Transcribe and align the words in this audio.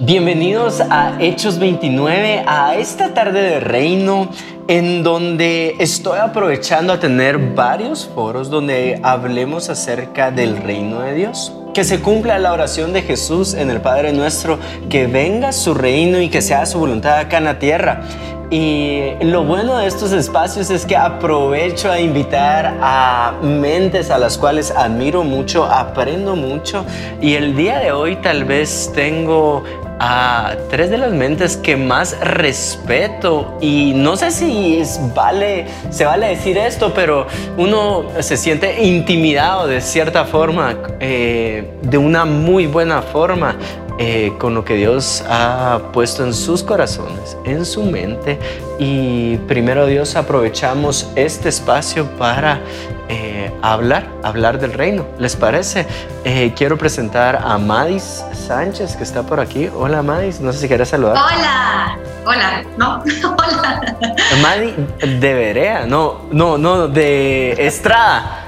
Bienvenidos 0.00 0.80
a 0.80 1.16
Hechos 1.18 1.58
29, 1.58 2.44
a 2.46 2.76
esta 2.76 3.14
tarde 3.14 3.42
de 3.42 3.58
reino 3.58 4.28
en 4.68 5.02
donde 5.02 5.74
estoy 5.80 6.20
aprovechando 6.20 6.92
a 6.92 7.00
tener 7.00 7.36
varios 7.56 8.06
foros 8.06 8.48
donde 8.48 9.00
hablemos 9.02 9.68
acerca 9.68 10.30
del 10.30 10.56
reino 10.58 11.00
de 11.00 11.14
Dios. 11.14 11.52
Que 11.74 11.82
se 11.82 11.98
cumpla 11.98 12.38
la 12.38 12.52
oración 12.52 12.92
de 12.92 13.02
Jesús 13.02 13.54
en 13.54 13.70
el 13.70 13.80
Padre 13.80 14.12
nuestro, 14.12 14.60
que 14.88 15.08
venga 15.08 15.50
su 15.50 15.74
reino 15.74 16.20
y 16.20 16.28
que 16.28 16.42
sea 16.42 16.64
su 16.64 16.78
voluntad 16.78 17.18
acá 17.18 17.38
en 17.38 17.44
la 17.44 17.58
tierra. 17.58 18.02
Y 18.50 19.10
lo 19.20 19.42
bueno 19.44 19.78
de 19.78 19.88
estos 19.88 20.12
espacios 20.12 20.70
es 20.70 20.86
que 20.86 20.96
aprovecho 20.96 21.90
a 21.90 22.00
invitar 22.00 22.78
a 22.80 23.34
mentes 23.42 24.10
a 24.10 24.18
las 24.18 24.38
cuales 24.38 24.70
admiro 24.70 25.24
mucho, 25.24 25.64
aprendo 25.66 26.34
mucho 26.34 26.86
y 27.20 27.34
el 27.34 27.54
día 27.56 27.78
de 27.78 27.92
hoy 27.92 28.16
tal 28.16 28.44
vez 28.44 28.90
tengo 28.94 29.64
a 30.00 30.56
tres 30.70 30.90
de 30.90 30.98
las 30.98 31.12
mentes 31.12 31.56
que 31.56 31.76
más 31.76 32.18
respeto 32.20 33.58
y 33.60 33.92
no 33.94 34.16
sé 34.16 34.30
si 34.30 34.82
vale, 35.14 35.66
se 35.90 36.04
vale 36.04 36.28
decir 36.28 36.56
esto, 36.58 36.92
pero 36.94 37.26
uno 37.56 38.06
se 38.20 38.36
siente 38.36 38.82
intimidado 38.82 39.66
de 39.66 39.80
cierta 39.80 40.24
forma, 40.24 40.76
eh, 41.00 41.78
de 41.82 41.98
una 41.98 42.24
muy 42.24 42.66
buena 42.66 43.02
forma. 43.02 43.56
Eh, 44.00 44.34
con 44.38 44.54
lo 44.54 44.64
que 44.64 44.76
Dios 44.76 45.24
ha 45.28 45.80
puesto 45.92 46.24
en 46.24 46.32
sus 46.32 46.62
corazones, 46.62 47.36
en 47.44 47.66
su 47.66 47.82
mente. 47.82 48.38
Y 48.78 49.38
primero 49.48 49.86
Dios 49.86 50.14
aprovechamos 50.14 51.10
este 51.16 51.48
espacio 51.48 52.06
para 52.16 52.60
eh, 53.08 53.52
hablar, 53.60 54.06
hablar 54.22 54.60
del 54.60 54.72
reino. 54.72 55.04
¿Les 55.18 55.34
parece? 55.34 55.84
Eh, 56.24 56.52
quiero 56.56 56.78
presentar 56.78 57.40
a 57.42 57.58
Madis 57.58 58.22
Sánchez, 58.46 58.94
que 58.94 59.02
está 59.02 59.24
por 59.24 59.40
aquí. 59.40 59.68
Hola 59.74 60.00
Madis, 60.00 60.38
no 60.40 60.52
sé 60.52 60.60
si 60.60 60.68
quieres 60.68 60.90
saludar. 60.90 61.16
Hola, 61.16 61.98
hola, 62.24 62.64
no, 62.76 63.02
hola. 63.36 63.96
Madis 64.40 64.74
de 65.00 65.34
Berea, 65.34 65.86
no, 65.86 66.20
no, 66.30 66.56
no, 66.56 66.86
de 66.86 67.66
Estrada. 67.66 68.44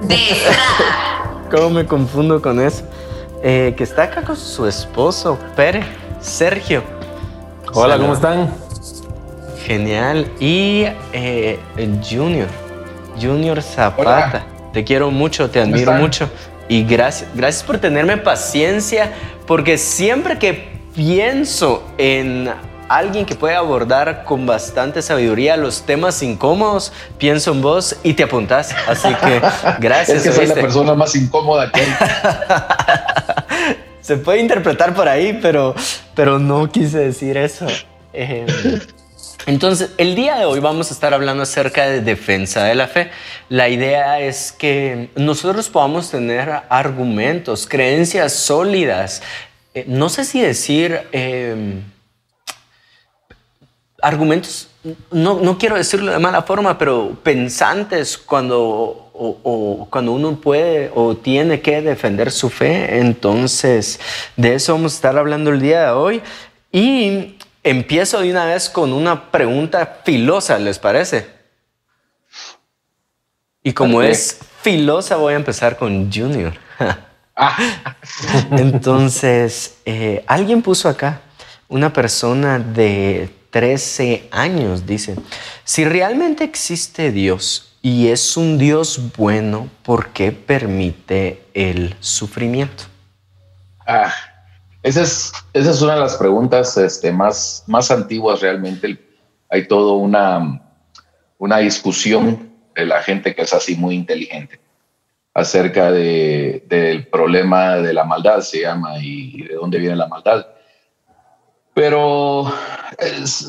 De 0.00 0.16
Estrada. 0.32 1.38
¿Cómo 1.50 1.70
me 1.70 1.86
confundo 1.86 2.42
con 2.42 2.60
eso? 2.60 2.82
Eh, 3.42 3.74
que 3.76 3.84
está 3.84 4.02
acá 4.04 4.22
con 4.22 4.36
su 4.36 4.66
esposo, 4.66 5.38
Pere, 5.56 5.82
Sergio. 6.20 6.82
Hola, 7.72 7.96
¿cómo 7.96 8.12
están? 8.12 8.50
Genial. 9.64 10.30
Y 10.38 10.84
eh, 11.14 11.58
Junior, 12.08 12.48
Junior 13.18 13.62
Zapata. 13.62 14.44
Te 14.74 14.84
quiero 14.84 15.10
mucho, 15.10 15.48
te 15.48 15.60
admiro 15.60 15.92
mucho. 15.92 16.28
Y 16.68 16.84
gracias, 16.84 17.30
gracias 17.34 17.64
por 17.64 17.78
tenerme 17.78 18.18
paciencia, 18.18 19.10
porque 19.46 19.78
siempre 19.78 20.38
que 20.38 20.68
pienso 20.94 21.82
en 21.96 22.50
alguien 22.90 23.24
que 23.24 23.36
puede 23.36 23.54
abordar 23.54 24.24
con 24.24 24.46
bastante 24.46 25.00
sabiduría 25.00 25.56
los 25.56 25.82
temas 25.82 26.22
incómodos, 26.22 26.92
pienso 27.18 27.52
en 27.52 27.62
vos 27.62 27.96
y 28.02 28.14
te 28.14 28.24
apuntás. 28.24 28.74
Así 28.88 29.08
que 29.14 29.40
gracias. 29.78 30.18
es 30.18 30.22
que 30.24 30.32
soy 30.32 30.46
la 30.46 30.54
persona 30.54 30.94
más 30.94 31.14
incómoda 31.14 31.70
que 31.70 31.80
hay. 31.80 31.88
Se 34.00 34.16
puede 34.16 34.40
interpretar 34.40 34.94
por 34.94 35.08
ahí, 35.08 35.38
pero, 35.40 35.74
pero 36.14 36.38
no 36.38 36.70
quise 36.70 36.98
decir 36.98 37.36
eso. 37.36 37.66
Eh, 38.12 38.46
entonces, 39.46 39.90
el 39.98 40.14
día 40.14 40.36
de 40.36 40.44
hoy 40.44 40.60
vamos 40.60 40.90
a 40.90 40.94
estar 40.94 41.14
hablando 41.14 41.42
acerca 41.42 41.86
de 41.86 42.00
defensa 42.00 42.64
de 42.64 42.74
la 42.74 42.88
fe. 42.88 43.10
La 43.48 43.68
idea 43.68 44.20
es 44.20 44.52
que 44.52 45.10
nosotros 45.16 45.68
podamos 45.68 46.10
tener 46.10 46.50
argumentos, 46.68 47.66
creencias 47.66 48.32
sólidas. 48.32 49.22
Eh, 49.74 49.84
no 49.86 50.08
sé 50.08 50.24
si 50.24 50.40
decir... 50.40 51.00
Eh, 51.12 51.82
argumentos, 54.02 54.68
no, 55.10 55.40
no, 55.40 55.58
quiero 55.58 55.76
decirlo 55.76 56.12
de 56.12 56.18
mala 56.18 56.42
forma, 56.42 56.78
pero 56.78 57.18
pensantes 57.22 58.16
cuando, 58.16 59.09
o, 59.22 59.86
cuando 59.90 60.12
uno 60.12 60.40
puede 60.40 60.90
o 60.94 61.16
tiene 61.16 61.60
que 61.60 61.82
defender 61.82 62.32
su 62.32 62.48
fe. 62.48 62.98
Entonces, 62.98 64.00
de 64.36 64.54
eso 64.54 64.72
vamos 64.72 64.92
a 64.92 64.96
estar 64.96 65.18
hablando 65.18 65.50
el 65.50 65.60
día 65.60 65.86
de 65.86 65.90
hoy. 65.90 66.22
Y 66.72 67.36
empiezo 67.62 68.20
de 68.20 68.30
una 68.30 68.46
vez 68.46 68.70
con 68.70 68.92
una 68.92 69.30
pregunta 69.30 70.00
filosa, 70.04 70.58
¿les 70.58 70.78
parece? 70.78 71.26
Y 73.62 73.72
como 73.72 74.00
es 74.00 74.38
filosa, 74.62 75.16
voy 75.16 75.34
a 75.34 75.36
empezar 75.36 75.76
con 75.76 76.10
Junior. 76.10 76.54
Ah. 77.36 77.96
Entonces, 78.52 79.78
eh, 79.84 80.24
alguien 80.26 80.62
puso 80.62 80.88
acá 80.88 81.20
una 81.68 81.92
persona 81.92 82.58
de 82.58 83.30
13 83.50 84.28
años, 84.30 84.86
dice, 84.86 85.16
si 85.64 85.84
realmente 85.84 86.44
existe 86.44 87.12
Dios 87.12 87.69
y 87.82 88.08
es 88.08 88.36
un 88.36 88.58
Dios 88.58 89.00
bueno, 89.16 89.68
¿por 89.82 90.08
qué 90.10 90.32
permite 90.32 91.42
el 91.54 91.94
sufrimiento? 92.00 92.84
Ah, 93.86 94.12
esa 94.82 95.02
es, 95.02 95.32
esa 95.52 95.70
es 95.70 95.82
una 95.82 95.94
de 95.94 96.00
las 96.00 96.16
preguntas 96.16 96.76
este, 96.76 97.10
más, 97.10 97.64
más 97.66 97.90
antiguas 97.90 98.40
realmente. 98.40 98.98
Hay 99.48 99.66
toda 99.66 99.92
una, 99.94 100.62
una 101.38 101.58
discusión 101.58 102.50
de 102.74 102.86
la 102.86 103.02
gente 103.02 103.34
que 103.34 103.42
es 103.42 103.52
así 103.52 103.76
muy 103.76 103.94
inteligente 103.94 104.60
acerca 105.32 105.90
de, 105.90 106.64
del 106.68 107.06
problema 107.06 107.76
de 107.76 107.94
la 107.94 108.04
maldad, 108.04 108.40
se 108.40 108.62
llama, 108.62 108.98
y 108.98 109.42
de 109.42 109.54
dónde 109.54 109.78
viene 109.78 109.96
la 109.96 110.08
maldad. 110.08 110.46
Pero 111.72 112.52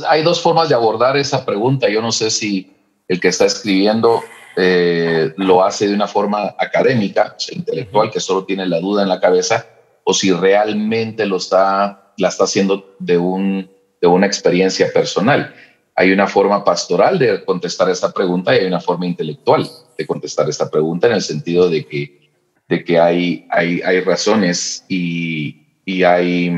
hay 0.07 0.23
dos 0.23 0.39
formas 0.41 0.69
de 0.69 0.75
abordar 0.75 1.17
esa 1.17 1.45
pregunta. 1.45 1.89
Yo 1.89 2.01
no 2.01 2.11
sé 2.11 2.29
si 2.29 2.71
el 3.11 3.19
que 3.19 3.27
está 3.27 3.45
escribiendo 3.45 4.23
eh, 4.55 5.33
lo 5.35 5.65
hace 5.65 5.85
de 5.89 5.93
una 5.93 6.07
forma 6.07 6.55
académica, 6.57 7.35
intelectual, 7.51 8.09
que 8.09 8.21
solo 8.21 8.45
tiene 8.45 8.65
la 8.65 8.79
duda 8.79 9.03
en 9.03 9.09
la 9.09 9.19
cabeza, 9.19 9.67
o 10.05 10.13
si 10.13 10.31
realmente 10.31 11.25
lo 11.25 11.35
está, 11.35 12.13
la 12.15 12.29
está 12.29 12.45
haciendo 12.45 12.95
de, 12.99 13.17
un, 13.17 13.69
de 13.99 14.07
una 14.07 14.27
experiencia 14.27 14.93
personal. 14.93 15.53
Hay 15.93 16.13
una 16.13 16.25
forma 16.25 16.63
pastoral 16.63 17.19
de 17.19 17.43
contestar 17.43 17.89
esta 17.89 18.13
pregunta 18.13 18.55
y 18.55 18.59
hay 18.59 18.67
una 18.67 18.79
forma 18.79 19.05
intelectual 19.05 19.69
de 19.97 20.07
contestar 20.07 20.47
esta 20.47 20.69
pregunta 20.69 21.07
en 21.07 21.13
el 21.13 21.21
sentido 21.21 21.69
de 21.69 21.85
que, 21.85 22.31
de 22.69 22.85
que 22.85 22.97
hay, 22.97 23.45
hay, 23.49 23.81
hay 23.81 23.99
razones 23.99 24.85
y, 24.87 25.67
y 25.83 26.03
hay, 26.03 26.49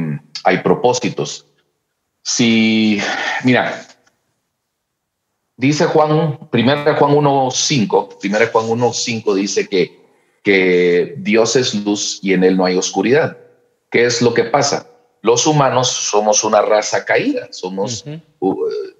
hay 0.43 0.57
propósitos 0.59 1.47
si, 2.23 2.99
mira, 3.43 3.85
dice 5.57 5.85
Juan, 5.85 6.11
1 6.11 6.49
Juan 6.51 7.11
1.5, 7.11 8.17
1 8.23 8.37
Juan 8.51 8.65
1.5 8.67 9.33
dice 9.35 9.67
que, 9.67 10.01
que 10.43 11.15
Dios 11.17 11.55
es 11.55 11.75
luz 11.75 12.19
y 12.21 12.33
en 12.33 12.43
él 12.43 12.57
no 12.57 12.65
hay 12.65 12.75
oscuridad. 12.75 13.37
¿Qué 13.89 14.05
es 14.05 14.21
lo 14.21 14.33
que 14.33 14.45
pasa? 14.45 14.87
Los 15.21 15.47
humanos 15.47 15.87
somos 15.87 16.43
una 16.43 16.61
raza 16.61 17.05
caída, 17.05 17.47
somos, 17.51 18.03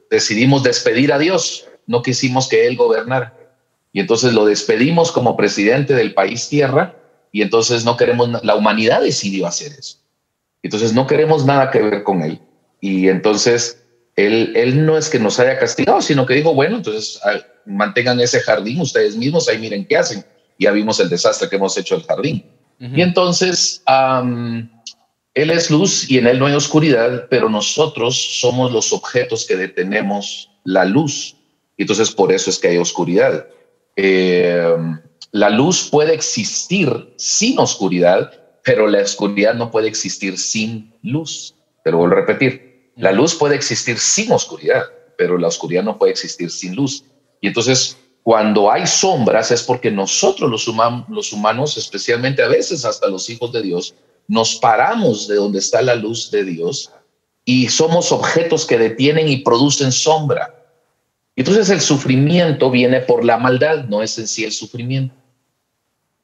decidimos 0.10 0.64
despedir 0.64 1.12
a 1.12 1.20
Dios, 1.20 1.68
no 1.86 2.02
quisimos 2.02 2.48
que 2.48 2.66
Él 2.66 2.78
gobernara. 2.78 3.38
Y 3.92 4.00
entonces 4.00 4.34
lo 4.34 4.46
despedimos 4.46 5.12
como 5.12 5.36
presidente 5.36 5.94
del 5.94 6.14
país 6.14 6.48
tierra 6.48 6.96
y 7.32 7.42
entonces 7.42 7.84
no 7.84 7.98
queremos, 7.98 8.42
la 8.44 8.56
humanidad 8.56 9.02
decidió 9.02 9.48
hacer 9.48 9.74
eso. 9.78 9.98
Entonces 10.62 10.94
no 10.94 11.08
queremos 11.08 11.46
nada 11.46 11.72
que 11.72 11.82
ver 11.82 12.04
con 12.04 12.22
Él. 12.22 12.40
Y 12.80 13.10
entonces 13.10 13.83
él, 14.16 14.54
él 14.56 14.86
no 14.86 14.98
es 14.98 15.10
que 15.10 15.20
nos 15.20 15.40
haya 15.40 15.58
castigado, 15.58 16.02
sino 16.02 16.26
que 16.26 16.36
dijo, 16.36 16.54
bueno, 16.54 16.78
entonces 16.78 17.20
ah, 17.24 17.40
mantengan 17.66 18.20
ese 18.20 18.40
jardín 18.42 18.82
ustedes 18.82 19.16
mismos, 19.16 19.48
ahí 19.50 19.58
miren 19.58 19.86
qué 19.86 19.98
hacen. 19.98 20.24
Ya 20.60 20.72
vimos 20.72 21.00
el 21.00 21.10
desastre 21.10 21.50
que 21.50 21.56
hemos 21.56 21.78
hecho 21.78 21.96
el 21.96 22.04
jardín. 22.04 22.46
Y 22.80 23.02
entonces, 23.02 23.82
Él 23.88 25.50
es 25.50 25.72
luz 25.72 26.10
y 26.10 26.18
en 26.18 26.28
Él 26.28 26.38
no 26.38 26.48
hay 26.48 26.54
oscuridad, 26.54 27.28
pero 27.30 27.48
nosotros 27.48 28.40
somos 28.42 28.74
los 28.74 28.92
objetos 28.92 29.46
que 29.48 29.56
detenemos 29.56 30.50
la 30.66 30.84
luz. 30.84 31.38
Y 31.78 31.84
entonces 31.84 32.12
por 32.12 32.34
eso 32.34 32.50
es 32.50 32.60
que 32.60 32.68
hay 32.68 32.78
oscuridad. 32.78 33.48
Em, 33.96 35.00
la 35.32 35.50
luz 35.50 35.88
puede 35.90 36.14
existir 36.14 37.14
sin 37.16 37.58
oscuridad, 37.58 38.34
pero 38.66 38.88
la 38.88 39.02
oscuridad 39.02 39.54
no 39.54 39.72
puede 39.72 39.88
existir 39.88 40.38
sin 40.38 40.94
luz. 41.04 41.56
Pero 41.84 42.00
vuelvo 42.00 42.18
a 42.18 42.20
repetir, 42.20 42.73
la 42.96 43.12
luz 43.12 43.36
puede 43.36 43.56
existir 43.56 43.98
sin 43.98 44.32
oscuridad, 44.32 44.84
pero 45.18 45.38
la 45.38 45.48
oscuridad 45.48 45.84
no 45.84 45.98
puede 45.98 46.12
existir 46.12 46.50
sin 46.52 46.76
luz. 46.76 47.06
Y 47.42 47.48
entonces, 47.48 47.98
cuando 48.22 48.72
hay 48.72 48.86
sombras 48.88 49.52
es 49.52 49.64
porque 49.64 49.92
nosotros 49.92 50.50
los, 50.50 50.68
humanos, 51.34 51.78
especialmente 51.78 52.44
a 52.44 52.48
veces 52.48 52.86
hasta 52.86 53.08
los 53.08 53.30
hijos 53.30 53.52
de 53.52 53.62
Dios, 53.62 53.96
nos 54.28 54.56
paramos 54.56 55.28
de 55.28 55.36
donde 55.36 55.60
está 55.60 55.82
la 55.82 55.96
luz 55.96 56.32
de 56.32 56.46
Dios 56.46 56.92
y 57.44 57.68
somos 57.68 58.12
objetos 58.12 58.66
que 58.66 58.78
detienen 58.78 59.28
y 59.28 59.38
producen 59.38 59.92
sombra. 59.92 60.56
Entonces 61.36 61.70
el 61.70 61.82
sufrimiento 61.82 62.70
viene 62.70 63.02
por 63.02 63.26
la 63.26 63.38
maldad, 63.38 63.86
no 63.86 64.02
es 64.02 64.18
en 64.18 64.28
sí 64.28 64.46
el 64.46 64.54
sufrimiento. 64.54 65.16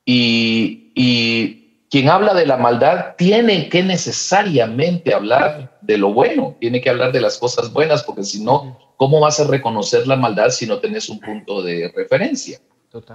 Y 0.05 1.59
quien 1.89 2.09
habla 2.09 2.33
de 2.33 2.45
la 2.45 2.57
maldad 2.57 3.15
tiene 3.17 3.67
que 3.69 3.83
necesariamente 3.83 5.13
hablar 5.13 5.78
de 5.89 5.97
lo 5.97 6.13
bueno, 6.13 6.55
tiene 6.59 6.81
que 6.81 6.91
hablar 6.91 7.11
de 7.11 7.19
las 7.19 7.39
cosas 7.39 7.73
buenas, 7.73 8.03
porque 8.03 8.23
si 8.23 8.43
no, 8.43 8.77
¿cómo 8.95 9.19
vas 9.19 9.39
a 9.39 9.47
reconocer 9.47 10.05
la 10.05 10.15
maldad 10.15 10.51
si 10.51 10.67
no 10.67 10.77
tenés 10.77 11.09
un 11.09 11.19
punto 11.19 11.63
de 11.63 11.91
referencia? 11.95 12.59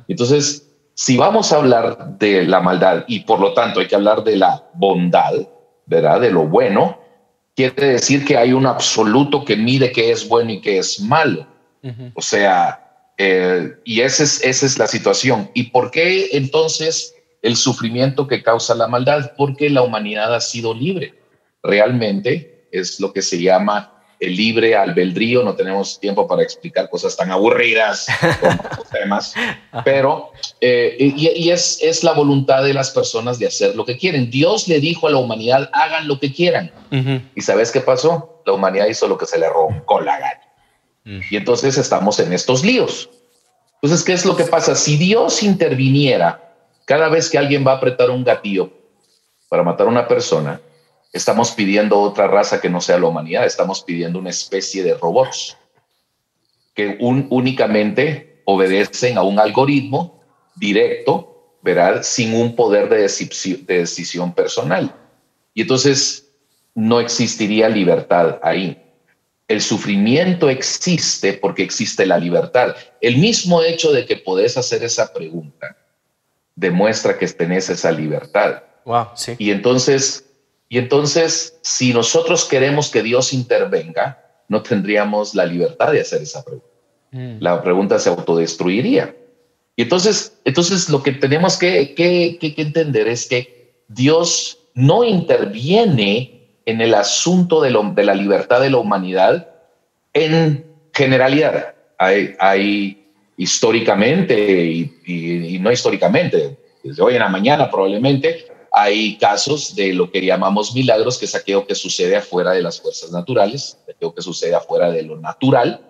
Entonces, 0.09 0.69
si 0.93 1.17
vamos 1.17 1.53
a 1.53 1.59
hablar 1.59 2.19
de 2.19 2.45
la 2.45 2.59
maldad 2.59 3.05
y 3.07 3.21
por 3.21 3.39
lo 3.39 3.55
tanto 3.55 3.79
hay 3.79 3.87
que 3.87 3.95
hablar 3.95 4.25
de 4.25 4.35
la 4.35 4.69
bondad, 4.75 5.35
¿verdad? 5.87 6.21
De 6.21 6.33
lo 6.33 6.49
bueno, 6.49 6.99
quiere 7.55 7.91
decir 7.91 8.25
que 8.25 8.37
hay 8.37 8.53
un 8.53 8.67
absoluto 8.67 9.45
que 9.45 9.55
mide 9.55 9.93
qué 9.93 10.11
es 10.11 10.29
bueno 10.29 10.51
y 10.51 10.61
qué 10.61 10.79
es 10.79 10.99
malo. 10.99 11.47
O 12.15 12.23
sea, 12.23 13.13
eh, 13.19 13.71
y 13.85 14.01
esa 14.01 14.25
es, 14.25 14.43
esa 14.43 14.67
es 14.67 14.81
la 14.81 14.89
situación. 14.89 15.49
¿Y 15.55 15.65
por 15.71 15.93
qué 15.93 16.31
entonces 16.33 17.15
el 17.41 17.55
sufrimiento 17.55 18.27
que 18.27 18.43
causa 18.43 18.75
la 18.75 18.89
maldad? 18.89 19.31
Porque 19.37 19.71
la 19.71 19.83
humanidad 19.83 20.35
ha 20.35 20.41
sido 20.41 20.75
libre. 20.75 21.15
Realmente 21.63 22.54
es 22.81 23.01
lo 23.01 23.13
que 23.13 23.23
se 23.23 23.41
llama 23.41 23.93
el 24.21 24.37
libre 24.37 24.77
albedrío. 24.77 25.43
No 25.43 25.55
tenemos 25.55 25.99
tiempo 26.01 26.27
para 26.27 26.43
explicar 26.43 26.89
cosas 26.89 27.17
tan 27.17 27.31
aburridas 27.31 28.07
como 28.41 28.57
temas, 28.93 29.35
pero 29.85 30.33
eh, 30.61 30.97
y, 30.99 31.51
es, 31.51 31.79
es 31.83 32.03
la 32.03 32.13
voluntad 32.13 32.65
de 32.65 32.75
las 32.75 32.91
personas 32.91 33.39
de 33.39 33.47
hacer 33.47 33.75
lo 33.77 33.85
que 33.85 33.97
quieren. 33.97 34.31
Dios 34.31 34.69
le 34.69 34.81
dijo 34.81 35.07
a 35.07 35.11
la 35.11 35.19
humanidad, 35.19 35.71
hagan 35.73 36.09
lo 36.09 36.19
que 36.19 36.33
quieran. 36.33 36.73
¿Y 37.35 37.41
sabes 37.41 37.73
qué 37.73 37.81
pasó? 37.81 38.43
La 38.47 38.53
humanidad 38.53 38.87
hizo 38.87 39.09
lo 39.09 39.19
que 39.19 39.27
se 39.27 39.39
le 39.39 39.49
roncó 39.49 40.01
la 40.01 40.19
gana. 40.19 40.41
Y 41.31 41.37
entonces 41.37 41.77
estamos 41.77 42.19
en 42.21 42.33
estos 42.33 42.65
líos. 42.65 43.11
Entonces, 43.83 44.05
¿qué 44.05 44.15
es 44.15 44.25
lo 44.25 44.37
que 44.37 44.45
pasa? 44.45 44.75
Si 44.75 44.97
Dios 44.97 45.43
interviniera 45.43 46.55
cada 46.87 47.09
vez 47.09 47.29
que 47.29 47.37
alguien 47.37 47.67
va 47.67 47.73
a 47.73 47.77
apretar 47.77 48.11
un 48.11 48.25
gatillo 48.25 48.71
para 49.49 49.63
matar 49.63 49.87
a 49.87 49.91
una 49.91 50.09
persona, 50.09 50.61
estamos 51.15 51.53
pidiendo 51.53 51.99
otra 52.01 52.27
raza 52.27 52.61
que 52.61 52.69
no 52.69 52.81
sea 52.81 52.99
la 52.99 53.07
humanidad, 53.07 53.47
estamos 53.47 53.83
pidiendo 53.83 54.19
una 54.19 54.31
especie 54.31 54.83
de 54.83 54.95
robots 54.95 55.57
que 56.75 56.99
únicamente 57.01 58.43
obedecen 58.45 59.17
a 59.17 59.23
un 59.23 59.39
algoritmo 59.39 60.21
directo, 60.57 61.57
¿verdad? 61.63 62.03
Sin 62.03 62.35
un 62.35 62.57
poder 62.57 62.89
de 62.89 63.03
decisión 63.03 64.35
personal. 64.35 64.95
Y 65.55 65.63
entonces 65.63 66.29
no 66.75 66.99
existiría 66.99 67.69
libertad 67.69 68.41
ahí. 68.43 68.83
El 69.47 69.61
sufrimiento 69.61 70.51
existe 70.51 71.35
porque 71.35 71.63
existe 71.63 72.07
la 72.07 72.19
libertad. 72.19 72.75
El 73.01 73.19
mismo 73.19 73.63
hecho 73.63 73.93
de 73.93 74.05
que 74.05 74.17
podés 74.17 74.57
hacer 74.57 74.83
esa 74.83 75.13
pregunta 75.13 75.77
demuestra 76.57 77.17
que 77.17 77.29
tenés 77.29 77.71
esa 77.71 77.93
libertad. 77.93 78.65
Wow, 78.85 79.09
sí. 79.15 79.35
Y 79.39 79.51
entonces, 79.51 80.24
y 80.75 80.79
entonces, 80.79 81.57
si 81.63 81.95
nosotros 81.95 82.47
queremos 82.47 82.91
que 82.91 83.05
Dios 83.05 83.33
intervenga, 83.33 84.19
no 84.49 84.61
tendríamos 84.61 85.33
la 85.33 85.47
libertad 85.47 85.93
de 85.93 86.01
hacer 86.01 86.21
esa 86.21 86.45
pregunta. 86.45 86.67
Mm. 87.13 87.37
La 87.39 87.63
pregunta 87.63 87.97
se 88.01 88.09
autodestruiría. 88.09 89.15
Y 89.77 89.83
entonces, 89.83 90.37
entonces 90.45 90.89
lo 90.89 91.01
que 91.01 91.13
tenemos 91.13 91.57
que, 91.57 91.95
que, 91.95 92.39
que 92.41 92.61
entender 92.61 93.07
es 93.07 93.29
que 93.29 93.85
Dios 93.87 94.59
no 94.75 95.05
interviene 95.05 96.49
en 96.67 96.81
el 96.81 96.95
asunto 96.95 97.61
de, 97.61 97.73
de 97.95 98.05
la 98.05 98.17
libertad 98.17 98.61
de 98.61 98.71
la 98.71 98.79
humanidad 98.79 99.49
en 100.13 100.67
generalidad. 100.93 101.77
Hay, 101.99 102.35
hay 102.41 103.13
históricamente 103.37 104.91
y, 105.07 105.59
no 105.61 105.71
históricamente, 105.71 106.59
desde 106.83 107.01
hoy 107.01 107.15
en 107.15 107.21
la 107.21 107.29
mañana 107.29 107.71
probablemente, 107.71 108.47
hay 108.75 109.17
casos 109.19 109.75
de 109.77 109.93
lo 109.93 110.11
que 110.11 110.25
llamamos 110.25 110.75
milagros, 110.75 111.19
que 111.19 111.27
es 111.27 111.35
aquello 111.35 111.67
que 111.67 111.75
sucede 111.75 112.17
afuera 112.17 112.53
de 112.53 112.63
las 112.63 112.81
fuerzas 112.81 113.11
naturales, 113.13 113.79
aquello 113.89 114.15
que 114.15 114.23
sucede 114.23 114.55
afuera 114.55 114.91
de 114.91 115.03
lo 115.03 115.17
natural, 115.17 115.81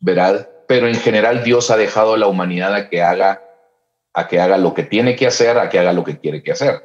¿verdad? 0.00 0.48
Pero 0.66 0.88
en 0.88 0.96
general 0.96 1.44
Dios 1.44 1.70
ha 1.70 1.76
dejado 1.76 2.14
a 2.14 2.18
la 2.18 2.26
humanidad 2.26 2.74
a 2.74 2.88
que 2.88 3.02
haga, 3.02 3.42
a 4.12 4.26
que 4.26 4.40
haga 4.40 4.58
lo 4.58 4.74
que 4.74 4.82
tiene 4.82 5.16
que 5.16 5.26
hacer, 5.26 5.58
a 5.58 5.68
que 5.68 5.78
haga 5.78 5.92
lo 5.92 6.04
que 6.04 6.18
quiere 6.18 6.42
que 6.42 6.52
hacer. 6.52 6.82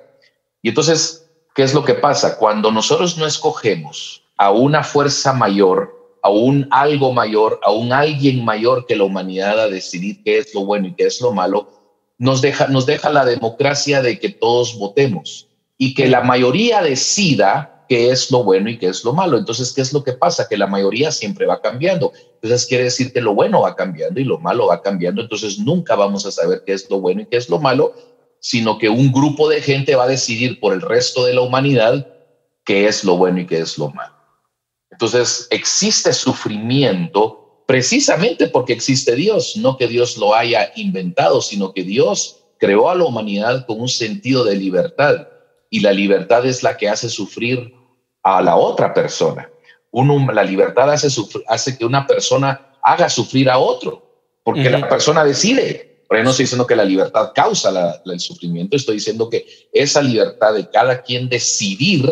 Y 0.61 0.69
entonces 0.69 1.23
¿Qué 1.53 1.61
es 1.61 1.73
lo 1.73 1.85
que 1.85 1.93
pasa? 1.93 2.37
Cuando 2.37 2.71
nosotros 2.71 3.17
no 3.17 3.27
escogemos 3.27 4.23
a 4.37 4.49
una 4.49 4.83
fuerza 4.83 5.33
mayor, 5.33 6.17
a 6.23 6.29
un 6.29 6.67
algo 6.71 7.13
mayor, 7.13 7.59
a 7.63 7.71
un 7.71 7.93
alguien 7.93 8.43
mayor 8.43 8.87
que 8.87 8.95
la 8.95 9.03
humanidad 9.03 9.59
a 9.59 9.67
decidir 9.67 10.23
qué 10.23 10.39
es 10.39 10.53
lo 10.55 10.65
bueno 10.65 10.87
y 10.87 10.95
qué 10.95 11.05
es 11.05 11.21
lo 11.21 11.31
malo, 11.31 11.67
nos 12.17 12.41
deja, 12.41 12.67
nos 12.67 12.85
deja 12.85 13.09
la 13.09 13.25
democracia 13.25 14.01
de 14.01 14.19
que 14.19 14.29
todos 14.29 14.77
votemos 14.77 15.47
y 15.77 15.93
que 15.93 16.07
la 16.07 16.21
mayoría 16.21 16.81
decida 16.81 17.85
qué 17.89 18.11
es 18.11 18.31
lo 18.31 18.43
bueno 18.43 18.69
y 18.69 18.77
qué 18.77 18.87
es 18.87 19.03
lo 19.03 19.13
malo. 19.13 19.37
Entonces, 19.37 19.73
¿qué 19.73 19.81
es 19.81 19.91
lo 19.93 20.03
que 20.03 20.13
pasa? 20.13 20.47
Que 20.47 20.57
la 20.57 20.67
mayoría 20.67 21.11
siempre 21.11 21.45
va 21.45 21.61
cambiando. 21.61 22.13
Entonces, 22.41 22.65
quiere 22.67 22.85
decir 22.85 23.11
que 23.11 23.21
lo 23.21 23.33
bueno 23.33 23.61
va 23.61 23.75
cambiando 23.75 24.19
y 24.19 24.23
lo 24.23 24.39
malo 24.39 24.67
va 24.67 24.81
cambiando. 24.81 25.21
Entonces, 25.21 25.59
nunca 25.59 25.95
vamos 25.95 26.25
a 26.25 26.31
saber 26.31 26.63
qué 26.65 26.73
es 26.73 26.89
lo 26.89 26.99
bueno 27.01 27.21
y 27.21 27.25
qué 27.25 27.37
es 27.37 27.49
lo 27.49 27.59
malo 27.59 27.93
sino 28.43 28.77
que 28.77 28.89
un 28.89 29.13
grupo 29.13 29.47
de 29.47 29.61
gente 29.61 29.95
va 29.95 30.03
a 30.03 30.07
decidir 30.07 30.59
por 30.59 30.73
el 30.73 30.81
resto 30.81 31.23
de 31.23 31.33
la 31.33 31.39
humanidad 31.39 32.05
qué 32.65 32.87
es 32.87 33.05
lo 33.05 33.15
bueno 33.15 33.39
y 33.39 33.47
qué 33.47 33.59
es 33.59 33.77
lo 33.77 33.89
malo. 33.91 34.13
Entonces, 34.91 35.47
existe 35.49 36.11
sufrimiento 36.11 37.42
precisamente 37.65 38.47
porque 38.47 38.73
existe 38.73 39.15
Dios, 39.15 39.57
no 39.57 39.77
que 39.77 39.87
Dios 39.87 40.17
lo 40.17 40.35
haya 40.35 40.71
inventado, 40.75 41.41
sino 41.41 41.73
que 41.73 41.83
Dios 41.83 42.43
creó 42.57 42.89
a 42.89 42.95
la 42.95 43.05
humanidad 43.05 43.65
con 43.65 43.81
un 43.81 43.89
sentido 43.89 44.43
de 44.43 44.55
libertad 44.55 45.27
y 45.69 45.79
la 45.79 45.91
libertad 45.91 46.45
es 46.45 46.63
la 46.63 46.77
que 46.77 46.89
hace 46.89 47.09
sufrir 47.09 47.73
a 48.21 48.41
la 48.41 48.55
otra 48.55 48.93
persona. 48.93 49.49
la 49.91 50.43
libertad 50.43 50.91
hace, 50.91 51.07
hace 51.47 51.77
que 51.77 51.85
una 51.85 52.07
persona 52.07 52.73
haga 52.81 53.09
sufrir 53.09 53.49
a 53.49 53.57
otro, 53.57 54.03
porque 54.43 54.69
la 54.69 54.87
persona 54.87 55.23
decide 55.23 55.93
no 56.21 56.29
estoy 56.29 56.43
diciendo 56.43 56.67
que 56.67 56.75
la 56.75 56.83
libertad 56.83 57.31
causa 57.33 58.01
el 58.05 58.19
sufrimiento, 58.19 58.75
estoy 58.75 58.95
diciendo 58.95 59.29
que 59.29 59.47
esa 59.71 60.01
libertad 60.01 60.53
de 60.53 60.69
cada 60.69 61.01
quien 61.01 61.29
decidir 61.29 62.03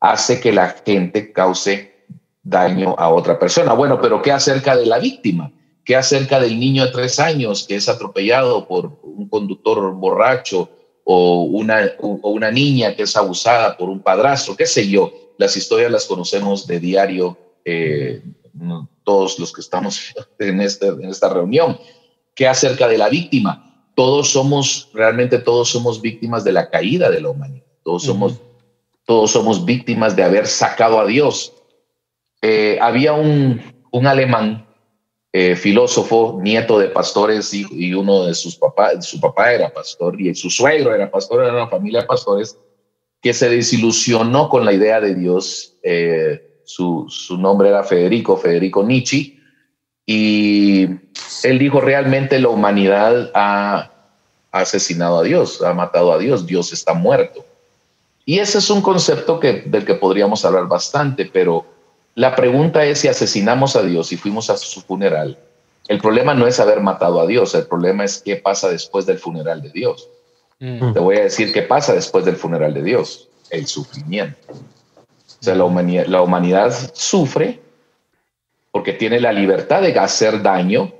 hace 0.00 0.40
que 0.40 0.52
la 0.52 0.74
gente 0.84 1.32
cause 1.32 1.94
daño 2.42 2.94
a 2.98 3.08
otra 3.10 3.38
persona. 3.38 3.72
Bueno, 3.74 4.00
pero 4.00 4.22
¿qué 4.22 4.32
acerca 4.32 4.76
de 4.76 4.86
la 4.86 4.98
víctima? 4.98 5.52
¿Qué 5.84 5.96
acerca 5.96 6.38
del 6.40 6.58
niño 6.58 6.84
de 6.86 6.92
tres 6.92 7.18
años 7.18 7.66
que 7.66 7.76
es 7.76 7.88
atropellado 7.88 8.66
por 8.66 9.00
un 9.02 9.28
conductor 9.28 9.92
borracho 9.94 10.68
o 11.04 11.42
una, 11.42 11.90
o 11.98 12.30
una 12.30 12.50
niña 12.50 12.94
que 12.94 13.02
es 13.02 13.16
abusada 13.16 13.76
por 13.76 13.88
un 13.88 14.00
padrastro? 14.00 14.56
¿Qué 14.56 14.66
sé 14.66 14.88
yo? 14.88 15.12
Las 15.38 15.56
historias 15.56 15.90
las 15.90 16.06
conocemos 16.06 16.66
de 16.66 16.80
diario 16.80 17.36
eh, 17.64 18.22
todos 19.04 19.38
los 19.38 19.52
que 19.52 19.60
estamos 19.60 20.14
en, 20.38 20.60
este, 20.60 20.88
en 20.88 21.06
esta 21.06 21.28
reunión. 21.28 21.78
¿Qué 22.34 22.46
acerca 22.46 22.88
de 22.88 22.98
la 22.98 23.08
víctima? 23.08 23.90
Todos 23.96 24.30
somos, 24.30 24.88
realmente 24.94 25.38
todos 25.38 25.68
somos 25.68 26.00
víctimas 26.00 26.44
de 26.44 26.52
la 26.52 26.70
caída 26.70 27.10
de 27.10 27.20
la 27.20 27.30
humanidad. 27.30 27.66
Todos 27.82 28.04
somos, 28.04 28.40
todos 29.04 29.30
somos 29.30 29.64
víctimas 29.64 30.14
de 30.14 30.22
haber 30.22 30.46
sacado 30.46 31.00
a 31.00 31.06
Dios. 31.06 31.52
Eh, 32.42 32.78
había 32.80 33.12
un, 33.12 33.60
un 33.90 34.06
alemán 34.06 34.66
eh, 35.32 35.54
filósofo, 35.54 36.40
nieto 36.42 36.76
de 36.78 36.88
pastores 36.88 37.54
y, 37.54 37.94
uno 37.94 38.24
de 38.24 38.34
sus 38.34 38.56
papás, 38.56 39.06
su 39.06 39.20
papá 39.20 39.52
era 39.52 39.72
pastor 39.72 40.20
y 40.20 40.34
su 40.34 40.50
suegro 40.50 40.92
era 40.92 41.08
pastor, 41.08 41.44
era 41.44 41.52
una 41.52 41.68
familia 41.68 42.00
de 42.00 42.06
pastores, 42.06 42.58
que 43.22 43.32
se 43.32 43.48
desilusionó 43.48 44.48
con 44.48 44.64
la 44.64 44.72
idea 44.72 45.00
de 45.00 45.14
Dios. 45.14 45.76
Eh, 45.84 46.62
su, 46.64 47.06
su, 47.08 47.36
nombre 47.36 47.68
era 47.68 47.84
Federico, 47.84 48.36
Federico 48.36 48.82
Nietzsche, 48.82 49.38
y 50.04 50.88
él 51.44 51.58
dijo, 51.58 51.80
realmente 51.80 52.40
la 52.40 52.48
humanidad 52.48 53.30
ha 53.34 53.92
asesinado 54.50 55.18
a 55.18 55.22
Dios, 55.22 55.62
ha 55.62 55.74
matado 55.74 56.12
a 56.12 56.18
Dios, 56.18 56.46
Dios 56.46 56.72
está 56.72 56.92
muerto. 56.92 57.44
Y 58.24 58.38
ese 58.40 58.58
es 58.58 58.68
un 58.70 58.82
concepto 58.82 59.38
que, 59.38 59.62
del 59.66 59.84
que 59.84 59.94
podríamos 59.94 60.44
hablar 60.44 60.66
bastante, 60.66 61.30
pero 61.32 61.64
la 62.14 62.34
pregunta 62.34 62.84
es 62.84 63.00
si 63.00 63.08
asesinamos 63.08 63.76
a 63.76 63.82
Dios 63.82 64.12
y 64.12 64.16
fuimos 64.16 64.50
a 64.50 64.56
su 64.56 64.80
funeral. 64.80 65.38
El 65.88 65.98
problema 66.00 66.34
no 66.34 66.46
es 66.46 66.60
haber 66.60 66.80
matado 66.80 67.20
a 67.20 67.26
Dios, 67.26 67.54
el 67.54 67.66
problema 67.66 68.04
es 68.04 68.22
qué 68.22 68.36
pasa 68.36 68.68
después 68.68 69.06
del 69.06 69.18
funeral 69.18 69.62
de 69.62 69.70
Dios. 69.70 70.08
Mm. 70.58 70.92
Te 70.92 71.00
voy 71.00 71.16
a 71.16 71.22
decir 71.22 71.52
qué 71.52 71.62
pasa 71.62 71.94
después 71.94 72.24
del 72.24 72.36
funeral 72.36 72.74
de 72.74 72.82
Dios, 72.82 73.28
el 73.50 73.66
sufrimiento. 73.66 74.52
O 74.52 75.42
sea, 75.42 75.54
la 75.54 75.64
humanidad, 75.64 76.06
la 76.06 76.22
humanidad 76.22 76.74
sufre 76.92 77.60
porque 78.70 78.92
tiene 78.92 79.20
la 79.20 79.32
libertad 79.32 79.82
de 79.82 79.98
hacer 79.98 80.42
daño 80.42 80.92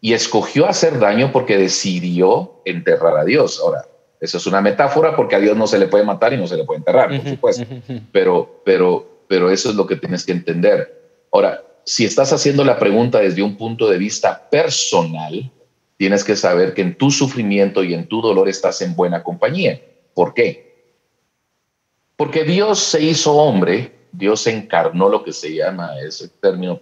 y 0.00 0.12
escogió 0.12 0.68
hacer 0.68 0.98
daño 0.98 1.32
porque 1.32 1.56
decidió 1.56 2.60
enterrar 2.64 3.16
a 3.16 3.24
Dios. 3.24 3.58
Ahora, 3.60 3.86
eso 4.20 4.38
es 4.38 4.46
una 4.46 4.60
metáfora 4.60 5.16
porque 5.16 5.36
a 5.36 5.40
Dios 5.40 5.56
no 5.56 5.66
se 5.66 5.78
le 5.78 5.88
puede 5.88 6.04
matar 6.04 6.32
y 6.32 6.36
no 6.36 6.46
se 6.46 6.56
le 6.56 6.64
puede 6.64 6.78
enterrar, 6.78 7.08
por 7.08 7.28
supuesto. 7.28 7.64
Pero, 8.12 8.60
pero, 8.64 9.15
pero 9.28 9.50
eso 9.50 9.70
es 9.70 9.76
lo 9.76 9.86
que 9.86 9.96
tienes 9.96 10.24
que 10.24 10.32
entender. 10.32 11.26
Ahora, 11.32 11.62
si 11.84 12.04
estás 12.04 12.32
haciendo 12.32 12.64
la 12.64 12.78
pregunta 12.78 13.20
desde 13.20 13.42
un 13.42 13.56
punto 13.56 13.88
de 13.88 13.98
vista 13.98 14.48
personal, 14.50 15.50
tienes 15.96 16.24
que 16.24 16.36
saber 16.36 16.74
que 16.74 16.82
en 16.82 16.96
tu 16.96 17.10
sufrimiento 17.10 17.84
y 17.84 17.94
en 17.94 18.06
tu 18.06 18.20
dolor 18.20 18.48
estás 18.48 18.82
en 18.82 18.94
buena 18.94 19.22
compañía. 19.22 19.80
¿Por 20.14 20.34
qué? 20.34 20.66
Porque 22.16 22.44
Dios 22.44 22.78
se 22.78 23.02
hizo 23.02 23.34
hombre, 23.34 23.92
Dios 24.12 24.46
encarnó 24.46 25.08
lo 25.08 25.22
que 25.22 25.32
se 25.32 25.54
llama 25.54 25.98
ese 26.00 26.28
término 26.28 26.78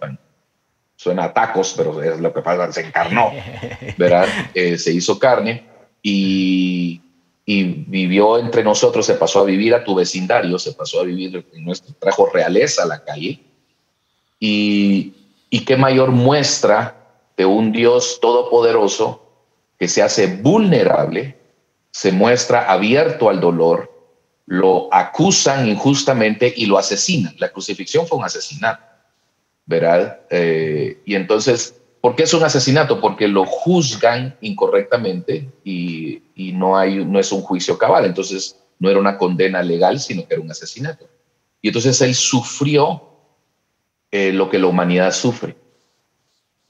suena 0.95 1.25
a 1.25 1.33
tacos, 1.33 1.73
pero 1.75 2.01
es 2.01 2.19
lo 2.19 2.33
que 2.33 2.41
pasa, 2.41 2.71
se 2.71 2.81
encarnó, 2.81 3.31
¿verdad? 3.97 4.27
Eh, 4.53 4.77
se 4.77 4.93
hizo 4.93 5.19
carne 5.19 5.65
y, 6.01 7.01
y, 7.45 7.63
vivió 7.63 8.37
entre 8.39 8.63
nosotros, 8.63 9.05
se 9.05 9.15
pasó 9.15 9.41
a 9.41 9.45
vivir 9.45 9.75
a 9.75 9.83
tu 9.83 9.95
vecindario, 9.95 10.57
se 10.57 10.73
pasó 10.73 11.01
a 11.01 11.03
vivir 11.03 11.45
en 11.53 11.63
nuestro, 11.63 11.93
trajo 11.99 12.27
realeza 12.27 12.83
a 12.83 12.87
la 12.87 13.03
calle. 13.03 13.39
Y, 14.39 15.13
y 15.49 15.63
qué 15.63 15.77
mayor 15.77 16.11
muestra 16.11 16.95
de 17.37 17.45
un 17.45 17.71
Dios 17.71 18.19
todopoderoso 18.21 19.21
que 19.77 19.87
se 19.87 20.01
hace 20.01 20.27
vulnerable, 20.27 21.37
se 21.91 22.11
muestra 22.11 22.71
abierto 22.71 23.29
al 23.29 23.39
dolor, 23.39 23.91
lo 24.47 24.93
acusan 24.93 25.67
injustamente 25.67 26.53
y 26.55 26.65
lo 26.65 26.77
asesinan. 26.77 27.35
La 27.37 27.51
crucifixión 27.51 28.07
fue 28.07 28.17
un 28.17 28.25
asesinato, 28.25 28.83
¿verdad? 29.65 30.19
Eh, 30.29 31.01
y 31.05 31.15
entonces, 31.15 31.81
¿por 32.05 32.15
qué 32.15 32.21
es 32.21 32.35
un 32.35 32.43
asesinato? 32.43 33.01
Porque 33.01 33.27
lo 33.27 33.47
juzgan 33.47 34.37
incorrectamente 34.41 35.49
y, 35.63 36.21
no, 36.53 36.79
es 36.79 37.31
un 37.31 37.41
juicio 37.41 37.79
cabal. 37.79 38.05
Entonces, 38.05 38.59
no 38.77 38.91
era 38.91 38.99
una 38.99 39.17
condena 39.17 39.63
legal, 39.63 39.99
sino 39.99 40.27
que 40.27 40.35
era 40.35 40.43
un 40.43 40.51
asesinato. 40.51 41.09
Y 41.63 41.69
entonces 41.69 41.99
él 42.01 42.13
sufrió 42.13 43.09
eh, 44.11 44.31
lo 44.31 44.51
que 44.51 44.59
la 44.59 44.67
humanidad 44.67 45.11
sufre. 45.13 45.55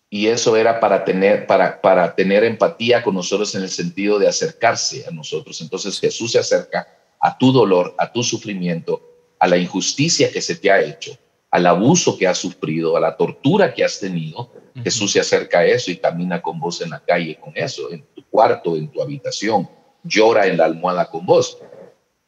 Y 0.10 0.28
eso 0.28 0.56
era 0.56 0.80
para 0.80 1.04
tener, 1.04 1.46
para 1.48 2.16
tener 2.16 2.46
empatía 2.46 3.04
con 3.04 3.16
nosotros 3.16 3.54
en 3.56 3.64
el 3.64 3.70
sentido 3.70 4.20
de 4.20 4.30
acercarse 4.30 5.04
a 5.06 5.12
nosotros. 5.12 5.60
Entonces 5.60 6.00
Jesús 6.00 6.32
se 6.32 6.40
acerca 6.40 6.88
a 7.20 7.38
tu 7.38 7.52
dolor, 7.52 7.94
a 7.98 8.10
tu 8.10 8.24
sufrimiento, 8.24 9.02
a 9.38 9.48
la 9.48 9.58
injusticia 9.58 10.32
que 10.32 10.40
se 10.40 10.56
te 10.56 10.72
ha 10.72 10.80
hecho, 10.80 11.18
al 11.56 11.66
abuso 11.68 12.18
que 12.18 12.28
has 12.28 12.38
sufrido, 12.38 12.98
a 12.98 13.00
la 13.00 13.16
tortura 13.16 13.74
que 13.74 13.84
has 13.84 13.98
tenido. 14.00 14.52
Jesús 14.84 15.14
se 15.14 15.22
acerca 15.22 15.60
a 15.60 15.66
eso 15.66 15.90
y 15.90 15.96
camina 15.96 16.42
con 16.42 16.60
vos 16.60 16.82
en 16.82 16.90
la 16.90 17.00
calle 17.00 17.40
con 17.40 17.54
eso, 17.56 17.90
en 17.94 18.04
tu 18.14 18.26
cuarto, 18.30 18.76
en 18.76 18.90
tu 18.90 19.02
habitación, 19.02 19.70
llora 20.04 20.48
en 20.48 20.58
la 20.58 20.66
almohada 20.66 21.10
con 21.10 21.26
vos. 21.26 21.58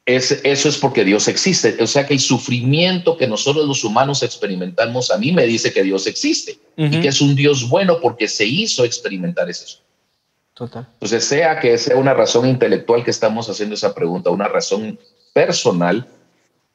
Es, 0.06 0.32
eso 0.46 0.70
es 0.70 0.78
porque 0.78 1.04
Dios 1.04 1.28
existe. 1.28 1.76
O 1.84 1.88
sea 1.88 2.08
que 2.08 2.14
el 2.14 2.22
sufrimiento 2.22 3.18
que 3.18 3.28
nosotros 3.28 3.68
los 3.68 3.84
humanos 3.84 4.24
experimentamos 4.24 5.12
a 5.12 5.18
mí 5.18 5.34
me 5.34 5.46
dice 5.46 5.74
que 5.74 5.84
Dios 5.84 6.08
existe 6.08 6.58
y 6.78 7.02
que 7.02 7.10
es 7.10 7.20
un 7.20 7.36
Dios 7.36 7.68
bueno 7.68 8.00
porque 8.00 8.30
se 8.30 8.46
hizo 8.46 8.86
experimentar 8.86 9.50
ese 9.50 9.66
Total. 10.54 10.88
Entonces, 10.94 11.24
sea 11.26 11.60
que 11.60 11.78
sea 11.78 11.98
una 11.98 12.14
razón 12.14 12.48
intelectual 12.48 13.04
que 13.04 13.12
estamos 13.12 13.48
haciendo 13.50 13.76
esa 13.76 13.94
pregunta, 13.94 14.32
una 14.32 14.48
razón 14.48 14.98
personal, 15.34 16.08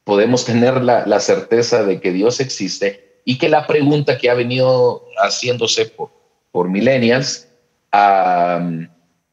podemos 0.05 0.45
tener 0.45 0.83
la, 0.83 1.21
certeza 1.21 1.85
de 1.85 2.01
que 2.01 2.13
Dios 2.13 2.41
existe 2.41 3.21
y 3.25 3.39
que 3.39 3.49
la 3.49 3.67
pregunta 3.67 4.19
que 4.19 4.31
ha 4.31 4.35
venido 4.35 5.07
haciéndose 5.23 5.87
por, 5.87 6.11
por 6.51 6.69
millennials 6.69 7.49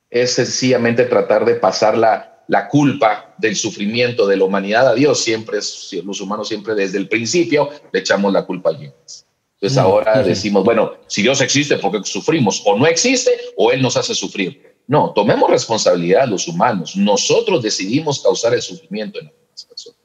es 0.10 0.34
sencillamente 0.34 1.06
tratar 1.06 1.46
de 1.46 1.56
pasar 1.56 1.98
la, 1.98 2.44
la, 2.48 2.68
culpa 2.68 3.34
del 3.38 3.56
sufrimiento 3.56 4.28
de 4.28 4.38
la 4.38 4.44
humanidad 4.44 4.88
a 4.88 4.96
Dios. 4.96 5.24
Siempre, 5.24 5.60
los 6.04 6.22
humanos 6.22 6.48
siempre 6.48 6.76
desde 6.76 6.98
el 6.98 7.08
principio 7.08 7.70
le 7.92 8.00
echamos 8.00 8.34
la 8.34 8.46
culpa 8.46 8.72
a 8.72 8.74
Dios. 8.74 9.26
Entonces 9.62 9.78
ahora 9.78 10.24
decimos, 10.24 10.64
bueno, 10.64 10.94
si 11.08 11.22
Dios 11.22 11.42
existe, 11.42 11.78
¿por 11.78 11.92
qué 11.92 12.00
sufrimos? 12.10 12.62
O 12.66 12.78
no 12.78 12.88
existe 12.88 13.32
o 13.58 13.72
Él 13.72 13.82
nos 13.82 13.98
hace 13.98 14.16
sufrir. 14.16 14.70
No, 14.88 15.12
tomemos 15.14 15.50
responsabilidad 15.50 16.28
los 16.28 16.48
humanos. 16.48 16.96
Nosotros 16.96 17.62
decidimos 17.62 18.24
causar 18.24 18.54
el 18.54 18.62
sufrimiento 18.62 19.20
en 19.20 19.32
las 19.52 19.66
personas. 19.66 20.00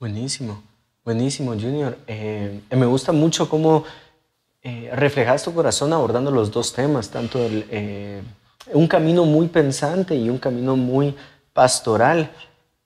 Buenísimo, 0.00 0.62
buenísimo, 1.04 1.54
Junior. 1.54 1.98
Eh, 2.06 2.60
me 2.70 2.86
gusta 2.86 3.10
mucho 3.10 3.48
cómo 3.48 3.82
eh, 4.62 4.90
reflejas 4.92 5.42
tu 5.42 5.52
corazón 5.52 5.92
abordando 5.92 6.30
los 6.30 6.52
dos 6.52 6.72
temas, 6.72 7.10
tanto 7.10 7.40
eh, 7.42 8.22
un 8.72 8.86
camino 8.86 9.24
muy 9.24 9.48
pensante 9.48 10.14
y 10.14 10.30
un 10.30 10.38
camino 10.38 10.76
muy 10.76 11.16
pastoral. 11.52 12.30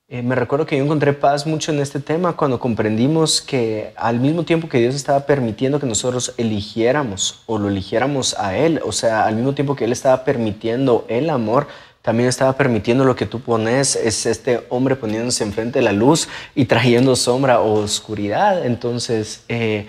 Eh, 0.08 0.22
me 0.22 0.34
recuerdo 0.34 0.64
que 0.64 0.78
yo 0.78 0.84
encontré 0.84 1.12
paz 1.12 1.46
mucho 1.46 1.70
en 1.70 1.80
este 1.80 2.00
tema 2.00 2.34
cuando 2.34 2.58
comprendimos 2.58 3.42
que 3.42 3.92
al 3.96 4.18
mismo 4.18 4.44
tiempo 4.44 4.70
que 4.70 4.78
Dios 4.78 4.94
estaba 4.94 5.26
permitiendo 5.26 5.78
que 5.80 5.86
nosotros 5.86 6.32
eligiéramos 6.38 7.42
o 7.44 7.58
lo 7.58 7.68
eligiéramos 7.68 8.38
a 8.38 8.56
Él, 8.56 8.80
o 8.86 8.92
sea, 8.92 9.26
al 9.26 9.36
mismo 9.36 9.52
tiempo 9.52 9.76
que 9.76 9.84
Él 9.84 9.92
estaba 9.92 10.24
permitiendo 10.24 11.04
el 11.08 11.28
amor, 11.28 11.66
también 12.02 12.28
estaba 12.28 12.56
permitiendo 12.56 13.04
lo 13.04 13.14
que 13.14 13.26
tú 13.26 13.40
pones, 13.40 13.94
es 13.96 14.26
este 14.26 14.66
hombre 14.68 14.96
poniéndose 14.96 15.44
enfrente 15.44 15.78
de 15.78 15.84
la 15.84 15.92
luz 15.92 16.28
y 16.54 16.64
trayendo 16.64 17.14
sombra 17.14 17.60
o 17.60 17.74
oscuridad. 17.74 18.66
Entonces, 18.66 19.44
eh, 19.48 19.86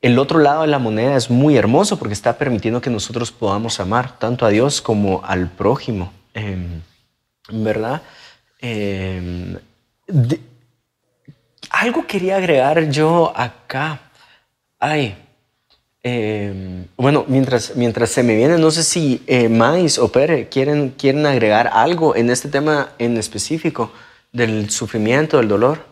el 0.00 0.18
otro 0.18 0.38
lado 0.38 0.62
de 0.62 0.68
la 0.68 0.78
moneda 0.78 1.16
es 1.16 1.28
muy 1.28 1.58
hermoso 1.58 1.98
porque 1.98 2.14
está 2.14 2.38
permitiendo 2.38 2.80
que 2.80 2.88
nosotros 2.88 3.30
podamos 3.30 3.78
amar 3.78 4.18
tanto 4.18 4.46
a 4.46 4.48
Dios 4.48 4.80
como 4.80 5.22
al 5.24 5.50
prójimo, 5.50 6.12
em, 6.32 6.80
¿verdad? 7.50 8.00
Em, 8.60 9.58
algo 11.68 12.06
quería 12.06 12.36
agregar 12.36 12.90
yo 12.90 13.32
acá. 13.36 14.00
Ay, 14.78 15.14
em, 16.02 16.86
bueno, 16.96 17.24
mientras, 17.28 17.76
mientras 17.76 18.10
se 18.10 18.22
me 18.22 18.36
viene, 18.36 18.58
no 18.58 18.70
sé 18.70 18.82
si 18.82 19.22
eh, 19.26 19.48
Mais 19.48 19.98
o 19.98 20.10
Pere 20.10 20.48
quieren, 20.48 20.94
quieren 20.96 21.26
agregar 21.26 21.68
algo 21.72 22.16
en 22.16 22.30
este 22.30 22.48
tema 22.48 22.90
en 22.98 23.16
específico 23.16 23.92
del 24.32 24.70
sufrimiento, 24.70 25.38
del 25.38 25.48
dolor. 25.48 25.89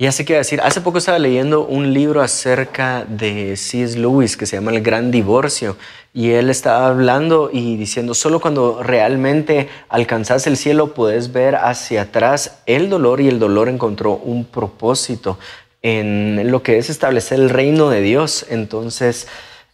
Ya 0.00 0.12
sé 0.12 0.24
qué 0.24 0.36
decir. 0.36 0.60
Hace 0.62 0.80
poco 0.80 0.98
estaba 0.98 1.18
leyendo 1.18 1.66
un 1.66 1.92
libro 1.92 2.22
acerca 2.22 3.04
de 3.04 3.56
C.S. 3.56 3.98
Lewis 3.98 4.36
que 4.36 4.46
se 4.46 4.54
llama 4.54 4.70
El 4.70 4.80
Gran 4.80 5.10
Divorcio. 5.10 5.76
Y 6.14 6.30
él 6.30 6.50
estaba 6.50 6.86
hablando 6.86 7.50
y 7.52 7.76
diciendo, 7.76 8.14
solo 8.14 8.38
cuando 8.38 8.80
realmente 8.80 9.68
alcanzas 9.88 10.46
el 10.46 10.56
cielo 10.56 10.94
puedes 10.94 11.32
ver 11.32 11.56
hacia 11.56 12.02
atrás 12.02 12.62
el 12.66 12.90
dolor 12.90 13.20
y 13.20 13.26
el 13.26 13.40
dolor 13.40 13.68
encontró 13.68 14.12
un 14.12 14.44
propósito 14.44 15.36
en 15.82 16.48
lo 16.48 16.62
que 16.62 16.78
es 16.78 16.90
establecer 16.90 17.40
el 17.40 17.50
reino 17.50 17.90
de 17.90 18.00
Dios. 18.00 18.46
Entonces, 18.50 19.26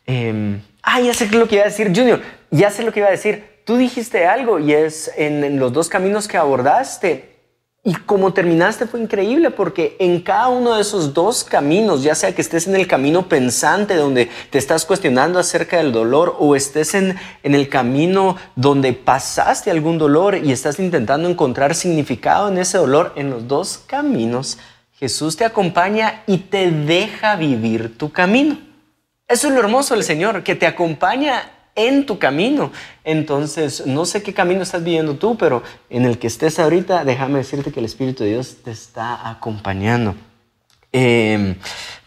eh, 0.07 0.59
ah, 0.83 1.03
ya 1.03 1.13
sé 1.13 1.29
lo 1.33 1.47
que 1.49 1.57
iba 1.57 1.65
a 1.65 1.69
decir, 1.69 1.93
Junior. 1.95 2.23
Ya 2.51 2.71
sé 2.71 2.83
lo 2.83 2.93
que 2.93 3.01
iba 3.01 3.09
a 3.09 3.13
decir. 3.13 3.45
Tú 3.67 3.77
dijiste 3.77 4.27
algo 4.27 4.59
y 4.59 4.73
es 4.73 5.11
en 5.19 5.59
los 5.59 5.71
dos 5.75 5.91
caminos 5.91 6.29
que 6.29 6.39
abordaste 6.39 7.34
y 7.87 7.95
como 7.95 8.33
terminaste 8.33 8.87
fue 8.87 9.01
increíble 9.01 9.51
porque 9.51 9.97
en 9.99 10.21
cada 10.21 10.49
uno 10.49 10.75
de 10.75 10.81
esos 10.81 11.13
dos 11.13 11.45
caminos, 11.45 12.03
ya 12.03 12.15
sea 12.15 12.35
que 12.35 12.41
estés 12.41 12.67
en 12.67 12.75
el 12.75 12.89
camino 12.89 13.29
pensante 13.29 13.95
donde 13.95 14.31
te 14.49 14.57
estás 14.57 14.87
cuestionando 14.87 15.39
acerca 15.39 15.77
del 15.77 15.93
dolor 15.93 16.35
o 16.39 16.57
estés 16.57 16.95
en, 16.95 17.17
en 17.43 17.55
el 17.55 17.69
camino 17.69 18.37
donde 18.57 18.95
pasaste 18.95 19.71
algún 19.71 19.99
dolor 19.99 20.37
y 20.37 20.51
estás 20.51 20.81
intentando 20.81 21.29
encontrar 21.29 21.75
significado 21.75 22.49
en 22.49 22.57
ese 22.57 22.79
dolor, 22.79 23.13
en 23.17 23.29
los 23.29 23.47
dos 23.47 23.79
caminos 23.87 24.59
Jesús 24.99 25.37
te 25.37 25.45
acompaña 25.45 26.23
y 26.27 26.39
te 26.39 26.71
deja 26.71 27.37
vivir 27.37 27.99
tu 27.99 28.11
camino. 28.11 28.57
Eso 29.27 29.49
es 29.49 29.55
lo 29.55 29.61
hermoso 29.61 29.95
del 29.95 30.05
Señor, 30.05 30.43
que 30.43 30.55
te 30.55 30.67
acompaña 30.67 31.51
en 31.75 32.07
tu 32.07 32.19
camino. 32.19 32.73
Entonces, 33.05 33.87
no 33.87 34.05
sé 34.05 34.23
qué 34.23 34.33
camino 34.35 34.63
estás 34.63 34.85
viviendo 34.85 35.15
tú, 35.15 35.37
pero 35.37 35.63
en 35.91 36.05
el 36.05 36.19
que 36.19 36.27
estés 36.27 36.59
ahorita, 36.59 37.05
déjame 37.05 37.39
decirte 37.39 37.73
que 37.73 37.81
el 37.81 37.87
Espíritu 37.87 38.25
de 38.25 38.31
Dios 38.31 38.59
te 38.63 38.71
está 38.71 39.29
acompañando. 39.29 40.15
Eh, 40.93 41.57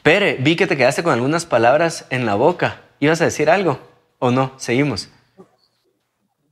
Pere, 0.02 0.36
vi 0.36 0.56
que 0.56 0.68
te 0.68 0.78
quedaste 0.78 1.04
con 1.04 1.12
algunas 1.12 1.46
palabras 1.46 2.06
en 2.10 2.26
la 2.26 2.36
boca. 2.36 2.82
¿Ibas 3.00 3.20
a 3.22 3.26
decir 3.26 3.50
algo 3.50 3.80
o 4.20 4.32
no? 4.32 4.54
Seguimos. 4.58 5.10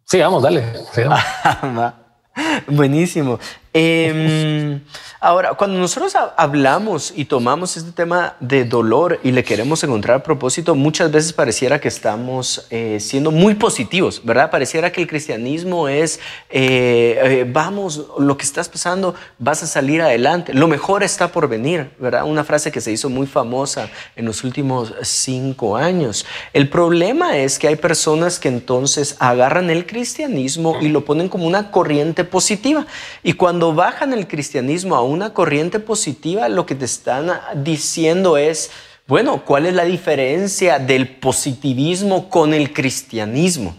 Sí, 0.04 0.20
vamos, 0.20 0.44
dale. 0.44 0.66
Buenísimo. 2.68 3.40
Em, 3.78 4.80
ahora, 5.20 5.54
cuando 5.56 5.78
nosotros 5.78 6.14
hablamos 6.38 7.12
y 7.14 7.26
tomamos 7.26 7.76
este 7.76 7.92
tema 7.92 8.38
de 8.40 8.64
dolor 8.64 9.20
y 9.22 9.32
le 9.32 9.44
queremos 9.44 9.84
encontrar 9.84 10.24
propósito, 10.24 10.76
muchas 10.76 11.12
veces 11.12 11.34
pareciera 11.34 11.82
que 11.82 11.90
estamos 11.90 12.68
eh, 12.70 13.00
siendo 13.02 13.32
muy 13.32 13.56
positivos, 13.56 14.22
¿verdad? 14.24 14.50
Pareciera 14.50 14.94
que 14.94 15.02
el 15.02 15.08
cristianismo 15.08 15.90
es, 15.90 16.22
eh, 16.50 17.20
eh, 17.22 17.52
vamos, 17.52 18.06
lo 18.18 18.38
que 18.38 18.46
estás 18.46 18.70
pasando, 18.70 19.14
vas 19.40 19.62
a 19.62 19.68
salir 19.68 20.02
adelante, 20.02 20.54
lo 20.54 20.70
mejor 20.70 21.04
está 21.04 21.34
por 21.34 21.50
venir, 21.50 21.90
¿verdad? 22.00 22.24
Una 22.24 22.46
frase 22.46 22.72
que 22.72 22.80
se 22.80 22.94
hizo 22.94 23.10
muy 23.10 23.28
famosa 23.28 23.90
en 24.16 24.24
los 24.24 24.46
últimos 24.46 24.94
cinco 25.02 25.76
años. 25.76 26.26
El 26.54 26.70
problema 26.70 27.38
es 27.38 27.60
que 27.60 27.68
hay 27.68 27.76
personas 27.76 28.40
que 28.40 28.48
entonces 28.48 29.18
agarran 29.20 29.70
el 29.70 29.86
cristianismo 29.86 30.78
y 30.80 30.88
lo 30.88 31.04
ponen 31.04 31.28
como 31.28 31.46
una 31.46 31.72
corriente 31.72 32.24
positiva. 32.24 32.86
Y 33.22 33.34
cuando 33.34 33.65
bajan 33.74 34.14
el 34.14 34.28
cristianismo 34.28 34.96
a 34.96 35.02
una 35.02 35.34
corriente 35.34 35.80
positiva, 35.80 36.50
lo 36.50 36.66
que 36.66 36.76
te 36.76 36.86
están 36.86 37.32
diciendo 37.64 38.38
es, 38.38 38.70
bueno, 39.08 39.44
¿cuál 39.46 39.66
es 39.66 39.74
la 39.74 39.86
diferencia 39.86 40.78
del 40.80 41.08
positivismo 41.18 42.30
con 42.30 42.54
el 42.54 42.74
cristianismo? 42.74 43.76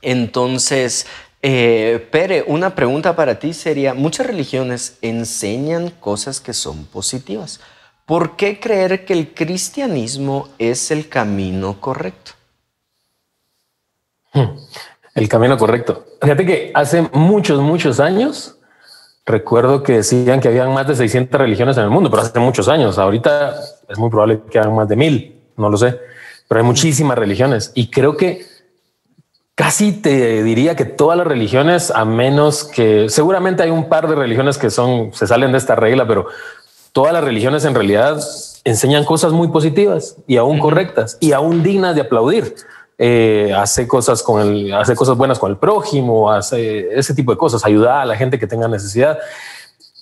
Entonces, 0.00 1.06
Eh, 1.44 2.06
Pere, 2.12 2.44
una 2.46 2.76
pregunta 2.76 3.16
para 3.16 3.40
ti 3.40 3.52
sería, 3.52 3.94
muchas 3.94 4.28
religiones 4.28 4.98
enseñan 5.02 5.90
cosas 5.90 6.40
que 6.40 6.52
son 6.52 6.84
positivas. 6.84 7.58
¿Por 8.06 8.36
qué 8.36 8.60
creer 8.60 9.04
que 9.04 9.12
el 9.12 9.34
cristianismo 9.34 10.50
es 10.58 10.92
el 10.92 11.08
camino 11.08 11.80
correcto? 11.80 12.30
Hmm, 14.32 14.56
el 15.16 15.28
camino 15.28 15.58
correcto. 15.58 16.06
Fíjate 16.20 16.46
que 16.46 16.70
hace 16.74 17.02
muchos, 17.12 17.60
muchos 17.60 17.98
años, 17.98 18.56
recuerdo 19.24 19.82
que 19.82 19.94
decían 19.94 20.40
que 20.40 20.48
habían 20.48 20.72
más 20.74 20.86
de 20.86 20.96
600 20.96 21.40
religiones 21.40 21.76
en 21.76 21.84
el 21.84 21.90
mundo, 21.90 22.10
pero 22.10 22.22
hace 22.22 22.38
muchos 22.38 22.68
años. 22.68 22.98
Ahorita 22.98 23.54
es 23.88 23.98
muy 23.98 24.10
probable 24.10 24.40
que 24.50 24.58
hayan 24.58 24.74
más 24.74 24.88
de 24.88 24.96
mil, 24.96 25.40
no 25.56 25.68
lo 25.68 25.76
sé, 25.76 25.98
pero 26.48 26.60
hay 26.60 26.66
muchísimas 26.66 27.16
religiones 27.16 27.72
y 27.74 27.90
creo 27.90 28.16
que 28.16 28.44
casi 29.54 29.92
te 29.92 30.42
diría 30.42 30.74
que 30.76 30.84
todas 30.84 31.16
las 31.16 31.26
religiones, 31.26 31.90
a 31.90 32.04
menos 32.04 32.64
que 32.64 33.08
seguramente 33.08 33.62
hay 33.62 33.70
un 33.70 33.88
par 33.88 34.08
de 34.08 34.14
religiones 34.14 34.58
que 34.58 34.70
son, 34.70 35.12
se 35.12 35.26
salen 35.26 35.52
de 35.52 35.58
esta 35.58 35.76
regla, 35.76 36.06
pero 36.06 36.26
todas 36.92 37.12
las 37.12 37.22
religiones 37.22 37.64
en 37.64 37.74
realidad 37.74 38.20
enseñan 38.64 39.04
cosas 39.04 39.32
muy 39.32 39.48
positivas 39.48 40.16
y 40.26 40.36
aún 40.36 40.58
correctas 40.58 41.16
y 41.20 41.32
aún 41.32 41.62
dignas 41.62 41.94
de 41.94 42.02
aplaudir. 42.02 42.54
Eh, 43.04 43.52
hace 43.52 43.88
cosas 43.88 44.22
con 44.22 44.40
el, 44.40 44.72
hace 44.72 44.94
cosas 44.94 45.16
buenas 45.16 45.36
con 45.40 45.50
el 45.50 45.56
prójimo, 45.56 46.30
hace 46.30 46.86
ese 46.96 47.14
tipo 47.14 47.32
de 47.32 47.36
cosas, 47.36 47.64
ayuda 47.64 48.00
a 48.00 48.04
la 48.04 48.14
gente 48.14 48.38
que 48.38 48.46
tenga 48.46 48.68
necesidad. 48.68 49.18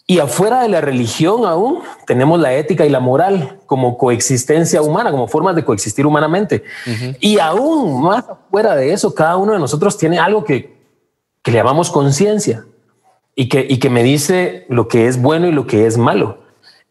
Y 0.07 0.19
afuera 0.19 0.61
de 0.61 0.69
la 0.69 0.83
religión 0.83 1.47
aún 1.47 1.81
tenemos 2.07 2.39
la 2.39 2.53
ética 2.53 2.85
y 2.85 2.91
la 2.91 3.01
moral 3.01 3.59
como 3.65 3.97
coexistencia 3.97 4.83
humana, 4.83 5.11
como 5.11 5.29
formas 5.29 5.57
de 5.57 5.65
coexistir 5.65 6.05
humanamente. 6.05 6.63
Y 7.21 7.39
aún 7.39 8.03
más 8.03 8.29
afuera 8.29 8.77
de 8.77 8.93
eso, 8.93 9.15
cada 9.15 9.39
uno 9.39 9.55
de 9.55 9.61
nosotros 9.61 9.97
tiene 9.97 10.19
algo 10.19 10.45
que, 10.45 10.77
que 11.43 11.53
le 11.53 11.57
llamamos 11.57 11.91
conciencia 11.91 12.67
y 13.35 13.49
que, 13.49 13.67
y 13.67 13.79
que 13.79 13.89
me 13.89 14.03
dice 14.03 14.67
lo 14.69 14.89
que 14.89 15.07
es 15.07 15.23
bueno 15.23 15.49
y 15.49 15.53
lo 15.53 15.67
que 15.67 15.87
es 15.87 15.97
malo. 15.97 16.37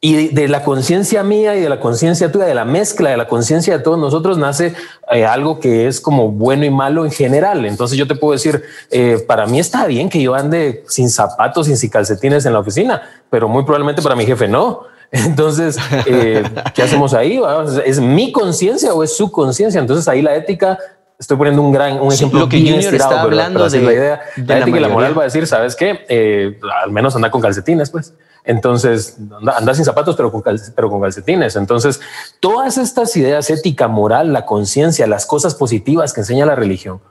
Y 0.02 0.30
de 0.30 0.48
la 0.48 0.64
conciencia 0.64 1.24
mía 1.24 1.58
y 1.58 1.62
de 1.62 1.68
la 1.68 1.82
conciencia 1.82 2.32
tuya, 2.32 2.46
de 2.46 2.56
la 2.56 2.64
mezcla 2.64 3.10
de 3.10 3.18
la 3.18 3.28
conciencia 3.28 3.78
de 3.78 3.84
todos 3.84 4.00
nosotros, 4.00 4.38
nace 4.38 4.74
eh, 5.12 5.26
algo 5.26 5.60
que 5.60 5.88
es 5.88 6.00
como 6.00 6.32
bueno 6.32 6.64
y 6.64 6.70
malo 6.70 7.04
en 7.04 7.12
general. 7.12 7.66
Entonces 7.66 7.98
yo 7.98 8.08
te 8.08 8.16
puedo 8.16 8.32
decir, 8.32 8.64
eh, 8.92 9.22
para 9.28 9.46
mí 9.46 9.60
está 9.60 9.86
bien 9.88 10.08
que 10.08 10.22
yo 10.22 10.36
ande 10.36 10.86
sin 10.88 11.10
zapatos, 11.10 11.68
sin 11.68 11.90
calcetines 11.90 12.46
en 12.46 12.54
la 12.54 12.60
oficina, 12.60 13.02
pero 13.30 13.50
muy 13.50 13.64
probablemente 13.64 14.02
para 14.02 14.16
mi 14.16 14.26
jefe 14.26 14.48
no. 14.48 14.84
Entonces, 15.12 15.78
eh, 16.06 16.44
¿qué 16.74 16.84
hacemos 16.84 17.14
ahí? 17.14 17.42
¿Es 17.84 18.00
mi 18.00 18.32
conciencia 18.32 18.94
o 18.94 19.04
es 19.04 19.18
su 19.18 19.30
conciencia? 19.30 19.82
Entonces 19.82 20.08
ahí 20.08 20.22
la 20.22 20.34
ética 20.34 20.78
estoy 21.20 21.38
poniendo 21.38 21.62
un 21.62 21.72
gran 21.72 22.00
un 22.00 22.12
ejemplo 22.12 22.40
lo 22.40 22.50
que 22.50 22.58
Junior 22.58 22.96
está 22.96 23.22
hablando 23.22 23.70
de 23.70 23.82
la 23.82 23.94
idea 23.94 24.22
de 24.38 24.46
la, 24.46 24.60
ética 24.60 24.78
y 24.78 24.82
la 24.82 24.90
moral 24.90 25.16
va 25.18 25.24
a 25.24 25.26
decir 25.26 25.46
sabes 25.46 25.76
qué 25.76 26.58
al 26.84 26.92
menos 26.92 27.16
anda 27.16 27.30
con 27.30 27.42
calcetines 27.42 27.90
pues 27.92 28.14
entonces, 28.50 29.18
anda, 29.56 29.76
sin 29.76 29.86
zapatos, 29.86 30.16
pero 30.16 30.32
con, 30.32 30.44
pero 30.76 30.90
con 30.90 31.02
calcetines. 31.02 31.56
Entonces, 31.56 32.00
todas 32.40 32.78
estas 32.78 33.16
ideas 33.16 33.50
ética, 33.50 33.88
moral, 33.88 34.34
la 34.34 34.46
conciencia, 34.46 35.06
las 35.08 35.26
cosas 35.26 35.56
positivas 35.56 36.14
que 36.14 36.22
enseña 36.22 36.46
la 36.46 36.56
religión, 36.56 37.02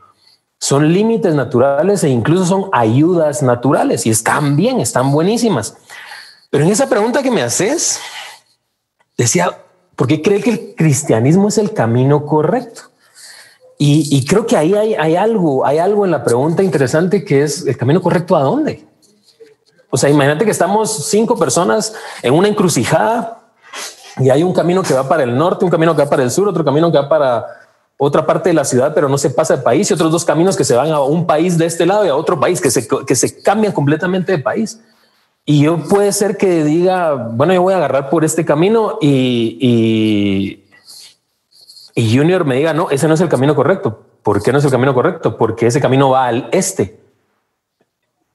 son 0.58 0.92
límites 0.92 1.34
naturales 1.34 2.02
e 2.02 2.08
incluso 2.08 2.44
son 2.44 2.70
ayudas 2.72 3.42
naturales 3.42 4.04
y 4.06 4.10
están 4.10 4.56
bien, 4.56 4.80
están 4.80 5.12
buenísimas. 5.12 5.76
Pero 6.50 6.64
en 6.64 6.72
esa 6.72 6.88
pregunta 6.88 7.22
que 7.22 7.30
me 7.30 7.42
haces, 7.42 8.00
decía, 9.16 9.60
¿por 9.94 10.08
qué 10.08 10.20
cree 10.20 10.40
que 10.40 10.50
el 10.50 10.74
cristianismo 10.76 11.48
es 11.48 11.58
el 11.58 11.72
camino 11.72 12.26
correcto? 12.26 12.88
Y, 13.80 14.26
creo 14.26 14.44
que 14.44 14.56
ahí 14.56 14.75
hay, 14.75 14.94
hay, 14.94 15.14
algo, 15.14 15.64
hay 15.64 15.78
algo 15.78 16.04
en 16.04 16.11
la 16.11 16.25
pregunta 16.25 16.64
interesante 16.64 17.25
que 17.25 17.44
es 17.44 17.64
el 17.64 17.76
camino 17.76 18.02
correcto 18.02 18.35
a 18.35 18.42
dónde. 18.42 18.85
O 19.90 19.97
sea, 19.97 20.11
imagínate 20.11 20.44
que 20.44 20.50
estamos 20.50 21.06
cinco 21.06 21.38
personas 21.38 21.94
en 22.23 22.35
una 22.35 22.49
encrucijada 22.49 23.38
y 24.19 24.30
hay 24.30 24.43
un 24.43 24.52
camino 24.52 24.82
que 24.82 24.95
va 24.95 25.08
para 25.08 25.23
el 25.23 25.36
norte, 25.36 25.64
un 25.64 25.71
camino 25.71 25.95
que 25.95 26.02
va 26.02 26.10
para 26.10 26.25
el 26.25 26.30
sur, 26.30 26.49
otro 26.49 26.64
camino 26.64 26.91
que 26.91 26.99
va 26.99 27.08
para 27.08 27.47
otra 27.97 28.26
parte 28.26 28.50
de 28.50 28.54
la 28.54 28.64
ciudad, 28.64 28.93
pero 28.95 29.08
no 29.08 29.17
se 29.17 29.30
pasa 29.30 29.56
de 29.56 29.62
país 29.62 29.91
y 29.91 29.95
otros 29.95 30.12
dos 30.12 30.25
caminos 30.25 30.56
que 30.56 30.64
se 30.64 30.75
van 30.75 30.91
a 30.91 31.00
un 31.00 31.26
país 31.26 31.56
de 31.56 31.67
este 31.67 31.86
lado 31.86 32.04
y 32.04 32.08
a 32.08 32.17
otro 32.17 32.38
país 32.38 32.60
que 32.60 32.71
se, 32.71 32.86
que 32.86 33.14
se 33.14 33.43
cambian 33.43 33.73
completamente 33.73 34.32
de 34.32 34.38
país. 34.38 34.80
Y 35.45 35.62
yo 35.62 35.78
puede 35.88 36.12
ser 36.12 36.36
que 36.36 36.62
diga, 36.62 37.14
bueno, 37.14 37.54
yo 37.54 37.62
voy 37.62 37.75
a 37.75 37.78
agarrar 37.78 38.10
por 38.10 38.25
este 38.25 38.45
camino 38.45 38.99
y, 39.00 39.58
y, 39.60 40.68
y 41.99 42.17
Junior 42.17 42.45
me 42.45 42.56
diga, 42.56 42.73
no, 42.73 42.91
ese 42.91 43.08
no 43.08 43.15
es 43.15 43.21
el 43.21 43.28
camino 43.28 43.56
correcto. 43.56 44.04
¿Por 44.23 44.43
qué 44.43 44.52
no 44.52 44.58
es 44.58 44.65
el 44.65 44.71
camino 44.71 44.95
correcto? 44.95 45.37
Porque 45.37 45.67
ese 45.67 45.80
camino 45.80 46.11
va 46.11 46.26
al 46.26 46.49
este 46.52 47.00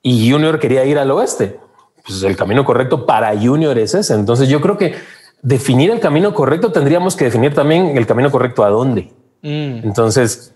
y 0.01 0.29
Junior 0.29 0.59
quería 0.59 0.83
ir 0.83 0.99
al 0.99 1.09
oeste. 1.11 1.59
Pues 2.05 2.21
el 2.23 2.35
camino 2.35 2.65
correcto 2.65 3.05
para 3.05 3.29
Junior 3.39 3.77
es 3.79 3.93
ese. 3.93 4.15
Entonces 4.15 4.49
yo 4.49 4.59
creo 4.59 4.77
que 4.77 4.95
definir 5.41 5.91
el 5.91 6.01
camino 6.01 6.33
correcto 6.33 6.73
tendríamos 6.73 7.15
que 7.15 7.25
definir 7.25 7.53
también 7.53 7.97
el 7.97 8.05
camino 8.05 8.29
correcto 8.29 8.65
a 8.65 8.69
dónde. 8.69 9.13
Mm. 9.41 9.79
Entonces, 9.85 10.53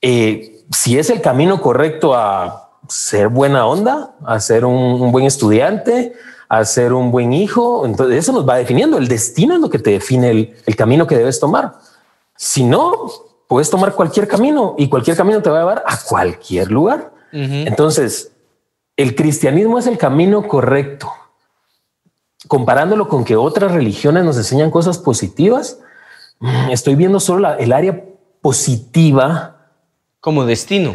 eh, 0.00 0.64
si 0.70 0.98
es 0.98 1.10
el 1.10 1.20
camino 1.20 1.60
correcto 1.60 2.14
a 2.14 2.70
ser 2.88 3.28
buena 3.28 3.66
onda, 3.66 4.14
a 4.24 4.40
ser 4.40 4.64
un, 4.64 5.12
buen 5.12 5.26
estudiante, 5.26 6.14
a 6.48 6.64
ser 6.64 6.94
un 6.94 7.10
buen 7.10 7.34
hijo, 7.34 7.84
entonces 7.84 8.16
eso 8.16 8.32
nos 8.32 8.48
va 8.48 8.56
definiendo. 8.56 8.96
El 8.96 9.08
destino 9.08 9.54
es 9.54 9.60
lo 9.60 9.68
que 9.68 9.78
te 9.78 9.90
define 9.90 10.30
el, 10.30 10.76
camino 10.76 11.06
que 11.06 11.18
debes 11.18 11.38
tomar. 11.38 11.74
Si 12.36 12.64
no, 12.64 13.10
puedes 13.48 13.70
tomar 13.70 13.94
cualquier 13.94 14.28
camino 14.28 14.74
y 14.78 14.88
cualquier 14.88 15.16
camino 15.16 15.42
te 15.42 15.50
va 15.50 15.58
a 15.58 15.60
llevar 15.60 15.84
a 15.86 15.98
cualquier 16.08 16.70
lugar. 16.70 17.12
Entonces, 17.32 18.32
el 18.96 19.14
cristianismo 19.14 19.78
es 19.78 19.86
el 19.86 19.98
camino 19.98 20.48
correcto. 20.48 21.12
Comparándolo 22.48 23.08
con 23.08 23.24
que 23.24 23.36
otras 23.36 23.72
religiones 23.72 24.24
nos 24.24 24.36
enseñan 24.36 24.70
cosas 24.70 24.98
positivas, 24.98 25.80
mm, 26.38 26.70
estoy 26.70 26.94
viendo 26.94 27.20
solo 27.20 27.54
el 27.58 27.72
área 27.72 28.04
positiva. 28.40 29.68
Como 30.20 30.46
destino. 30.46 30.92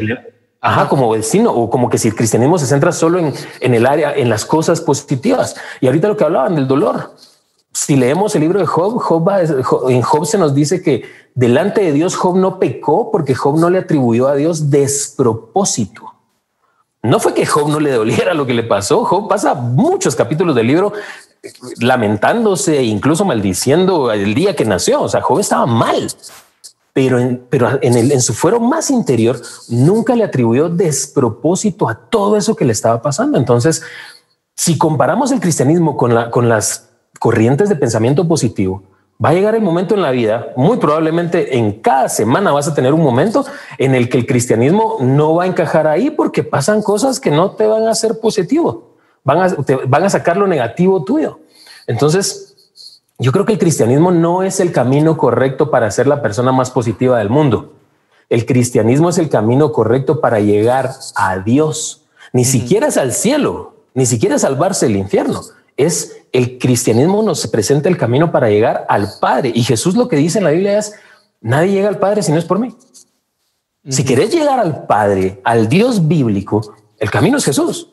Ajá, 0.60 0.88
como 0.88 1.14
destino, 1.14 1.52
o 1.52 1.68
como 1.70 1.88
que 1.88 1.98
si 1.98 2.08
el 2.08 2.14
cristianismo 2.14 2.58
se 2.58 2.66
centra 2.66 2.92
solo 2.92 3.18
en, 3.18 3.34
en 3.60 3.74
el 3.74 3.84
área, 3.86 4.14
en 4.14 4.28
las 4.28 4.44
cosas 4.44 4.80
positivas. 4.80 5.56
Y 5.80 5.86
ahorita 5.86 6.08
lo 6.08 6.16
que 6.16 6.24
hablaban 6.24 6.54
del 6.54 6.68
dolor. 6.68 7.14
Si 7.72 7.96
leemos 7.96 8.34
el 8.34 8.42
libro 8.42 8.58
de 8.58 8.66
Job, 8.66 9.00
en 9.88 10.02
Job 10.02 10.26
se 10.26 10.38
nos 10.38 10.54
dice 10.54 10.82
que 10.82 11.04
delante 11.34 11.80
de 11.80 11.92
Dios 11.92 12.16
Job 12.16 12.36
no 12.36 12.58
pecó 12.58 13.10
porque 13.10 13.34
Job 13.34 13.58
no 13.58 13.70
le 13.70 13.78
atribuyó 13.78 14.28
a 14.28 14.34
Dios 14.34 14.70
despropósito. 14.70 16.12
No 17.02 17.18
fue 17.18 17.34
que 17.34 17.46
Job 17.46 17.68
no 17.68 17.80
le 17.80 17.92
doliera 17.92 18.34
lo 18.34 18.46
que 18.46 18.54
le 18.54 18.62
pasó. 18.62 19.04
Job 19.04 19.28
pasa 19.28 19.54
muchos 19.54 20.14
capítulos 20.14 20.54
del 20.54 20.66
libro 20.66 20.92
lamentándose 21.80 22.78
e 22.78 22.84
incluso 22.84 23.24
maldiciendo 23.24 24.12
el 24.12 24.34
día 24.34 24.54
que 24.54 24.64
nació. 24.64 25.02
O 25.02 25.08
sea, 25.08 25.22
Job 25.22 25.40
estaba 25.40 25.66
mal, 25.66 26.08
pero 26.92 27.18
en, 27.18 27.44
pero 27.48 27.78
en, 27.80 27.96
en 27.96 28.20
su 28.20 28.34
fuero 28.34 28.60
más 28.60 28.90
interior 28.90 29.40
nunca 29.68 30.14
le 30.14 30.24
atribuyó 30.24 30.68
despropósito 30.68 31.88
a 31.88 31.94
todo 31.94 32.36
eso 32.36 32.54
que 32.54 32.66
le 32.66 32.72
estaba 32.72 33.00
pasando. 33.00 33.38
Entonces, 33.38 33.82
si 34.54 34.78
comparamos 34.78 35.32
el 35.32 35.40
cristianismo 35.40 35.96
con, 35.96 36.14
la, 36.14 36.30
con 36.30 36.48
las 36.48 36.91
corrientes 37.18 37.68
de 37.68 37.76
pensamiento 37.76 38.26
positivo, 38.26 38.82
va 39.22 39.30
a 39.30 39.34
llegar 39.34 39.54
el 39.54 39.62
momento 39.62 39.94
en 39.94 40.02
la 40.02 40.10
vida, 40.10 40.48
muy 40.56 40.78
probablemente 40.78 41.56
en 41.56 41.80
cada 41.80 42.08
semana 42.08 42.50
vas 42.52 42.66
a 42.66 42.74
tener 42.74 42.92
un 42.92 43.02
momento 43.02 43.44
en 43.78 43.94
el 43.94 44.08
que 44.08 44.18
el 44.18 44.26
cristianismo 44.26 44.96
no 45.00 45.36
va 45.36 45.44
a 45.44 45.46
encajar 45.46 45.86
ahí 45.86 46.10
porque 46.10 46.42
pasan 46.42 46.82
cosas 46.82 47.20
que 47.20 47.30
no 47.30 47.52
te 47.52 47.66
van 47.66 47.86
a 47.86 47.90
hacer 47.90 48.18
positivo, 48.20 48.96
van 49.22 49.38
a, 49.38 49.48
te, 49.62 49.76
van 49.76 50.04
a 50.04 50.10
sacar 50.10 50.36
lo 50.36 50.46
negativo 50.46 51.04
tuyo. 51.04 51.40
Entonces, 51.86 52.56
yo 53.18 53.30
creo 53.30 53.44
que 53.44 53.52
el 53.52 53.58
cristianismo 53.58 54.10
no 54.10 54.42
es 54.42 54.58
el 54.58 54.72
camino 54.72 55.16
correcto 55.16 55.70
para 55.70 55.90
ser 55.90 56.06
la 56.06 56.22
persona 56.22 56.50
más 56.50 56.70
positiva 56.70 57.18
del 57.18 57.30
mundo. 57.30 57.74
El 58.28 58.46
cristianismo 58.46 59.10
es 59.10 59.18
el 59.18 59.28
camino 59.28 59.72
correcto 59.72 60.20
para 60.20 60.40
llegar 60.40 60.90
a 61.14 61.38
Dios. 61.38 62.04
Ni 62.32 62.44
siquiera 62.44 62.88
es 62.88 62.96
al 62.96 63.12
cielo, 63.12 63.74
ni 63.94 64.06
siquiera 64.06 64.38
salvarse 64.38 64.86
el 64.86 64.96
infierno 64.96 65.42
es 65.76 66.21
el 66.32 66.58
cristianismo 66.58 67.22
nos 67.22 67.46
presenta 67.46 67.88
el 67.88 67.98
camino 67.98 68.32
para 68.32 68.48
llegar 68.48 68.86
al 68.88 69.08
Padre. 69.20 69.52
Y 69.54 69.62
Jesús 69.62 69.94
lo 69.94 70.08
que 70.08 70.16
dice 70.16 70.38
en 70.38 70.44
la 70.44 70.50
Biblia 70.50 70.78
es, 70.78 70.94
nadie 71.40 71.72
llega 71.72 71.88
al 71.88 71.98
Padre 71.98 72.22
si 72.22 72.32
no 72.32 72.38
es 72.38 72.44
por 72.44 72.58
mí. 72.58 72.74
Si 73.88 74.04
querés 74.04 74.32
llegar 74.32 74.58
al 74.58 74.86
Padre, 74.86 75.40
al 75.44 75.68
Dios 75.68 76.08
bíblico, 76.08 76.74
el 76.98 77.10
camino 77.10 77.36
es 77.36 77.44
Jesús. 77.44 77.88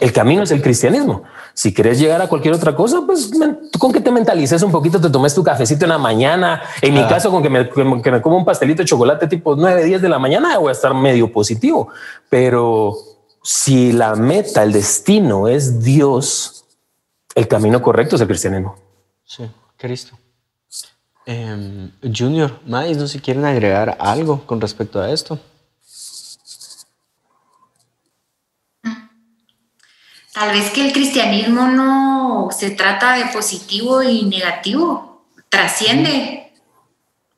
El 0.00 0.12
camino 0.12 0.42
es 0.42 0.50
el 0.50 0.60
cristianismo. 0.60 1.22
Si 1.54 1.72
querés 1.72 2.00
llegar 2.00 2.20
a 2.20 2.26
cualquier 2.26 2.54
otra 2.54 2.74
cosa, 2.74 3.02
pues 3.06 3.30
con 3.78 3.92
que 3.92 4.00
te 4.00 4.10
mentalices 4.10 4.60
un 4.62 4.72
poquito, 4.72 5.00
te 5.00 5.08
tomes 5.08 5.32
tu 5.32 5.44
cafecito 5.44 5.84
en 5.84 5.90
la 5.90 5.98
mañana. 5.98 6.60
En 6.82 6.92
mi 6.92 7.00
ah. 7.00 7.08
caso, 7.08 7.30
con 7.30 7.40
que 7.40 7.48
me, 7.48 7.68
que 7.68 8.10
me 8.10 8.20
como 8.20 8.36
un 8.36 8.44
pastelito 8.44 8.82
de 8.82 8.88
chocolate 8.88 9.28
tipo 9.28 9.54
9, 9.54 9.84
10 9.84 10.02
de 10.02 10.08
la 10.08 10.18
mañana, 10.18 10.58
voy 10.58 10.70
a 10.70 10.72
estar 10.72 10.92
medio 10.92 11.30
positivo. 11.30 11.88
Pero 12.28 12.96
si 13.44 13.92
la 13.92 14.16
meta, 14.16 14.64
el 14.64 14.72
destino 14.72 15.46
es 15.46 15.84
Dios, 15.84 16.55
el 17.36 17.46
camino 17.46 17.80
correcto 17.80 18.16
es 18.16 18.22
el 18.22 18.26
cristianismo. 18.26 18.74
Sí, 19.24 19.48
Cristo. 19.76 20.18
Em, 21.24 21.92
Junior, 22.02 22.60
Mais, 22.66 22.96
no 22.96 23.06
sé 23.06 23.14
si 23.14 23.20
quieren 23.20 23.44
agregar 23.44 23.96
algo 24.00 24.44
con 24.44 24.60
respecto 24.60 25.00
a 25.00 25.12
esto. 25.12 25.38
tal 30.36 30.50
vez 30.50 30.70
que 30.70 30.86
el 30.86 30.92
cristianismo 30.92 31.66
no 31.68 32.50
se 32.50 32.70
trata 32.70 33.14
de 33.14 33.24
positivo 33.32 34.02
y 34.02 34.26
negativo, 34.26 35.24
trasciende, 35.48 36.52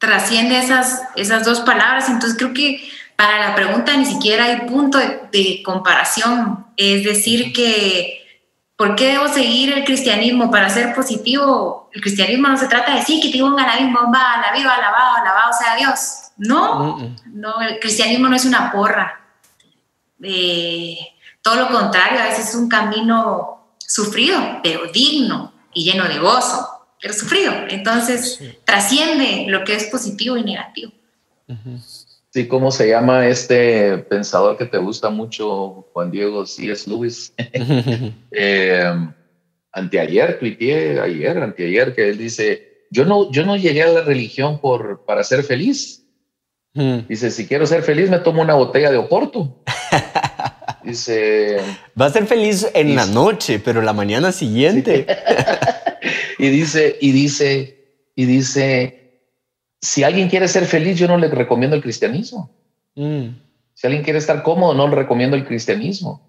trasciende 0.00 0.58
esas, 0.58 1.02
esas 1.14 1.44
dos 1.44 1.60
palabras. 1.60 2.08
Entonces 2.08 2.36
creo 2.36 2.52
que 2.52 2.90
para 3.14 3.38
la 3.38 3.54
pregunta 3.54 3.96
ni 3.96 4.04
siquiera 4.04 4.46
hay 4.46 4.68
punto 4.68 4.98
de, 4.98 5.62
comparación. 5.64 6.66
Es 6.76 7.04
decir, 7.04 7.52
que 7.52 8.27
¿por 8.78 8.94
qué 8.94 9.08
debo 9.08 9.26
seguir 9.28 9.72
el 9.72 9.84
cristianismo 9.84 10.50
para 10.50 10.70
ser 10.70 10.94
positivo? 10.94 11.90
El 11.92 12.00
cristianismo 12.00 12.46
no 12.46 12.56
se 12.56 12.68
trata 12.68 12.94
de 12.94 13.02
sí, 13.02 13.20
que 13.20 13.30
te 13.30 13.38
la 13.38 13.44
bomba, 13.46 14.40
la 14.40 14.56
viva, 14.56 14.72
alabado, 14.72 15.16
alabado 15.16 15.52
sea 15.52 15.74
Dios. 15.76 16.30
No, 16.38 16.96
no, 17.26 17.60
el 17.60 17.80
cristianismo 17.80 18.28
no 18.28 18.36
es 18.36 18.44
una 18.44 18.70
porra. 18.70 19.20
Eh, 20.22 20.96
todo 21.42 21.56
lo 21.56 21.68
contrario, 21.68 22.20
a 22.20 22.26
veces 22.26 22.50
es 22.50 22.54
un 22.54 22.68
camino 22.68 23.74
sufrido, 23.78 24.60
pero 24.62 24.92
digno 24.92 25.52
y 25.74 25.82
lleno 25.84 26.04
de 26.04 26.20
gozo, 26.20 26.86
pero 27.00 27.12
sufrido. 27.12 27.52
Entonces, 27.68 28.40
trasciende 28.64 29.46
lo 29.48 29.64
que 29.64 29.74
es 29.74 29.84
positivo 29.86 30.36
y 30.36 30.44
negativo. 30.44 30.92
Sí, 32.38 32.46
¿cómo 32.46 32.70
se 32.70 32.88
llama 32.88 33.26
este 33.26 33.98
pensador 33.98 34.56
que 34.56 34.66
te 34.66 34.78
gusta 34.78 35.10
mucho, 35.10 35.88
Juan 35.92 36.12
Diego 36.12 36.44
es 36.44 36.86
Lewis? 36.86 37.34
eh, 38.30 38.94
anteayer, 39.72 40.38
tuiteé 40.38 41.00
ayer, 41.00 41.36
anteayer, 41.36 41.92
que 41.96 42.10
él 42.10 42.16
dice, 42.16 42.84
yo 42.92 43.04
no, 43.04 43.32
yo 43.32 43.44
no 43.44 43.56
llegué 43.56 43.82
a 43.82 43.88
la 43.88 44.02
religión 44.02 44.60
por, 44.60 45.04
para 45.04 45.24
ser 45.24 45.42
feliz. 45.42 46.06
Dice, 47.08 47.32
si 47.32 47.48
quiero 47.48 47.66
ser 47.66 47.82
feliz, 47.82 48.08
me 48.08 48.20
tomo 48.20 48.40
una 48.40 48.54
botella 48.54 48.92
de 48.92 48.98
Oporto. 48.98 49.64
Dice. 50.84 51.56
Va 52.00 52.06
a 52.06 52.10
ser 52.10 52.28
feliz 52.28 52.70
en 52.72 52.94
la 52.94 53.06
noche, 53.06 53.58
pero 53.58 53.82
la 53.82 53.92
mañana 53.92 54.30
siguiente. 54.30 55.08
y 56.38 56.48
dice, 56.50 56.98
y 57.00 57.10
dice, 57.10 58.04
y 58.14 58.26
dice: 58.26 58.97
si 59.80 60.02
alguien 60.02 60.28
quiere 60.28 60.48
ser 60.48 60.64
feliz, 60.66 60.98
yo 60.98 61.06
no 61.06 61.18
le 61.18 61.28
recomiendo 61.28 61.76
el 61.76 61.82
cristianismo. 61.82 62.50
Mm. 62.94 63.28
Si 63.74 63.86
alguien 63.86 64.02
quiere 64.02 64.18
estar 64.18 64.42
cómodo, 64.42 64.74
no 64.74 64.88
le 64.88 64.96
recomiendo 64.96 65.36
el 65.36 65.46
cristianismo. 65.46 66.20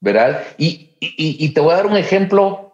¿Verdad? 0.00 0.42
Y, 0.58 0.90
y, 1.00 1.48
te 1.50 1.60
voy 1.60 1.72
a 1.72 1.76
dar 1.76 1.86
un 1.86 1.96
ejemplo, 1.96 2.72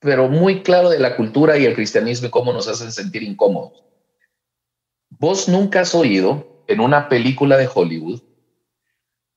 pero 0.00 0.28
muy 0.28 0.62
claro 0.62 0.90
de 0.90 0.98
la 0.98 1.16
cultura 1.16 1.56
y 1.56 1.64
el 1.64 1.76
cristianismo 1.76 2.26
y 2.26 2.30
cómo 2.30 2.52
nos 2.52 2.66
hacen 2.66 2.90
sentir 2.90 3.22
incómodos. 3.22 3.84
Vos 5.10 5.48
nunca 5.48 5.82
has 5.82 5.94
oído 5.94 6.64
en 6.66 6.80
una 6.80 7.08
película 7.08 7.56
de 7.56 7.68
Hollywood 7.72 8.20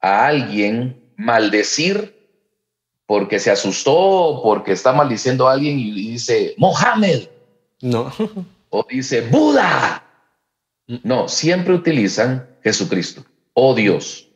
a 0.02 0.26
alguien 0.26 1.14
maldecir 1.16 2.16
porque 3.06 3.38
se 3.38 3.52
asustó, 3.52 4.42
porque 4.44 4.72
está 4.72 4.92
maldiciendo 4.92 5.48
a 5.48 5.54
alguien 5.54 5.78
y 5.78 5.92
dice 5.92 6.56
Mohammed. 6.58 7.28
No. 7.82 8.12
O 8.74 8.84
dice 8.90 9.22
Buda. 9.22 10.04
Mm. 10.88 10.96
No, 11.04 11.28
siempre 11.28 11.76
utilizan 11.76 12.58
Jesucristo 12.64 13.24
o 13.54 13.70
oh 13.70 13.76
Dios. 13.76 14.28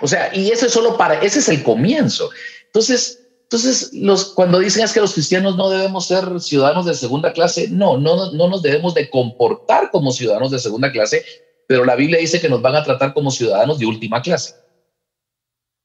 O 0.00 0.08
sea, 0.08 0.34
y 0.34 0.50
ese 0.50 0.66
es 0.66 0.72
solo 0.72 0.98
para, 0.98 1.20
ese 1.20 1.38
es 1.38 1.48
el 1.48 1.62
comienzo. 1.62 2.30
Entonces, 2.66 3.20
entonces 3.44 3.92
los, 3.92 4.34
cuando 4.34 4.58
dicen 4.58 4.82
es 4.82 4.92
que 4.92 5.00
los 5.00 5.12
cristianos 5.12 5.56
no 5.56 5.70
debemos 5.70 6.08
ser 6.08 6.40
ciudadanos 6.40 6.84
de 6.84 6.94
segunda 6.94 7.32
clase, 7.32 7.68
no, 7.68 7.96
no, 7.96 8.32
no 8.32 8.48
nos 8.48 8.60
debemos 8.60 8.92
de 8.92 9.08
comportar 9.08 9.92
como 9.92 10.10
ciudadanos 10.10 10.50
de 10.50 10.58
segunda 10.58 10.90
clase, 10.90 11.24
pero 11.68 11.84
la 11.84 11.94
Biblia 11.94 12.18
dice 12.18 12.40
que 12.40 12.48
nos 12.48 12.60
van 12.60 12.74
a 12.74 12.82
tratar 12.82 13.14
como 13.14 13.30
ciudadanos 13.30 13.78
de 13.78 13.86
última 13.86 14.20
clase. 14.20 14.56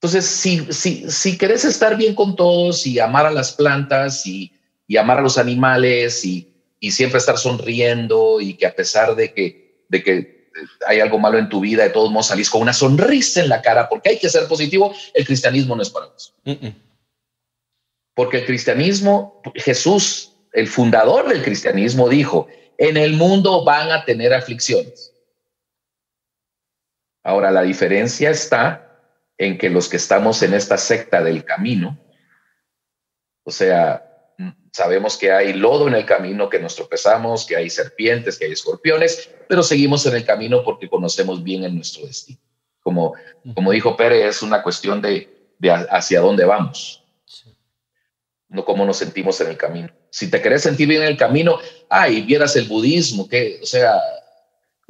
Entonces, 0.01 0.25
si, 0.25 0.73
si, 0.73 1.11
si 1.11 1.37
querés 1.37 1.65
estar 1.65 1.95
bien 1.95 2.15
con 2.15 2.35
todos 2.35 2.87
y 2.87 2.97
amar 2.97 3.27
a 3.27 3.31
las 3.31 3.51
plantas 3.51 4.25
y, 4.25 4.51
y 4.87 4.97
amar 4.97 5.19
a 5.19 5.21
los 5.21 5.37
animales 5.37 6.25
y, 6.25 6.48
y, 6.79 6.91
siempre 6.91 7.19
estar 7.19 7.37
sonriendo 7.37 8.39
y 8.41 8.55
que 8.55 8.65
a 8.65 8.75
pesar 8.75 9.15
de 9.15 9.33
que, 9.33 9.83
de 9.89 10.03
que 10.03 10.49
hay 10.87 10.99
algo 10.99 11.19
malo 11.19 11.37
en 11.37 11.49
tu 11.49 11.59
vida, 11.59 11.83
de 11.83 11.89
todos 11.89 12.11
modos 12.11 12.27
salís 12.27 12.49
con 12.49 12.61
una 12.61 12.73
sonrisa 12.73 13.41
en 13.41 13.49
la 13.49 13.61
cara 13.61 13.89
porque 13.89 14.09
hay 14.09 14.19
que 14.19 14.29
ser 14.29 14.47
positivo, 14.47 14.93
el 15.13 15.25
cristianismo 15.25 15.75
no 15.75 15.81
es 15.81 15.89
para 15.89 16.07
vos. 16.07 16.33
Porque 18.13 18.39
el 18.39 18.45
cristianismo, 18.45 19.41
Jesús, 19.55 20.33
el 20.53 20.67
fundador 20.67 21.29
del 21.29 21.43
cristianismo, 21.43 22.09
dijo, 22.09 22.47
en 22.77 22.97
el 22.97 23.13
mundo 23.13 23.63
van 23.63 23.91
a 23.91 24.05
tener 24.05 24.33
aflicciones. 24.33 25.13
Ahora, 27.23 27.51
la 27.51 27.61
diferencia 27.61 28.29
está 28.29 28.89
en 29.37 29.57
que 29.57 29.69
los 29.69 29.87
que 29.87 29.97
estamos 29.97 30.41
en 30.43 30.53
esta 30.53 30.77
secta 30.77 31.23
del 31.23 31.43
camino, 31.43 31.97
o 33.43 33.51
sea, 33.51 34.08
sabemos 34.71 35.17
que 35.17 35.31
hay 35.31 35.53
lodo 35.53 35.87
en 35.87 35.95
el 35.95 36.05
camino, 36.05 36.49
que 36.49 36.59
nos 36.59 36.75
tropezamos, 36.75 37.45
que 37.45 37.55
hay 37.55 37.69
serpientes, 37.69 38.37
que 38.37 38.45
hay 38.45 38.51
escorpiones, 38.51 39.29
pero 39.47 39.63
seguimos 39.63 40.05
en 40.05 40.15
el 40.15 40.25
camino 40.25 40.63
porque 40.63 40.89
conocemos 40.89 41.43
bien 41.43 41.63
en 41.63 41.75
nuestro 41.75 42.05
destino. 42.05 42.39
Como, 42.81 43.13
como 43.55 43.71
dijo 43.71 43.95
Pérez, 43.97 44.37
es 44.37 44.41
una 44.41 44.63
cuestión 44.63 45.01
de, 45.01 45.53
de 45.59 45.71
hacia 45.71 46.21
dónde 46.21 46.45
vamos, 46.45 47.03
no 48.47 48.65
cómo 48.65 48.85
nos 48.85 48.97
sentimos 48.97 49.39
en 49.41 49.49
el 49.49 49.57
camino. 49.57 49.89
Si 50.09 50.29
te 50.31 50.41
querés 50.41 50.63
sentir 50.63 50.87
bien 50.87 51.03
en 51.03 51.09
el 51.09 51.17
camino, 51.17 51.59
ay, 51.89 52.21
vieras 52.21 52.55
el 52.55 52.67
budismo, 52.67 53.27
que, 53.27 53.59
o 53.61 53.65
sea, 53.65 54.01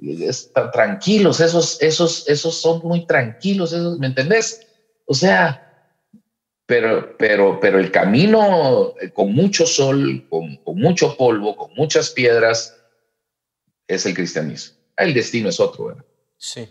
están 0.02 0.72
tranquilos, 0.72 1.42
esos, 1.42 1.82
esos, 1.82 2.28
esos 2.30 2.56
son 2.56 2.80
muy 2.84 3.06
tranquilos, 3.06 3.74
esos, 3.74 4.00
¿me 4.00 4.08
entendés? 4.08 4.66
O 5.06 5.14
sea, 5.14 5.69
pero, 6.70 7.18
pero, 7.18 7.60
pero 7.60 7.80
el 7.80 7.90
camino 7.90 8.94
eh, 9.02 9.10
con 9.10 9.34
mucho 9.34 9.66
sol, 9.66 10.28
con, 10.30 10.60
mucho 10.78 11.18
polvo, 11.18 11.56
con 11.56 11.74
muchas 11.74 12.12
piedras, 12.12 12.78
es 13.88 14.06
el 14.06 14.14
cristianismo. 14.14 14.78
El 14.96 15.16
destino 15.16 15.50
es 15.50 15.60
otro, 15.60 15.86
¿verdad? 15.86 16.06
Sí. 16.38 16.70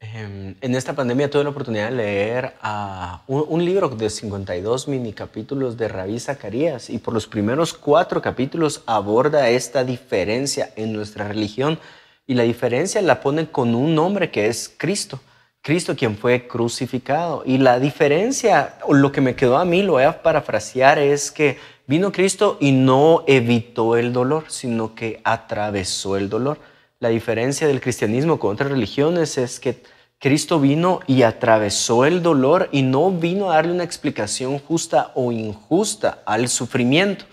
Em, 0.00 0.54
en 0.60 0.74
esta 0.74 0.94
pandemia 0.94 1.30
tuve 1.30 1.44
la 1.44 1.48
oportunidad 1.48 1.88
de 1.88 1.96
leer 1.96 2.52
a 2.60 3.22
un, 3.26 3.46
un, 3.48 3.64
libro 3.64 3.88
de 3.88 4.10
52 4.10 4.88
mini 4.88 5.14
capítulos 5.14 5.78
de 5.78 5.88
Rabí 5.88 6.20
Zacarías 6.20 6.90
y 6.90 6.98
por 6.98 7.14
los 7.14 7.26
primeros 7.26 7.72
cuatro 7.72 8.20
capítulos 8.20 8.82
aborda 8.84 9.48
esta 9.48 9.82
diferencia 9.82 10.74
en 10.76 10.92
nuestra 10.92 11.26
religión 11.26 11.78
y 12.26 12.34
la 12.34 12.42
diferencia 12.42 13.00
la 13.00 13.22
ponen 13.22 13.46
con 13.46 13.74
un 13.74 13.94
nombre 13.94 14.30
que 14.30 14.48
es 14.48 14.70
Cristo. 14.76 15.20
Cristo 15.62 15.94
quien 15.94 16.16
fue 16.16 16.48
crucificado. 16.48 17.44
Y 17.46 17.58
la 17.58 17.78
diferencia, 17.78 18.74
o 18.84 18.94
lo 18.94 19.12
que 19.12 19.20
me 19.20 19.36
quedó 19.36 19.56
a 19.58 19.64
mí, 19.64 19.82
lo 19.82 19.92
voy 19.92 20.02
a 20.02 20.22
parafrasear, 20.22 20.98
es 20.98 21.30
que 21.30 21.58
vino 21.86 22.10
Cristo 22.10 22.58
y 22.60 22.72
no 22.72 23.22
evitó 23.28 23.96
el 23.96 24.12
dolor, 24.12 24.44
sino 24.48 24.96
que 24.96 25.20
atravesó 25.22 26.16
el 26.16 26.28
dolor. 26.28 26.58
La 26.98 27.10
diferencia 27.10 27.68
del 27.68 27.80
cristianismo 27.80 28.40
con 28.40 28.54
otras 28.54 28.70
religiones 28.70 29.38
es 29.38 29.60
que 29.60 29.82
Cristo 30.18 30.58
vino 30.58 31.00
y 31.06 31.22
atravesó 31.22 32.04
el 32.04 32.22
dolor 32.22 32.68
y 32.72 32.82
no 32.82 33.10
vino 33.12 33.50
a 33.50 33.56
darle 33.56 33.72
una 33.72 33.84
explicación 33.84 34.58
justa 34.58 35.12
o 35.14 35.30
injusta 35.30 36.22
al 36.26 36.48
sufrimiento 36.48 37.24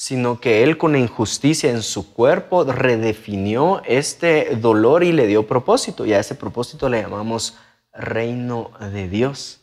sino 0.00 0.38
que 0.38 0.62
Él 0.62 0.78
con 0.78 0.92
la 0.92 1.00
injusticia 1.00 1.72
en 1.72 1.82
su 1.82 2.12
cuerpo 2.12 2.62
redefinió 2.62 3.82
este 3.84 4.54
dolor 4.54 5.02
y 5.02 5.10
le 5.10 5.26
dio 5.26 5.48
propósito. 5.48 6.06
Y 6.06 6.12
a 6.12 6.20
ese 6.20 6.36
propósito 6.36 6.88
le 6.88 7.02
llamamos 7.02 7.56
reino 7.98 8.70
de 8.92 9.08
Dios, 9.08 9.60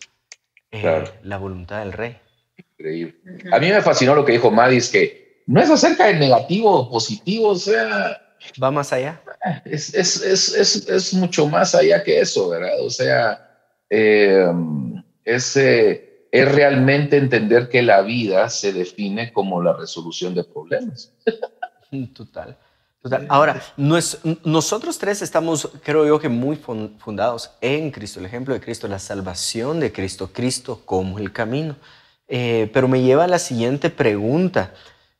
eh, 0.71 1.03
la 1.23 1.37
voluntad 1.37 1.79
del 1.79 1.93
rey. 1.93 2.17
Increíble. 2.57 3.15
A 3.51 3.59
mí 3.59 3.69
me 3.69 3.81
fascinó 3.81 4.13
lo 4.13 4.25
que 4.25 4.33
dijo 4.33 4.51
Madis, 4.51 4.89
que 4.89 5.43
no 5.47 5.61
es 5.61 5.69
acerca 5.69 6.07
del 6.07 6.19
negativo 6.19 6.71
o 6.71 6.89
positivo, 6.89 7.49
o 7.49 7.55
sea... 7.55 8.21
Va 8.61 8.69
más 8.69 8.93
allá. 8.93 9.21
Es, 9.63 9.93
es, 9.93 10.21
es, 10.21 10.87
es 10.87 11.13
mucho 11.13 11.47
más 11.47 11.73
allá 11.73 12.03
que 12.03 12.19
eso, 12.19 12.49
¿verdad? 12.49 12.79
O 12.81 12.89
sea, 12.89 13.59
eh, 13.89 14.45
ese 15.23 16.27
es 16.31 16.51
realmente 16.51 17.17
entender 17.17 17.69
que 17.69 17.81
la 17.81 18.01
vida 18.01 18.49
se 18.49 18.73
define 18.73 19.31
como 19.31 19.61
la 19.63 19.73
resolución 19.73 20.35
de 20.35 20.43
problemas. 20.43 21.13
Total. 22.13 22.57
Ahora, 23.29 23.61
nosotros 23.77 24.97
tres 24.97 25.21
estamos, 25.21 25.69
creo 25.83 26.05
yo, 26.05 26.19
que 26.19 26.29
muy 26.29 26.55
fundados 26.55 27.51
en 27.61 27.91
Cristo, 27.91 28.19
el 28.19 28.25
ejemplo 28.25 28.53
de 28.53 28.61
Cristo, 28.61 28.87
la 28.87 28.99
salvación 28.99 29.79
de 29.79 29.91
Cristo, 29.91 30.29
Cristo 30.33 30.81
como 30.85 31.19
el 31.19 31.31
camino. 31.31 31.75
Eh, 32.27 32.69
pero 32.73 32.87
me 32.87 33.01
lleva 33.01 33.25
a 33.25 33.27
la 33.27 33.37
siguiente 33.37 33.89
pregunta, 33.91 34.73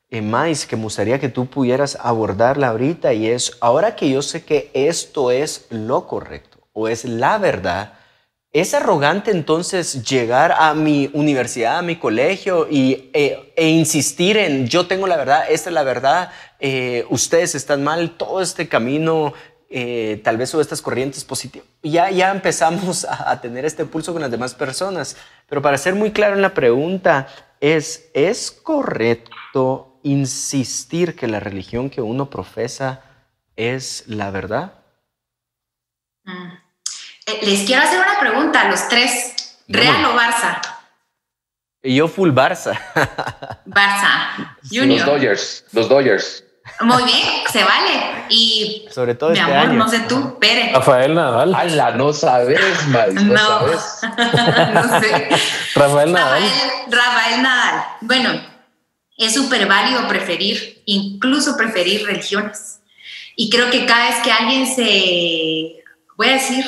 eh, 0.09 0.21
Mais, 0.21 0.65
que 0.65 0.75
me 0.75 0.83
gustaría 0.83 1.19
que 1.19 1.29
tú 1.29 1.45
pudieras 1.45 1.97
abordarla 2.01 2.69
ahorita, 2.69 3.13
y 3.13 3.27
es, 3.27 3.57
ahora 3.59 3.95
que 3.95 4.09
yo 4.09 4.21
sé 4.21 4.43
que 4.43 4.71
esto 4.73 5.29
es 5.29 5.67
lo 5.69 6.07
correcto 6.07 6.57
o 6.73 6.87
es 6.87 7.05
la 7.05 7.37
verdad, 7.37 7.93
¿Es 8.55 8.73
arrogante 8.73 9.31
entonces 9.31 10.01
llegar 10.09 10.55
a 10.57 10.73
mi 10.73 11.09
universidad, 11.11 11.79
a 11.79 11.81
mi 11.81 11.97
colegio 11.97 12.69
y, 12.71 13.09
e, 13.11 13.51
e 13.53 13.67
insistir 13.67 14.37
en 14.37 14.69
yo 14.69 14.87
tengo 14.87 15.07
la 15.07 15.17
verdad, 15.17 15.43
esta 15.49 15.69
es 15.69 15.73
la 15.73 15.83
verdad, 15.83 16.31
eh, 16.61 17.03
ustedes 17.09 17.53
están 17.53 17.83
mal, 17.83 18.11
todo 18.11 18.41
este 18.41 18.69
camino 18.69 19.33
eh, 19.69 20.21
tal 20.23 20.37
vez 20.37 20.51
sobre 20.51 20.61
estas 20.61 20.81
corrientes 20.81 21.25
positivas. 21.25 21.67
Ya, 21.83 22.09
ya 22.11 22.31
empezamos 22.31 23.03
a, 23.09 23.41
tener 23.41 23.65
este 23.65 23.83
pulso 23.83 24.13
con 24.13 24.21
las 24.21 24.31
demás 24.31 24.53
personas, 24.53 25.17
pero 25.49 25.61
para 25.61 25.77
ser 25.77 25.93
muy 25.93 26.11
claro 26.11 26.35
en 26.35 26.41
la 26.41 26.53
pregunta, 26.53 27.27
es, 27.59 28.09
¿es 28.13 28.51
correcto 28.51 29.99
insistir 30.01 31.17
que 31.17 31.27
la 31.27 31.41
religión 31.41 31.89
que 31.89 32.01
uno 32.01 32.29
profesa 32.29 33.01
es 33.57 34.05
la 34.07 34.31
verdad? 34.31 34.84
Eh, 37.27 37.39
les 37.41 37.63
quiero 37.65 37.81
hacer 37.81 37.99
una 37.99 38.19
pregunta 38.19 38.61
a 38.61 38.69
los 38.69 38.87
tres, 38.87 39.33
¿Real 39.67 40.05
o 40.05 40.13
Barça? 40.13 40.61
Yo 41.81 42.07
full 42.07 42.31
Barça. 42.31 42.79
Barça. 43.65 44.57
Junior. 44.71 44.99
Los 44.99 45.05
Dodgers. 45.05 45.65
Los 45.71 45.89
Dodgers. 45.89 46.43
Muy 46.81 47.03
bien, 47.03 47.27
se 47.51 47.63
vale. 47.63 48.25
Y 48.29 48.87
sobre 48.91 49.15
todo 49.15 49.31
mi 49.31 49.39
este 49.39 49.51
amor, 49.51 49.69
año. 49.69 49.79
no 49.79 49.87
sé 49.87 49.99
tú, 50.01 50.37
Pere. 50.39 50.71
Rafael 50.73 51.13
Nadal. 51.13 51.53
Ala, 51.53 51.91
no 51.91 52.11
sabes, 52.11 52.59
Mari, 52.87 53.13
no, 53.13 53.23
No, 53.23 53.37
sabes. 53.37 53.99
no 54.73 54.99
sé. 54.99 55.29
Rafael 55.75 56.11
Nadal. 56.11 56.43
Rafael, 56.43 56.71
Rafael 56.91 57.41
Nadal. 57.43 57.85
Bueno, 58.01 58.41
es 59.17 59.33
súper 59.33 59.67
válido 59.67 60.07
preferir, 60.07 60.81
incluso 60.85 61.55
preferir 61.55 62.05
religiones. 62.05 62.79
Y 63.35 63.49
creo 63.49 63.69
que 63.69 63.85
cada 63.85 64.09
vez 64.09 64.17
que 64.23 64.31
alguien 64.31 64.65
se, 64.65 65.83
voy 66.17 66.29
a 66.29 66.33
decir, 66.33 66.65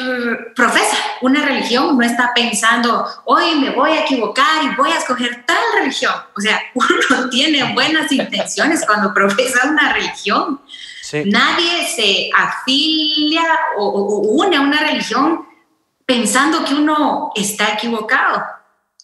profesa 0.56 0.98
una 1.22 1.44
religión, 1.46 1.98
no 1.98 2.04
está 2.06 2.32
pensando, 2.36 3.06
hoy 3.26 3.56
me 3.56 3.70
voy 3.72 3.92
a 3.92 4.02
equivocar 4.02 4.64
y 4.64 4.76
voy 4.76 4.92
a 4.92 4.98
escoger 4.98 5.46
tal 5.46 5.58
religión. 5.80 6.14
O 6.36 6.42
sea, 6.42 6.60
uno 6.74 7.30
tiene 7.30 7.74
buenas 7.74 8.12
intenciones 8.12 8.86
cuando 8.86 9.14
profesa 9.14 9.68
una 9.70 9.94
religión. 9.94 10.62
Sí. 11.02 11.24
Nadie 11.26 11.88
se 11.88 12.30
afilia 12.36 13.44
o, 13.78 13.86
o- 13.86 14.18
o 14.18 14.20
une 14.46 14.58
a 14.58 14.62
una 14.62 14.82
religión 14.82 15.48
pensando 16.06 16.64
que 16.66 16.74
uno 16.76 17.32
está 17.36 17.74
equivocado. 17.74 18.44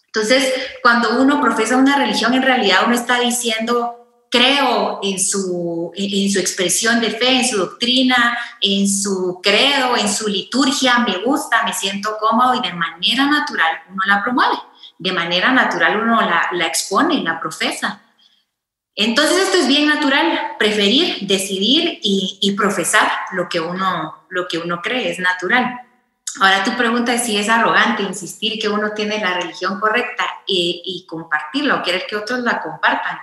Entonces, 0.06 0.52
cuando 0.82 1.20
uno 1.20 1.40
profesa 1.40 1.76
una 1.76 1.96
religión, 1.96 2.34
en 2.34 2.42
realidad 2.42 2.80
uno 2.86 2.94
está 2.94 3.18
diciendo, 3.20 4.03
creo 4.34 4.98
en 5.00 5.20
su, 5.20 5.92
en, 5.94 6.28
su 6.28 6.40
expresión 6.40 7.00
de 7.00 7.12
fe, 7.12 7.36
en 7.36 7.48
su 7.48 7.56
doctrina, 7.56 8.36
en 8.60 8.88
su 8.88 9.38
credo, 9.40 9.96
en 9.96 10.12
su 10.12 10.26
liturgia, 10.26 10.98
me 10.98 11.18
gusta, 11.18 11.62
me 11.62 11.72
siento 11.72 12.16
cómodo 12.18 12.56
y 12.56 12.60
de 12.60 12.72
manera 12.72 13.26
natural 13.26 13.82
uno 13.88 14.02
la 14.06 14.24
promueve. 14.24 14.56
De 14.98 15.12
manera 15.12 15.52
natural 15.52 16.00
uno 16.00 16.20
la, 16.20 16.48
la 16.50 16.66
expone, 16.66 17.22
la 17.22 17.38
profesa. 17.38 18.02
Entonces 18.96 19.38
esto 19.38 19.58
es 19.58 19.68
bien 19.68 19.86
natural, 19.86 20.56
preferir, 20.58 21.28
decidir 21.28 22.00
y, 22.02 22.38
y 22.40 22.52
profesar 22.56 23.08
lo 23.34 23.48
que, 23.48 23.60
uno, 23.60 24.26
lo 24.30 24.48
que 24.48 24.58
uno 24.58 24.82
cree, 24.82 25.10
es 25.12 25.20
natural. 25.20 25.80
Ahora 26.40 26.64
tu 26.64 26.76
pregunta 26.76 27.14
es 27.14 27.22
si 27.22 27.36
es 27.36 27.48
arrogante 27.48 28.02
insistir 28.02 28.58
que 28.60 28.68
uno 28.68 28.90
tiene 28.96 29.20
la 29.20 29.34
religión 29.34 29.78
correcta 29.78 30.24
y, 30.44 30.82
y 30.84 31.06
compartirla 31.06 31.76
o 31.76 31.82
querer 31.84 32.04
que 32.08 32.16
otros 32.16 32.40
la 32.40 32.60
compartan. 32.60 33.18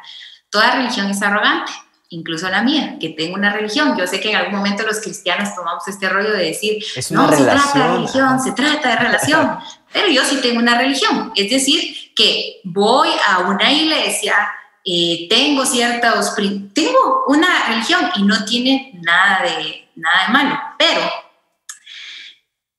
Toda 0.51 0.75
religión 0.75 1.09
es 1.09 1.21
arrogante, 1.21 1.71
incluso 2.09 2.47
la 2.49 2.61
mía, 2.61 2.97
que 2.99 3.09
tengo 3.09 3.35
una 3.35 3.51
religión. 3.51 3.97
Yo 3.97 4.05
sé 4.05 4.19
que 4.19 4.29
en 4.29 4.35
algún 4.35 4.57
momento 4.57 4.85
los 4.85 4.99
cristianos 4.99 5.55
tomamos 5.55 5.87
este 5.87 6.09
rollo 6.09 6.31
de 6.31 6.45
decir, 6.45 6.83
no 7.09 7.31
se 7.31 7.43
trata 7.43 7.79
de 7.79 7.93
religión, 7.95 8.39
se 8.39 8.51
trata 8.51 8.89
de 8.89 8.95
relación. 8.97 9.57
Pero 9.93 10.07
yo 10.07 10.23
sí 10.23 10.39
tengo 10.41 10.59
una 10.59 10.77
religión, 10.77 11.33
es 11.35 11.49
decir, 11.49 12.13
que 12.15 12.61
voy 12.63 13.09
a 13.27 13.39
una 13.39 13.71
iglesia, 13.71 14.35
eh, 14.85 15.27
tengo 15.29 15.65
ciertos, 15.65 16.33
tengo 16.73 17.25
una 17.27 17.67
religión 17.67 18.09
y 18.15 18.23
no 18.23 18.45
tiene 18.45 18.91
nada 19.01 19.43
de, 19.43 19.89
nada 19.95 20.27
de 20.27 20.33
malo, 20.33 20.59
pero 20.77 21.01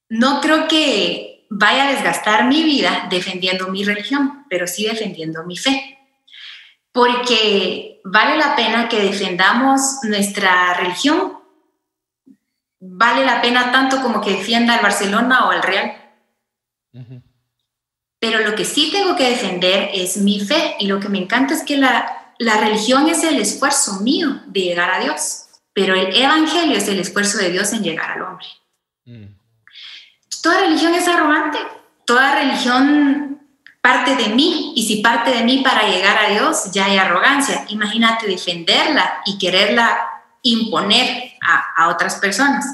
no 0.08 0.40
creo 0.40 0.66
que 0.68 1.46
vaya 1.50 1.88
a 1.88 1.92
desgastar 1.92 2.44
mi 2.46 2.62
vida 2.64 3.06
defendiendo 3.10 3.68
mi 3.68 3.84
religión, 3.84 4.44
pero 4.48 4.66
sí 4.66 4.86
defendiendo 4.86 5.44
mi 5.44 5.56
fe. 5.56 5.98
Porque 6.92 8.00
vale 8.04 8.36
la 8.36 8.54
pena 8.54 8.88
que 8.88 9.02
defendamos 9.02 9.98
nuestra 10.02 10.74
religión, 10.74 11.38
vale 12.78 13.24
la 13.24 13.40
pena 13.40 13.72
tanto 13.72 14.02
como 14.02 14.20
que 14.20 14.36
defienda 14.36 14.74
al 14.74 14.82
Barcelona 14.82 15.46
o 15.46 15.50
al 15.50 15.62
Real. 15.62 15.96
Pero 18.18 18.40
lo 18.40 18.54
que 18.54 18.64
sí 18.64 18.90
tengo 18.92 19.16
que 19.16 19.30
defender 19.30 19.90
es 19.94 20.16
mi 20.16 20.40
fe 20.40 20.76
y 20.78 20.86
lo 20.86 21.00
que 21.00 21.08
me 21.08 21.18
encanta 21.18 21.54
es 21.54 21.62
que 21.62 21.76
la, 21.76 22.34
la 22.38 22.58
religión 22.58 23.08
es 23.08 23.24
el 23.24 23.40
esfuerzo 23.40 24.00
mío 24.00 24.42
de 24.46 24.60
llegar 24.60 24.90
a 24.90 25.00
Dios, 25.00 25.46
pero 25.72 25.94
el 25.94 26.14
evangelio 26.14 26.76
es 26.76 26.88
el 26.88 27.00
esfuerzo 27.00 27.38
de 27.38 27.50
Dios 27.50 27.72
en 27.72 27.82
llegar 27.82 28.12
al 28.12 28.22
hombre. 28.22 28.46
Toda 30.42 30.60
religión 30.60 30.94
es 30.94 31.06
arrogante, 31.08 31.58
toda 32.04 32.34
religión 32.34 33.41
parte 33.82 34.14
de 34.14 34.28
mí 34.28 34.72
y 34.76 34.86
si 34.86 35.02
parte 35.02 35.32
de 35.32 35.42
mí 35.42 35.58
para 35.58 35.88
llegar 35.88 36.16
a 36.16 36.28
Dios 36.30 36.70
ya 36.72 36.86
hay 36.86 36.96
arrogancia. 36.96 37.66
Imagínate 37.68 38.26
defenderla 38.26 39.20
y 39.26 39.36
quererla 39.36 39.98
imponer 40.42 41.32
a, 41.76 41.88
otras 41.88 42.14
personas. 42.16 42.64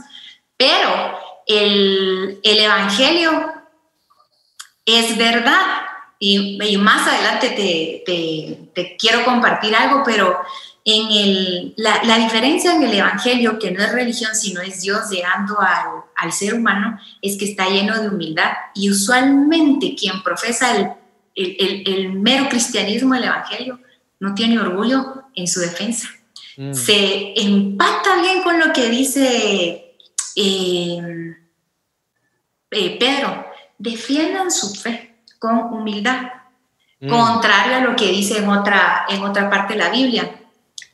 Pero 0.57 1.19
el, 1.47 2.39
el 2.43 2.59
evangelio 2.61 3.53
es 4.85 5.17
verdad. 5.17 5.83
Y, 6.21 6.77
más 6.79 7.07
adelante 7.07 7.51
te, 7.51 8.03
te- 8.05 8.71
te 8.75 8.97
quiero 8.97 9.25
compartir 9.25 9.75
algo, 9.75 10.03
pero 10.05 10.39
en 10.91 11.11
el, 11.11 11.75
la, 11.77 12.03
la 12.05 12.17
diferencia 12.19 12.75
en 12.75 12.83
el 12.83 12.95
Evangelio, 12.95 13.59
que 13.59 13.71
no 13.71 13.83
es 13.83 13.93
religión, 13.93 14.35
sino 14.35 14.61
es 14.63 14.81
Dios 14.81 15.11
llegando 15.11 15.61
al, 15.61 16.03
al 16.17 16.33
ser 16.33 16.55
humano, 16.55 16.99
es 17.21 17.37
que 17.37 17.45
está 17.45 17.69
lleno 17.69 18.01
de 18.01 18.09
humildad. 18.09 18.51
Y 18.75 18.91
usualmente 18.91 19.95
quien 19.95 20.23
profesa 20.23 20.77
el, 20.77 20.89
el, 21.35 21.83
el- 21.87 22.13
mero 22.13 22.49
cristianismo, 22.49 23.15
el 23.15 23.25
Evangelio, 23.25 23.81
no 24.21 24.35
tiene 24.35 24.59
orgullo 24.59 25.25
en 25.35 25.47
su 25.47 25.61
defensa 25.61 26.09
Mm. 26.61 26.75
se 26.75 27.35
empata 27.41 28.21
bien 28.21 28.43
con 28.43 28.59
lo 28.59 28.73
que 28.73 28.89
dice 28.91 29.95
eh, 30.35 31.37
eh, 32.73 32.97
Pedro. 32.99 33.47
Defiendan 33.79 34.51
su 34.51 34.75
fe 34.75 35.19
con 35.39 35.57
humildad, 35.73 36.21
Mm. 37.01 37.11
contrario 37.11 37.77
a 37.77 37.81
lo 37.83 37.95
que 37.95 38.09
dice 38.09 38.39
en 38.39 38.49
otra, 38.49 39.05
en 39.09 39.23
otra 39.23 39.49
parte 39.49 39.75
de 39.75 39.79
la 39.79 39.89
Biblia. 39.91 40.29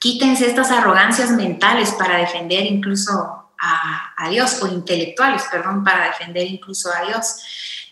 Quítense 0.04 0.46
estas 0.46 0.70
arrogancias 0.70 1.30
mentales 1.30 1.92
para 1.92 2.18
defender 2.18 2.66
incluso 2.66 3.12
a, 3.58 4.12
a 4.18 4.28
Dios, 4.28 4.62
o 4.62 4.66
intelectuales, 4.68 5.44
perdón, 5.50 5.82
para 5.82 6.08
defender 6.08 6.46
incluso 6.46 6.90
a 6.92 7.06
Dios. 7.06 7.36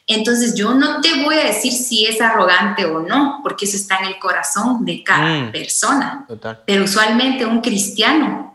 Entonces 0.06 0.54
yo 0.54 0.74
no 0.74 1.00
te 1.00 1.22
voy 1.22 1.36
a 1.36 1.44
decir 1.44 1.72
si 1.72 2.04
es 2.04 2.20
arrogante 2.20 2.84
o 2.84 3.00
no, 3.00 3.40
porque 3.42 3.64
eso 3.64 3.78
está 3.78 3.96
en 4.00 4.08
el 4.08 4.18
corazón 4.18 4.84
de 4.84 5.02
cada 5.02 5.26
Mm. 5.44 5.52
persona. 5.52 6.26
Total. 6.28 6.62
Pero 6.66 6.84
usualmente 6.84 7.46
un 7.46 7.62
cristiano, 7.62 8.52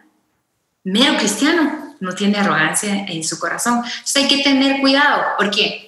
mero 0.83 1.17
cristiano, 1.17 1.95
no 1.99 2.11
tiene 2.13 2.37
arrogancia 2.37 3.05
en 3.07 3.23
su 3.23 3.39
corazón. 3.39 3.77
Entonces 3.83 4.15
hay 4.17 4.27
que 4.27 4.43
tener 4.43 4.81
cuidado, 4.81 5.23
porque 5.35 5.86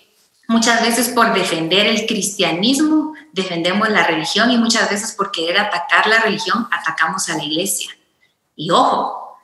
muchas 0.50 0.82
veces 0.82 1.10
por 1.10 1.32
defender 1.34 1.86
el 1.88 2.06
cristianismo, 2.08 3.14
defendemos 3.32 3.88
la 3.90 4.04
religión 4.06 4.50
y 4.52 4.58
muchas 4.58 4.90
veces 4.90 5.14
por 5.14 5.32
querer 5.32 5.60
atacar 5.60 6.08
la 6.08 6.20
religión, 6.20 6.68
atacamos 6.72 7.30
a 7.30 7.38
la 7.38 7.44
iglesia. 7.44 7.92
Y 8.56 8.72
ojo, 8.72 9.38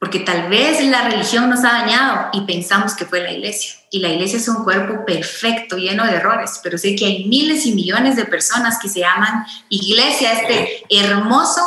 porque 0.00 0.18
tal 0.20 0.48
vez 0.48 0.84
la 0.84 1.08
religión 1.08 1.48
nos 1.48 1.60
ha 1.60 1.72
dañado 1.80 2.28
y 2.32 2.40
pensamos 2.42 2.94
que 2.94 3.06
fue 3.06 3.20
la 3.20 3.30
iglesia. 3.30 3.76
Y 3.90 4.00
la 4.00 4.08
iglesia 4.08 4.38
es 4.38 4.48
un 4.48 4.64
cuerpo 4.64 5.06
perfecto, 5.06 5.76
lleno 5.78 6.04
de 6.04 6.16
errores, 6.16 6.60
pero 6.62 6.76
sé 6.76 6.96
que 6.96 7.06
hay 7.06 7.24
miles 7.26 7.64
y 7.64 7.72
millones 7.72 8.16
de 8.16 8.24
personas 8.26 8.78
que 8.80 8.88
se 8.88 9.00
llaman 9.00 9.46
iglesia, 9.68 10.32
este 10.32 10.84
hermoso 10.90 11.62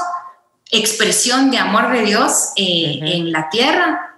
expresión 0.70 1.50
de 1.50 1.58
amor 1.58 1.92
de 1.92 2.04
Dios 2.04 2.50
eh, 2.58 3.00
en 3.02 3.32
la 3.32 3.50
tierra 3.50 4.16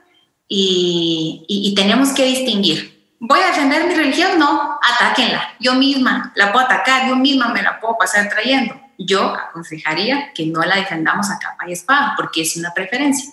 y, 0.48 1.46
y- 1.48 1.70
y 1.70 1.76
tenemos 1.76 2.10
que 2.10 2.26
distinguir. 2.26 2.91
¿Voy 3.24 3.40
a 3.40 3.48
defender 3.48 3.86
mi 3.86 3.94
religión? 3.94 4.40
No, 4.40 4.80
atáquenla. 4.82 5.54
Yo 5.60 5.76
misma 5.76 6.32
la 6.36 6.52
puedo 6.52 6.66
atacar, 6.66 7.08
yo 7.08 7.16
misma 7.16 7.50
me 7.50 7.62
la 7.62 7.80
puedo 7.80 7.96
pasar 7.98 8.28
trayendo. 8.30 8.80
Yo 8.98 9.36
aconsejaría 9.36 10.34
que 10.34 10.48
no 10.48 10.62
la 10.64 10.78
defendamos 10.78 11.30
a 11.30 11.38
capa 11.38 11.68
y 11.70 11.74
espada, 11.74 12.14
porque 12.18 12.42
es 12.42 12.56
una 12.58 12.74
preferencia. 12.74 13.32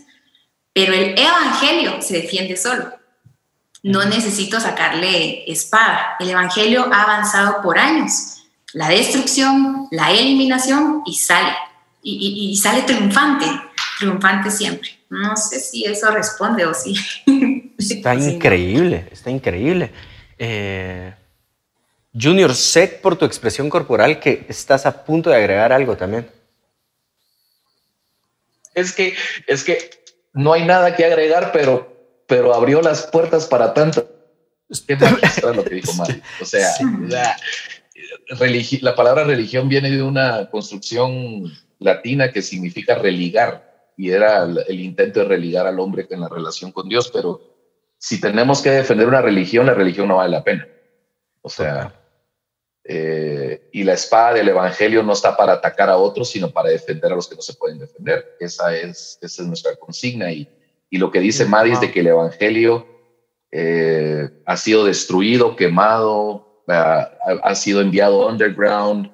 Pero 0.75 0.93
el 0.93 1.19
evangelio 1.19 2.03
se 2.03 2.21
defiende 2.21 2.57
solo. 2.59 2.93
No 3.83 4.05
necesito 4.05 4.61
sacarle 4.61 5.51
espada. 5.51 6.17
El 6.21 6.31
evangelio 6.31 6.91
ha 6.93 7.03
avanzado 7.05 7.63
por 7.63 7.79
años. 7.79 8.45
La 8.75 8.89
destrucción, 8.89 9.89
la 9.91 10.11
eliminación 10.11 11.03
y 11.07 11.15
sale. 11.15 11.55
Y, 12.03 12.13
y- 12.13 12.53
y 12.53 12.57
sale 12.59 12.83
triunfante, 12.83 13.47
triunfante 13.99 14.51
siempre. 14.51 14.99
No 15.09 15.35
sé 15.37 15.59
si 15.61 15.85
eso 15.87 16.11
responde 16.11 16.67
o 16.67 16.75
sí. 16.75 16.95
Está 17.79 18.19
Sí. 18.19 18.31
increíble, 18.33 19.09
está 19.13 19.31
increíble. 19.31 19.91
Eh, 20.39 21.15
Junior, 22.21 22.55
sé 22.55 22.89
por 22.89 23.17
tu 23.17 23.25
expresión 23.25 23.71
corporal 23.71 24.19
que 24.19 24.45
estás 24.49 24.85
a 24.87 25.05
punto 25.05 25.31
de 25.31 25.37
agregar 25.37 25.73
algo 25.73 25.97
también. 25.97 26.29
Es 28.75 28.93
que, 28.93 29.15
es 29.47 29.65
que 29.65 29.91
no 30.33 30.53
hay 30.53 30.65
nada 30.65 30.95
que 30.97 31.05
agregar, 31.05 31.53
pero 31.53 31.97
pero 32.29 32.55
abrió 32.55 32.83
las 32.83 33.07
puertas 33.07 33.47
para 33.47 33.73
tanto. 33.73 34.07
Qué 34.87 34.97
magistral 34.97 35.57
lo 35.57 35.65
que 35.65 35.77
dijo 35.77 35.95
Mario. 35.95 36.21
O 36.43 36.45
sea, 36.45 36.69
la, 37.09 37.35
la 38.83 38.95
palabra 38.95 39.25
religión 39.25 39.67
viene 39.67 39.91
de 39.91 40.03
una 40.03 40.51
construcción 40.51 41.51
latina 41.79 42.31
que 42.31 42.43
significa 42.43 42.97
religar 42.97 43.89
y 43.97 44.11
era 44.11 44.43
el 44.45 44.79
intento 44.81 45.21
de 45.21 45.27
religar 45.27 45.67
al 45.67 45.81
hombre 45.81 46.07
en 46.11 46.21
la 46.21 46.29
relación 46.29 46.71
con 46.71 46.87
Dios, 46.87 47.11
pero 47.11 47.41
si 47.99 48.21
tenemos 48.21 48.63
que 48.63 48.71
defender 48.71 49.07
una 49.07 49.21
religión, 49.21 49.67
la 49.67 49.75
religión 49.75 50.09
no 50.09 50.17
vale 50.17 50.31
la 50.31 50.45
pena. 50.45 50.67
O 51.43 51.49
sea, 51.49 51.93
eh, 52.85 53.69
y 53.73 53.85
la 53.85 53.95
espada 53.95 54.35
del 54.35 54.49
evangelio 54.49 55.03
no 55.03 55.13
está 55.13 55.37
para 55.37 55.55
atacar 55.55 55.91
a 55.91 55.97
otros, 55.97 56.31
sino 56.31 56.51
para 56.51 56.71
defender 56.71 57.13
a 57.13 57.17
los 57.17 57.29
que 57.29 57.35
no 57.35 57.43
se 57.43 57.55
pueden 57.55 57.79
defender. 57.79 58.37
Esa 58.41 58.75
es, 58.77 59.19
esa 59.21 59.43
es 59.43 59.49
nuestra 59.49 59.77
consigna. 59.77 60.31
Y, 60.31 60.49
y 60.91 60.99
lo 60.99 61.11
que 61.11 61.21
dice 61.21 61.45
Madis 61.45 61.81
de 61.81 61.91
que 61.91 62.01
el 62.01 62.07
evangelio 62.07 62.87
eh, 63.51 64.31
ha 64.47 64.57
sido 64.57 64.85
destruido, 64.85 65.57
quemado, 65.57 66.63
ha, 66.69 67.11
ha 67.43 67.55
sido 67.55 67.81
enviado 67.81 68.29
underground 68.29 69.11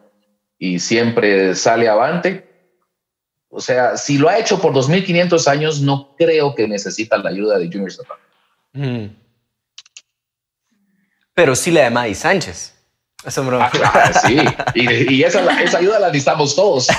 y 0.58 0.78
siempre 0.78 1.54
sale 1.54 1.88
avante, 1.88 2.54
o 3.56 3.60
sea, 3.60 3.96
si 3.96 4.18
lo 4.18 4.28
ha 4.28 4.36
hecho 4.36 4.60
por 4.60 4.72
2.500 4.72 5.46
años, 5.46 5.80
no 5.80 6.16
creo 6.18 6.56
que 6.56 6.66
necesita 6.66 7.16
la 7.18 7.30
ayuda 7.30 7.56
de 7.56 7.68
Junior 7.68 7.92
Zapata. 7.92 8.23
Mm. 8.74 9.06
Pero 11.32 11.56
sí 11.56 11.70
la 11.70 11.84
de 11.84 11.90
Maddy 11.90 12.14
Sánchez. 12.14 12.74
Ah, 13.24 14.12
sí, 14.26 14.38
y, 14.74 15.22
esa, 15.24 15.40
ayuda 15.78 15.98
la 15.98 16.08
necesitamos 16.08 16.54
todos. 16.54 16.88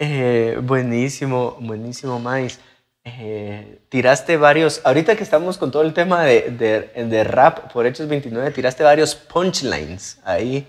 Eh, 0.00 0.56
buenísimo, 0.62 1.56
buenísimo, 1.58 2.20
Mais. 2.20 2.60
Eh, 3.02 3.80
tiraste 3.88 4.36
varios, 4.36 4.80
ahorita 4.84 5.16
que 5.16 5.24
estamos 5.24 5.58
con 5.58 5.72
todo 5.72 5.82
el 5.82 5.92
tema 5.92 6.22
de, 6.22 6.52
de, 6.94 7.24
rap 7.24 7.72
por 7.72 7.84
Hechos 7.84 8.06
29, 8.06 8.52
tiraste 8.52 8.84
varios 8.84 9.16
punchlines 9.16 10.20
ahí. 10.22 10.64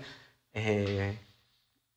Eh, 0.52 1.16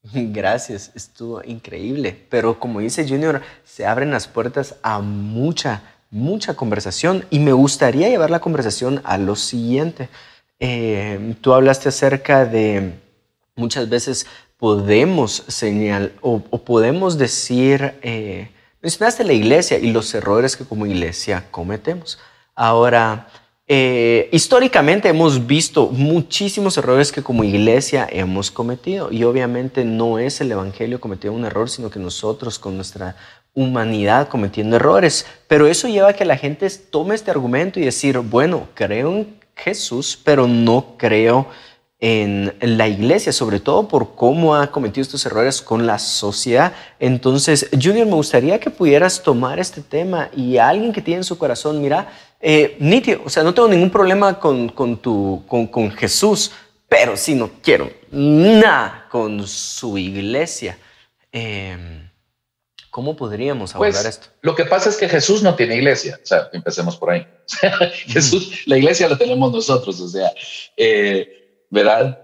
Gracias, 0.14 0.92
estuvo 0.96 1.42
increíble. 1.44 2.26
Pero 2.30 2.60
como 2.60 2.80
dice 2.80 3.08
Junior, 3.08 3.42
se 3.64 3.86
abren 3.86 4.12
las 4.12 4.28
puertas 4.28 4.76
a 4.84 5.00
mucha, 5.00 5.82
mucha 6.14 6.54
conversación 6.54 7.26
y 7.32 7.40
me 7.40 7.54
gustaría 7.54 8.08
llevar 8.08 8.30
la 8.30 8.40
conversación 8.40 9.02
a 9.04 9.18
lo 9.18 9.36
siguiente. 9.36 10.10
Eh, 10.60 11.36
tú 11.42 11.54
hablaste 11.54 11.90
acerca 11.90 12.46
de 12.46 12.94
muchas 13.56 13.90
veces 13.90 14.28
podemos 14.58 15.44
señalar 15.48 16.12
o, 16.22 16.40
podemos 16.40 17.18
decir, 17.18 17.96
eh, 18.04 18.50
mencionaste 18.82 19.24
la 19.24 19.34
iglesia 19.34 19.80
y 19.80 19.92
los 19.92 20.14
errores 20.14 20.56
que 20.56 20.66
como 20.66 20.86
iglesia 20.86 21.46
cometemos. 21.50 22.20
Ahora, 22.56 23.28
eh, 23.68 24.30
históricamente 24.32 25.10
hemos 25.10 25.48
visto 25.48 25.88
muchísimos 25.88 26.78
errores 26.78 27.12
que 27.12 27.24
como 27.24 27.44
iglesia 27.44 28.08
hemos 28.12 28.52
cometido 28.52 29.12
y 29.12 29.24
obviamente 29.24 29.84
no 29.84 30.20
es 30.20 30.42
el 30.42 30.52
Evangelio 30.52 31.02
cometiendo 31.02 31.40
un 31.40 31.46
error, 31.46 31.70
sino 31.70 31.90
que 31.90 32.00
nosotros 32.00 32.60
con 32.60 32.76
nuestra 32.76 33.16
humanidad 33.54 34.28
cometiendo 34.28 34.76
errores. 34.76 35.26
Pero 35.48 35.68
eso 35.68 35.88
lleva 35.88 36.10
a 36.10 36.14
que 36.14 36.26
la 36.26 36.38
gente 36.38 36.70
tome 36.70 37.16
este 37.16 37.32
argumento 37.32 37.80
y 37.80 37.86
decir, 37.86 38.20
bueno, 38.20 38.68
creo 38.74 39.12
en 39.12 39.40
Jesús, 39.56 40.20
pero 40.24 40.48
no 40.48 40.96
creo 40.98 41.48
en 42.00 42.54
la 42.60 42.90
iglesia, 42.90 43.32
sobre 43.32 43.62
todo 43.62 43.88
por 43.88 44.16
cómo 44.16 44.56
ha 44.56 44.72
cometido 44.72 45.04
estos 45.04 45.26
errores 45.26 45.62
con 45.62 45.88
la 45.88 45.98
sociedad. 46.00 46.74
Entonces, 47.00 47.70
Junior, 47.72 48.06
me 48.06 48.16
gustaría 48.16 48.60
que 48.60 48.70
pudieras 48.70 49.24
tomar 49.24 49.58
este 49.58 49.82
tema 49.82 50.30
y 50.36 50.58
a 50.58 50.68
alguien 50.68 50.92
que 50.92 51.02
tiene 51.02 51.20
en 51.20 51.24
su 51.24 51.38
corazón, 51.38 51.82
mira, 51.82 52.10
eh, 52.42 52.76
nítido, 52.82 53.22
o 53.24 53.30
sea, 53.30 53.42
no 53.42 53.54
tengo 53.54 53.70
ningún 53.70 53.90
problema 53.90 54.38
con, 54.38 54.68
con, 54.68 54.98
tu, 54.98 55.44
con, 55.48 55.66
con 55.68 55.92
Jesús, 55.92 56.52
pero 56.90 57.16
sí 57.16 57.36
no 57.36 57.50
quiero 57.62 57.90
nada 58.12 59.08
con 59.10 59.48
su 59.48 59.98
iglesia. 59.98 60.78
Em, 61.32 62.03
¿Cómo 62.94 63.16
podríamos 63.16 63.74
pues, 63.74 63.96
abordar 63.96 64.08
esto? 64.08 64.28
Lo 64.42 64.54
que 64.54 64.66
pasa 64.66 64.88
es 64.88 64.98
que 64.98 65.10
Jesús 65.10 65.42
no 65.42 65.56
tiene 65.56 65.78
iglesia, 65.78 66.20
o 66.22 66.26
sea, 66.28 66.50
empecemos 66.54 66.96
por 66.96 67.10
ahí. 67.10 67.26
Jesús, 68.06 68.68
la 68.68 68.78
iglesia 68.78 69.10
la 69.10 69.18
tenemos 69.18 69.52
nosotros, 69.52 70.00
o 70.00 70.08
sea, 70.08 70.32
eh, 70.78 71.66
¿verdad? 71.72 72.20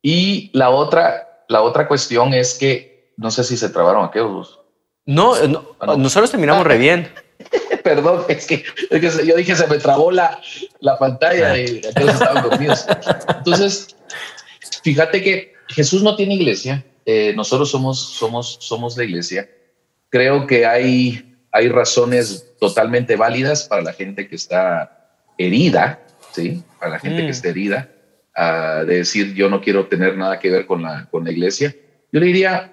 Y 0.00 0.48
la 0.54 0.70
otra, 0.70 1.44
la 1.50 1.60
otra 1.60 1.86
cuestión 1.86 2.32
es 2.32 2.54
que, 2.54 3.12
no 3.18 3.30
sé 3.30 3.44
si 3.44 3.58
se 3.58 3.68
trabaron 3.68 4.06
aquellos. 4.06 4.60
No, 5.04 5.34
ah, 5.80 5.94
nosotros 5.98 6.30
terminamos 6.30 6.66
re 6.66 6.78
bien. 6.78 7.12
Perdón, 7.84 8.24
es 8.28 8.46
que, 8.46 8.64
yo 9.26 9.36
dije 9.36 9.54
se 9.54 9.66
me 9.66 9.76
trabó 9.76 10.10
la, 10.10 10.40
la 10.80 10.98
pantalla 10.98 11.54
y 11.58 11.82
todos 11.82 12.14
estaban 12.14 12.48
dormidos. 12.48 12.86
Entonces, 13.28 13.94
fíjate 14.82 15.22
que 15.22 15.52
Jesús 15.68 16.02
no 16.02 16.16
tiene 16.16 16.36
iglesia. 16.36 16.82
Eh, 17.04 17.34
nosotros 17.36 17.70
somos, 17.70 18.00
somos, 18.00 18.56
somos 18.62 18.96
la 18.96 19.04
iglesia. 19.04 19.50
Creo 20.10 20.46
que 20.46 20.66
hay, 20.66 21.36
hay 21.52 21.68
razones 21.68 22.54
totalmente 22.58 23.16
válidas 23.16 23.64
para 23.64 23.82
la 23.82 23.92
gente 23.92 24.28
que 24.28 24.36
está 24.36 25.10
herida, 25.38 26.00
¿sí? 26.32 26.62
Para 26.78 26.92
la 26.92 26.98
gente 26.98 27.22
que 27.22 27.28
mm. 27.28 27.30
está 27.30 27.48
herida, 27.48 27.90
de 28.86 28.96
decir 28.98 29.34
yo 29.34 29.48
no 29.48 29.60
quiero 29.60 29.86
tener 29.86 30.16
nada 30.16 30.38
que 30.38 30.50
ver 30.50 30.66
con 30.66 30.82
la, 30.82 31.06
con 31.10 31.24
la 31.24 31.32
iglesia. 31.32 31.74
Yo 32.12 32.20
le 32.20 32.26
diría, 32.26 32.72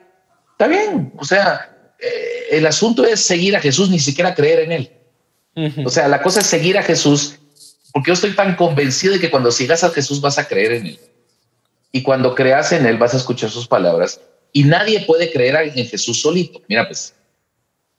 está 0.51 0.67
bien, 0.67 1.11
o 1.17 1.25
sea, 1.25 1.93
eh, 1.99 2.57
el 2.57 2.65
asunto 2.65 3.05
es 3.05 3.21
seguir 3.21 3.55
a 3.55 3.61
Jesús, 3.61 3.89
ni 3.89 3.99
siquiera 3.99 4.35
creer 4.35 4.59
en 4.59 4.71
él. 4.71 4.91
O 5.85 5.89
sea, 5.89 6.07
la 6.07 6.21
cosa 6.21 6.39
es 6.39 6.47
seguir 6.47 6.77
a 6.79 6.83
Jesús, 6.83 7.37
porque 7.91 8.07
yo 8.07 8.13
estoy 8.13 8.31
tan 8.31 8.55
convencido 8.55 9.13
de 9.13 9.19
que 9.19 9.29
cuando 9.29 9.51
sigas 9.51 9.83
a 9.83 9.89
Jesús 9.89 10.19
vas 10.19 10.39
a 10.39 10.47
creer 10.47 10.73
en 10.73 10.87
él. 10.87 10.99
Y 11.91 12.01
cuando 12.01 12.33
creas 12.33 12.71
en 12.71 12.87
él 12.87 12.97
vas 12.97 13.13
a 13.13 13.17
escuchar 13.17 13.51
sus 13.51 13.67
palabras. 13.67 14.19
Y 14.51 14.63
nadie 14.63 15.01
puede 15.05 15.31
creer 15.31 15.71
en 15.75 15.85
Jesús 15.85 16.21
solito. 16.21 16.59
Mira, 16.67 16.87
pues, 16.87 17.13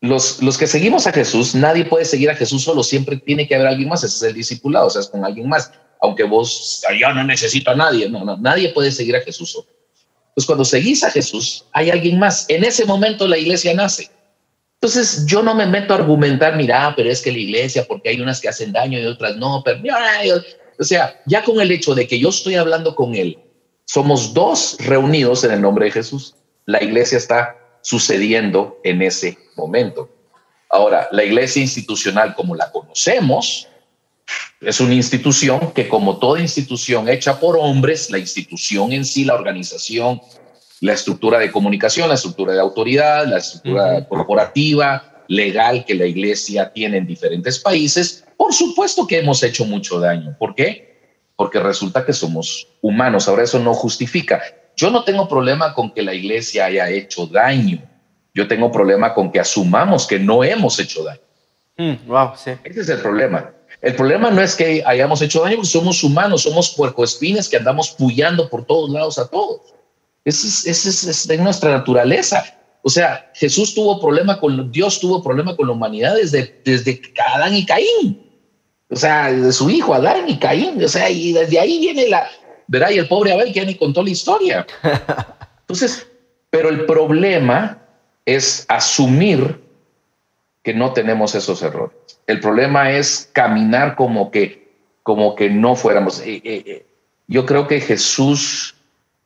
los, 0.05 0.43
los 0.43 0.59
que 0.59 0.67
seguimos 0.67 1.07
a 1.07 1.13
Jesús, 1.13 1.55
nadie 1.55 1.85
puede 1.85 2.05
seguir 2.05 2.31
a 2.31 2.35
Jesús 2.35 2.63
solo, 2.63 2.83
siempre 2.83 3.17
tiene 3.17 3.49
que 3.49 3.55
haber 3.55 3.69
alguien 3.69 3.89
más, 3.89 4.05
ese 4.05 4.17
es 4.17 4.23
el 4.23 4.35
discipulado, 4.35 4.87
o 4.87 4.91
sea, 4.91 5.01
es 5.01 5.09
con 5.09 5.25
alguien 5.25 5.49
más. 5.49 5.73
Aunque 6.01 6.25
vos, 6.25 6.83
yo 7.01 7.13
no 7.15 7.25
necesito 7.25 7.71
a 7.71 7.75
nadie, 7.75 8.09
no, 8.09 8.37
nadie 8.37 8.69
puede 8.71 8.93
seguir 8.93 9.17
a 9.17 9.21
Jesús 9.21 9.53
solo. 9.53 9.67
Pues 10.35 10.47
cuando 10.47 10.65
seguís 10.65 11.03
a 11.05 11.11
Jesús, 11.11 11.65
hay 11.73 11.91
alguien 11.91 12.19
más. 12.19 12.45
En 12.49 12.65
ese 12.65 12.85
momento 12.85 13.27
la 13.27 13.39
iglesia 13.39 13.73
nace. 13.73 14.11
Entonces 14.75 15.25
yo 15.27 15.43
no 15.43 15.55
me 15.55 15.67
meto 15.67 15.95
a 15.95 15.97
argumentar, 15.97 16.57
mira, 16.57 16.93
pero 16.95 17.11
es 17.11 17.23
que 17.23 17.33
la 17.33 17.39
iglesia, 17.39 17.87
porque 17.89 18.11
hay 18.11 18.21
unas 18.21 18.41
que 18.41 18.49
hacen 18.49 18.73
daño 18.73 18.99
y 18.99 19.07
otras 19.07 19.37
no, 19.37 19.63
pero 19.65 19.81
o 20.79 20.85
sea, 20.85 21.23
ya 21.25 21.43
con 21.43 21.61
el 21.61 21.71
hecho 21.71 21.95
de 21.95 22.07
que 22.07 22.19
yo 22.19 22.29
estoy 22.29 22.57
hablando 22.57 22.95
con 22.95 23.15
él, 23.15 23.39
somos 23.87 24.35
dos 24.35 24.77
reunidos 24.81 25.45
en 25.45 25.53
el 25.53 25.63
nombre 25.63 25.87
de 25.87 25.93
Jesús. 25.93 26.35
La 26.67 26.83
iglesia 26.83 27.17
está 27.17 27.57
sucediendo 27.85 28.81
en 28.83 29.03
ese 29.03 29.39
momento. 29.57 30.09
Ahora, 30.71 31.07
la 31.13 31.23
iglesia 31.23 31.61
institucional 31.61 32.35
como 32.35 32.57
la 32.57 32.73
conocemos 32.73 33.69
es 34.63 34.81
una 34.81 34.95
institución 34.95 35.73
que 35.73 35.87
como 35.87 36.19
toda 36.19 36.41
institución 36.41 37.09
hecha 37.09 37.39
por 37.39 37.59
hombres, 37.59 38.11
la 38.11 38.19
institución 38.19 38.91
en 38.93 39.05
sí, 39.05 39.27
la 39.27 39.35
organización, 39.35 40.23
la 40.81 40.95
estructura 40.95 41.39
de 41.39 41.53
comunicación, 41.53 42.09
la 42.09 42.15
estructura 42.15 42.55
de 42.55 42.61
autoridad, 42.61 43.27
la 43.27 43.39
estructura 43.39 44.09
corporativa, 44.09 45.23
legal 45.29 45.85
que 45.85 45.95
la 45.95 46.07
iglesia 46.07 46.73
tiene 46.73 46.97
en 46.97 47.07
diferentes 47.07 47.59
países, 47.59 48.25
por 48.39 48.55
supuesto 48.55 49.07
que 49.07 49.19
hemos 49.19 49.43
hecho 49.43 49.67
mucho 49.67 50.01
daño. 50.01 50.35
¿Por 50.39 50.55
qué? 50.55 51.21
Porque 51.37 51.61
resulta 51.61 52.05
que 52.05 52.15
somos 52.15 52.67
humanos. 52.81 53.29
Ahora 53.29 53.45
eso 53.45 53.59
no 53.59 53.75
justifica. 53.75 54.43
Yo 54.77 54.91
no 54.91 55.05
tengo 55.05 55.29
problema 55.29 55.75
con 55.75 55.93
que 55.93 56.03
la 56.03 56.15
iglesia 56.15 56.67
haya 56.67 56.89
hecho 56.89 57.27
daño. 57.27 57.83
Yo 58.35 58.49
tengo 58.49 58.71
problema 58.73 59.15
con 59.15 59.31
que 59.31 59.41
asumamos 59.41 60.07
que 60.07 60.19
no 60.19 60.43
hemos 60.43 60.79
hecho 60.79 61.05
daño. 61.05 61.21
Mm, 61.77 62.09
wow, 62.09 62.33
sí. 62.37 62.53
Ese 62.65 62.81
es 62.81 62.89
el 62.89 62.99
problema. 62.99 63.53
El 63.81 63.95
problema 63.95 64.31
no 64.31 64.41
es 64.41 64.55
que 64.55 64.83
hayamos 64.87 65.21
hecho 65.23 65.43
daño, 65.43 65.65
somos 65.65 66.03
humanos, 66.03 66.43
somos 66.43 66.71
puercoespines 66.71 67.49
que 67.49 67.57
andamos 67.57 67.91
puyando 67.91 68.49
por 68.49 68.65
todos 68.65 68.91
lados 68.91 69.19
a 69.19 69.29
todos. 69.29 69.61
Esa 70.25 70.71
es, 70.71 71.29
de 71.29 71.39
nuestra 71.39 71.71
naturaleza. 71.71 72.45
O 72.83 72.91
sea, 72.91 73.31
Jesús 73.35 73.75
tuvo 73.75 74.01
problema 74.01 74.41
con, 74.41 74.73
Dios 74.73 74.99
tuvo 75.01 75.23
problema 75.23 75.55
con 75.55 75.67
la 75.67 75.73
humanidad 75.73 76.17
desde, 76.17 76.61
desde 76.65 77.01
Adán 77.35 77.55
y 77.55 77.67
Caín. 77.67 78.23
O 78.91 78.97
sea, 78.97 79.31
de 79.31 79.53
su 79.53 79.69
hijo 79.71 79.95
Adán 79.95 80.29
y 80.29 80.39
Caín. 80.39 80.83
O 80.83 80.89
sea, 80.89 81.11
y 81.11 81.33
desde 81.33 81.61
ahí 81.61 81.79
viene 81.79 82.09
la, 82.09 82.27
¿verdad? 82.67 82.91
Y 82.91 82.99
el 82.99 83.09
pobre 83.09 83.33
Abel 83.33 83.53
que 83.53 83.61
ya 83.61 83.65
ni 83.65 83.75
contó 83.77 84.03
la 84.03 84.11
historia. 84.11 84.67
Entonces, 85.61 86.07
pero 86.51 86.69
el 86.69 86.87
problema 86.87 87.79
es 88.25 88.65
asumir 88.69 89.61
que 90.63 90.75
no 90.75 90.93
tenemos 90.93 91.35
esos 91.35 91.63
errores. 91.63 91.97
El 92.27 92.41
problema 92.41 92.91
es 92.93 93.29
caminar 93.33 93.97
como 93.97 94.31
que, 94.31 94.73
como 95.03 95.35
que 95.35 95.51
no 95.51 95.77
fuéramos. 95.77 96.21
Eh, 96.21 96.41
eh, 96.45 96.63
eh, 96.67 96.87
yo 97.27 97.45
creo 97.45 97.67
que 97.67 97.81
Jesús 97.81 98.75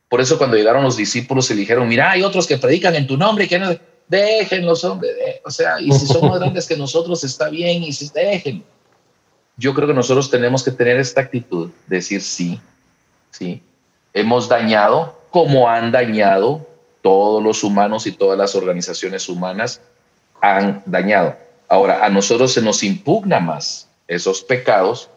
por 0.09 0.21
eso 0.21 0.39
cuando 0.39 0.57
llegaron 0.57 0.83
los 0.83 0.97
discípulos 0.97 1.51
y 1.51 1.55
dijeron, 1.55 1.87
mira, 1.87 2.11
hay 2.11 2.23
otros 2.23 2.47
que 2.47 2.57
predican 2.57 2.95
en 2.95 3.07
tu 3.07 3.17
nombre. 3.17 3.47
Que 3.47 3.79
déjenlos, 4.09 4.83
hombre, 4.85 5.11
o 5.45 5.51
sea, 5.51 5.81
y 5.81 5.93
si 5.93 6.07
son 6.07 6.29
más 6.29 6.41
grandes 6.41 6.67
que 6.67 6.77
nosotros 6.77 7.23
está 7.25 7.51
bien, 7.51 7.83
y 7.83 7.93
si 7.93 8.09
déjenlo. 8.09 8.65
Yo 9.59 9.75
creo 9.75 9.89
que 9.89 9.95
nosotros 9.95 10.31
tenemos 10.31 10.63
que 10.63 10.71
tener 10.71 10.99
esta 10.99 11.21
actitud, 11.21 11.71
decir 11.87 12.23
sí, 12.23 12.61
sí, 13.31 13.63
hemos 14.13 14.49
dañado 14.49 15.19
como 15.31 15.69
han 15.69 15.93
dañado 15.93 16.67
todos 17.03 17.43
los 17.43 17.63
humanos 17.63 18.07
y 18.07 18.13
todas 18.13 18.39
las 18.39 18.55
organizaciones 18.55 19.29
humanas 19.29 19.81
han 20.41 20.83
dañado. 20.87 21.37
Ahora, 21.69 22.05
a 22.05 22.09
nosotros 22.09 22.53
se 22.53 22.63
nos 22.63 22.83
impugna 22.83 23.41
más 23.41 23.89
esos 24.07 24.43
pecados 24.43 25.11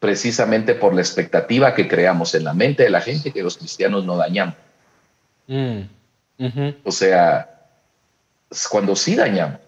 precisamente 0.00 0.74
por 0.74 0.94
la 0.94 1.00
expectativa 1.00 1.74
que 1.74 1.88
creamos 1.88 2.34
en 2.34 2.44
la 2.44 2.52
mente 2.52 2.82
de 2.82 2.90
la 2.90 3.00
gente 3.00 3.32
que 3.32 3.42
los 3.42 3.56
cristianos 3.56 4.04
no 4.04 4.16
dañamos. 4.16 4.54
Mm, 5.46 5.80
o 6.84 6.92
sea, 6.92 7.48
cuando 8.70 8.94
sí 8.96 9.14
dañamos. 9.14 9.60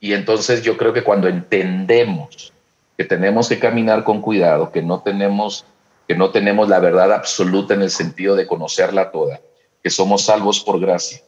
Y 0.00 0.12
entonces 0.14 0.62
yo 0.62 0.76
creo 0.76 0.92
que 0.92 1.04
cuando 1.04 1.28
entendemos 1.28 2.52
que 2.96 3.04
tenemos 3.04 3.48
que 3.48 3.58
caminar 3.58 4.04
con 4.04 4.20
cuidado, 4.20 4.70
que 4.70 4.82
no 4.82 5.00
tenemos 5.00 5.64
que 6.12 6.18
no 6.18 6.30
tenemos 6.30 6.68
la 6.68 6.78
verdad 6.78 7.10
absoluta 7.10 7.72
en 7.72 7.80
el 7.80 7.90
sentido 7.90 8.36
de 8.36 8.46
conocerla 8.46 9.10
toda, 9.10 9.40
que 9.82 9.88
somos 9.88 10.26
salvos 10.26 10.60
por 10.60 10.78
gracia, 10.78 11.22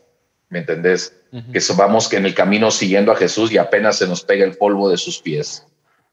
¿me 0.51 0.59
entendés? 0.59 1.16
Que 1.30 1.61
vamos 1.74 2.07
que 2.07 2.18
en 2.18 2.26
el 2.26 2.35
camino 2.35 2.70
siguiendo 2.70 3.11
a 3.11 3.16
Jesús 3.16 3.51
y 3.51 3.57
apenas 3.57 3.97
se 3.97 4.07
nos 4.07 4.22
pega 4.22 4.45
el 4.45 4.59
polvo 4.59 4.91
de 4.91 4.99
sus 4.99 5.18
pies. 5.20 5.66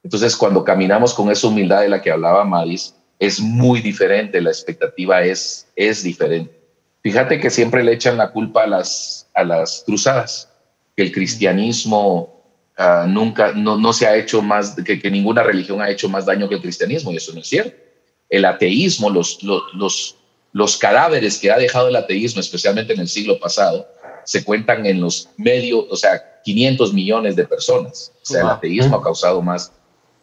Entonces, 0.06 0.38
cuando 0.38 0.64
caminamos 0.64 1.14
con 1.14 1.30
esa 1.30 1.48
humildad 1.48 1.82
de 1.82 1.90
la 1.90 2.02
que 2.02 2.12
hablaba 2.12 2.46
Maris, 2.46 2.96
es 3.20 3.42
muy 3.42 3.82
diferente, 3.82 4.40
la 4.40 4.52
expectativa 4.52 5.22
es, 5.22 5.68
es 5.76 6.02
diferente. 6.02 6.58
Fíjate 7.04 7.42
que 7.42 7.50
siempre 7.50 7.84
le 7.84 7.92
echan 7.92 8.16
la 8.16 8.32
culpa 8.32 8.64
a 8.64 8.68
las, 8.68 9.30
a 9.34 9.44
las 9.44 9.84
cruzadas, 9.86 10.50
que 10.96 11.04
el 11.04 11.12
cristianismo 11.12 12.42
ah, 12.78 13.06
nunca, 13.06 13.52
no, 13.52 13.78
no, 13.78 13.92
se 13.92 14.08
ha 14.08 14.16
hecho 14.16 14.42
más, 14.42 14.78
que, 14.82 14.98
que, 14.98 15.12
ninguna 15.12 15.44
religión 15.44 15.82
ha 15.82 15.90
hecho 15.90 16.08
más 16.08 16.26
daño 16.26 16.48
que 16.48 16.56
el 16.56 16.62
cristianismo, 16.62 17.12
y 17.12 17.18
eso 17.18 17.34
no 17.34 17.42
es 17.42 17.48
cierto. 17.48 17.91
El 18.32 18.46
ateísmo, 18.46 19.12
los, 19.12 19.44
los, 19.44 19.62
los, 19.76 20.16
los 20.52 20.78
cadáveres 20.78 21.38
que 21.38 21.52
ha 21.52 21.60
dejado 21.60 21.90
el 21.90 21.96
ateísmo, 21.96 22.42
especialmente 22.42 22.94
en 22.94 23.02
el 23.02 23.08
siglo 23.08 23.40
pasado, 23.40 23.88
se 24.24 24.44
cuentan 24.44 24.88
en 24.88 25.00
los 25.00 25.30
medios, 25.38 25.86
o 25.92 25.96
sea, 25.96 26.42
500 26.44 26.94
millones 26.94 27.36
de 27.36 27.46
personas. 27.46 28.12
O 28.24 28.26
sea, 28.26 28.42
el 28.42 28.50
ateísmo 28.50 28.96
ha 28.96 29.04
causado 29.04 29.40
más 29.44 29.72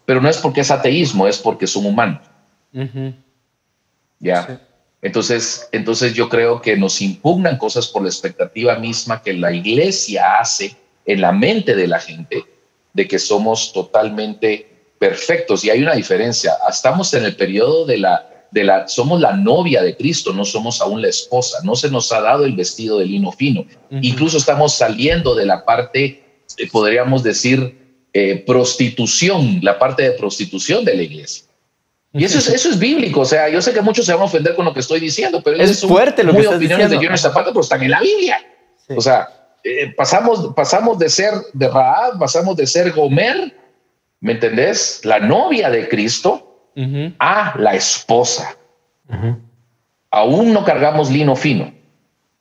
pero 0.09 0.23
no 0.23 0.31
es 0.31 0.39
porque 0.39 0.63
es 0.63 0.71
ateísmo, 0.71 1.29
es 1.29 1.37
porque 1.37 1.67
son 1.67 1.85
humanos. 1.85 2.23
Ya. 4.19 4.59
Entonces, 5.03 5.69
entonces 5.71 6.15
yo 6.15 6.31
creo 6.31 6.63
que 6.63 6.79
nos 6.79 7.03
impugnan 7.03 7.59
cosas 7.59 7.89
por 7.89 8.01
la 8.01 8.09
expectativa 8.09 8.77
misma 8.77 9.21
que 9.21 9.35
la 9.35 9.53
iglesia 9.53 10.39
hace 10.39 10.75
en 11.05 11.21
la 11.21 11.31
mente 11.33 11.77
de 11.77 11.87
la 11.87 12.01
gente 12.01 12.43
de 12.95 13.07
que 13.07 13.19
somos 13.19 13.71
totalmente 13.75 14.78
perfectos. 14.99 15.65
Y 15.65 15.71
hay 15.71 15.83
una 15.83 15.95
diferencia. 15.95 16.55
Estamos 16.69 17.13
en 17.15 17.25
el 17.25 17.37
periodo 17.37 17.87
de 17.87 17.99
la, 17.99 18.29
de 18.51 18.65
la, 18.65 18.89
somos 18.89 19.21
la 19.21 19.33
novia 19.33 19.83
de 19.83 19.97
Cristo, 19.97 20.33
no 20.33 20.45
somos 20.45 20.81
aún 20.81 21.03
la 21.03 21.09
esposa. 21.09 21.59
No 21.63 21.77
se 21.77 21.91
nos 21.91 22.13
ha 22.13 22.21
dado 22.21 22.45
el 22.45 22.55
vestido 22.55 22.99
de 22.99 23.07
lino 23.07 23.33
fino. 23.33 23.65
Incluso 23.91 24.39
estamos 24.39 24.75
saliendo 24.75 25.35
de 25.35 25.47
la 25.47 25.65
parte, 25.65 26.23
eh, 26.57 26.69
podríamos 26.71 27.23
decir, 27.23 28.07
eh, 28.13 28.43
prostitución, 28.47 29.61
la 29.63 29.79
parte 29.79 30.03
de 30.03 30.13
prostitución 30.13 30.85
de 30.85 30.97
la 30.97 31.03
iglesia. 31.03 31.45
Y 32.13 32.25
eso 32.25 32.39
es, 32.39 32.49
eso 32.49 32.71
es 32.71 32.79
bíblico, 32.79 33.21
o 33.21 33.25
sea, 33.25 33.51
yo 33.51 33.61
sé 33.61 33.73
que 33.73 33.83
muchos 33.83 34.07
se 34.07 34.13
van 34.13 34.23
a 34.23 34.25
ofender 34.25 34.57
con 34.57 34.65
lo 34.65 34.73
que 34.73 34.81
estoy 34.81 34.99
diciendo, 34.99 35.43
pero 35.43 35.59
es 35.59 35.83
fuerte 35.83 36.25
lo 36.25 36.33
que 36.33 36.41
estás 36.41 36.57
opiniones 36.57 36.87
diciendo. 36.87 37.01
de 37.01 37.07
Johnny 37.07 37.19
Zapata, 37.19 37.51
pero 37.51 37.61
están 37.61 37.83
en 37.83 37.91
la 37.91 38.01
Biblia. 38.01 38.39
O 38.97 39.01
sea, 39.01 39.29
eh, 39.63 39.93
pasamos, 39.95 40.55
pasamos 40.57 40.99
de 40.99 41.11
ser 41.11 41.35
de 41.53 41.69
Raab, 41.69 42.19
pasamos 42.19 42.57
de 42.57 42.67
ser 42.67 42.93
Gomer, 42.93 43.55
¿me 44.21 44.33
entendés? 44.33 45.01
La 45.05 45.19
novia 45.19 45.71
de 45.71 45.89
Cristo 45.89 46.45
a 47.19 47.55
la 47.59 47.75
esposa. 47.75 48.57
Aún 50.11 50.53
no 50.53 50.65
cargamos 50.65 51.11
lino 51.11 51.35
fino. 51.35 51.73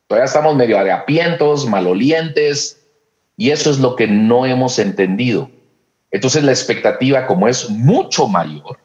Todavía 0.08 0.26
estamos 0.26 0.56
medio 0.56 0.80
apientos, 0.94 1.66
malolientes, 1.66 2.86
y 3.36 3.52
eso 3.52 3.70
es 3.72 3.80
lo 3.80 3.96
que 3.96 4.08
no 4.08 4.46
hemos 4.46 4.80
entendido. 4.80 5.50
Entonces 6.12 6.44
la 6.44 6.52
expectativa, 6.52 7.28
como 7.28 7.48
es 7.48 7.70
mucho 7.70 8.28
mayor, 8.28 8.80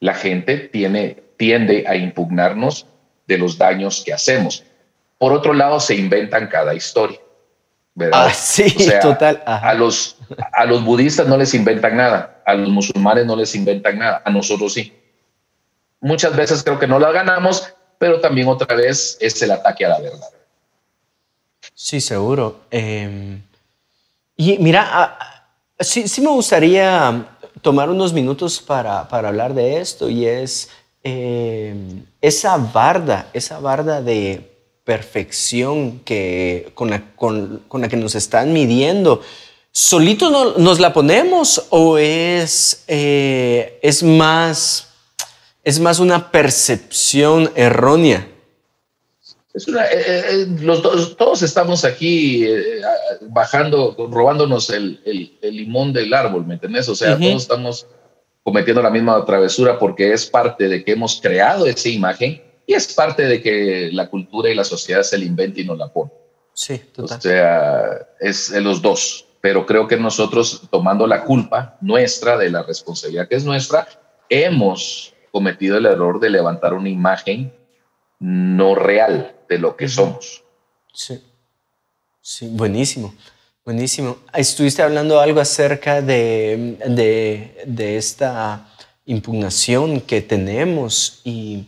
la 0.00 0.14
gente 0.14 0.58
tiene, 0.58 1.22
tiende 1.36 1.84
a 1.88 1.96
impugnarnos 1.96 2.86
de 3.26 3.38
los 3.38 3.58
daños 3.58 4.02
que 4.04 4.12
hacemos. 4.12 4.64
Por 5.18 5.32
otro 5.32 5.52
lado, 5.52 5.80
se 5.80 5.96
inventan 5.96 6.48
cada 6.48 6.74
historia. 6.74 7.18
¿Verdad? 7.96 8.26
Ah, 8.28 8.32
sí, 8.32 8.72
total. 9.02 9.42
A 9.44 9.74
los, 9.74 10.16
a 10.52 10.64
los 10.64 10.84
budistas 10.84 11.26
no 11.26 11.36
les 11.36 11.52
inventan 11.54 11.96
nada, 11.96 12.42
a 12.46 12.54
los 12.54 12.68
musulmanes 12.68 13.26
no 13.26 13.34
les 13.34 13.52
inventan 13.56 13.98
nada, 13.98 14.22
a 14.24 14.30
nosotros 14.30 14.72
sí. 14.72 14.96
Muchas 16.00 16.36
veces 16.36 16.62
creo 16.62 16.78
que 16.78 16.86
no 16.86 17.00
la 17.00 17.10
ganamos, 17.10 17.74
pero 17.98 18.20
también 18.20 18.46
otra 18.46 18.76
vez 18.76 19.18
es 19.20 19.42
el 19.42 19.50
ataque 19.50 19.84
a 19.84 19.88
la 19.88 19.98
verdad. 19.98 20.28
Sí, 21.74 22.00
seguro. 22.00 22.60
Em, 22.70 23.42
y 24.36 24.58
mira, 24.58 25.18
Sí, 25.78 26.08
sí 26.08 26.22
me 26.22 26.30
gustaría 26.30 27.26
tomar 27.60 27.90
unos 27.90 28.12
minutos 28.12 28.60
para, 28.60 29.00
hablar 29.00 29.52
de 29.52 29.78
esto 29.78 30.08
y 30.08 30.24
es 30.24 30.70
eh, 31.04 31.74
esa 32.22 32.56
barda, 32.56 33.28
esa 33.34 33.58
barda 33.60 34.00
de 34.00 34.55
perfección 34.86 35.98
que, 36.04 36.70
con, 36.74 36.90
la, 36.90 37.88
que 37.88 37.96
nos 37.96 38.14
están 38.14 38.52
midiendo. 38.52 39.20
¿Solitos 39.72 40.56
nos 40.58 40.78
la 40.78 40.92
ponemos 40.92 41.66
o 41.70 41.98
es, 41.98 42.84
eh, 42.86 43.80
es, 43.82 44.04
más, 44.04 44.94
es 45.64 45.80
más 45.80 45.98
una 45.98 46.30
percepción 46.30 47.50
errónea? 47.56 48.28
Es 49.52 49.66
una, 49.66 49.86
eh, 49.86 49.90
eh, 50.06 50.46
los 50.60 51.16
todos 51.16 51.42
estamos 51.42 51.84
aquí 51.84 52.46
bajando, 53.22 53.96
robándonos 54.10 54.70
el, 54.70 55.00
limón 55.42 55.92
del 55.92 56.14
árbol, 56.14 56.46
¿me 56.46 56.54
entiendes? 56.54 56.88
O 56.88 56.94
sea, 56.94 57.18
todos 57.18 57.42
estamos 57.42 57.86
cometiendo 58.44 58.80
la 58.82 58.90
misma 58.90 59.24
travesura 59.24 59.80
porque 59.80 60.12
es 60.12 60.26
parte 60.26 60.68
de 60.68 60.84
que 60.84 60.92
hemos 60.92 61.20
creado 61.20 61.66
esa 61.66 61.88
imagen 61.88 62.45
y 62.66 62.74
es 62.74 62.92
parte 62.92 63.22
de 63.22 63.40
que 63.40 63.90
la 63.92 64.08
cultura 64.08 64.50
y 64.50 64.54
la 64.54 64.64
sociedad 64.64 65.02
se 65.02 65.18
la 65.18 65.24
inventa 65.24 65.60
y 65.60 65.64
nos 65.64 65.78
la 65.78 65.88
pone. 65.88 66.10
Sí, 66.52 66.78
total. 66.78 67.18
O 67.18 67.20
sea, 67.20 68.08
es 68.20 68.50
de 68.50 68.60
los 68.60 68.82
dos. 68.82 69.26
Pero 69.40 69.64
creo 69.64 69.86
que 69.86 69.96
nosotros, 69.96 70.62
tomando 70.70 71.06
la 71.06 71.22
culpa 71.24 71.76
nuestra, 71.80 72.36
de 72.36 72.50
la 72.50 72.62
responsabilidad 72.62 73.28
que 73.28 73.36
es 73.36 73.44
nuestra, 73.44 73.86
hemos 74.28 75.14
cometido 75.30 75.76
el 75.76 75.86
error 75.86 76.18
de 76.18 76.30
levantar 76.30 76.74
una 76.74 76.88
imagen 76.88 77.52
no 78.18 78.74
real 78.74 79.36
de 79.48 79.58
lo 79.58 79.76
que 79.76 79.88
somos. 79.88 80.42
Sí, 80.92 81.22
sí, 82.20 82.48
buenísimo, 82.50 83.14
buenísimo. 83.64 84.18
Estuviste 84.32 84.82
hablando 84.82 85.20
algo 85.20 85.40
acerca 85.40 86.00
de, 86.00 86.78
de, 87.66 87.96
esta 87.96 88.68
impugnación 89.04 90.00
que 90.00 90.22
tenemos 90.22 91.20
y 91.24 91.66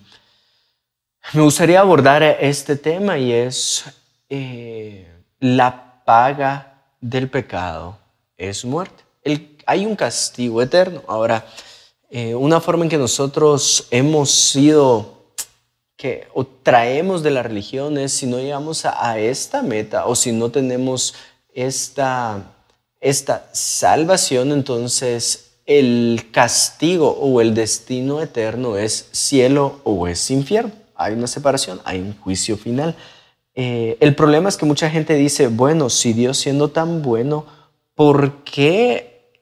me 1.35 1.43
gustaría 1.43 1.81
abordar 1.81 2.23
este 2.23 2.77
tema 2.77 3.19
y 3.19 3.33
es 3.33 3.85
eh, 4.31 5.07
la 5.41 6.03
paga 6.05 6.85
del 7.01 7.29
pecado 7.29 7.99
es 8.37 8.65
muerte. 8.65 9.05
hay 9.67 9.85
un 9.85 9.95
castigo 9.95 10.63
eterno. 10.63 11.03
Ahora, 11.07 11.45
eh, 12.11 12.35
una 12.35 12.61
forma 12.61 12.85
en 12.85 12.91
que 12.91 12.97
nosotros 12.97 13.87
hemos 13.91 14.31
sido 14.31 15.19
que 15.97 16.29
o 16.33 16.47
traemos 16.47 17.23
de 17.23 17.33
la 17.33 17.43
religión 17.43 17.99
es 17.99 18.13
si 18.13 18.27
no 18.27 18.39
llegamos 18.39 18.87
a, 18.87 19.19
esta 19.19 19.63
meta 19.63 20.07
o 20.07 20.15
si 20.15 20.33
no 20.33 20.51
tenemos 20.51 21.15
esta, 21.53 22.55
esta 23.01 23.51
salvación, 23.53 24.53
entonces 24.53 25.51
el 25.67 26.29
castigo 26.33 27.11
o 27.11 27.41
el 27.43 27.53
destino 27.53 28.23
eterno 28.23 28.79
es 28.79 29.09
cielo 29.13 29.81
o 29.85 30.07
es 30.07 30.31
infierno. 30.31 30.88
Hay 30.99 31.15
una 31.15 31.27
separación, 31.27 31.81
hay 31.85 32.01
un 32.01 32.15
juicio 32.19 32.59
final. 32.59 32.95
Eh, 33.55 33.97
el 34.01 34.15
problema 34.15 34.51
es 34.51 34.57
que 34.57 34.67
mucha 34.67 34.91
gente 34.91 35.15
dice, 35.15 35.47
bueno, 35.47 35.89
si 35.89 36.13
Dios 36.13 36.37
siendo 36.37 36.69
tan 36.69 37.01
bueno, 37.01 37.47
¿por 37.95 38.45
qué 38.45 39.33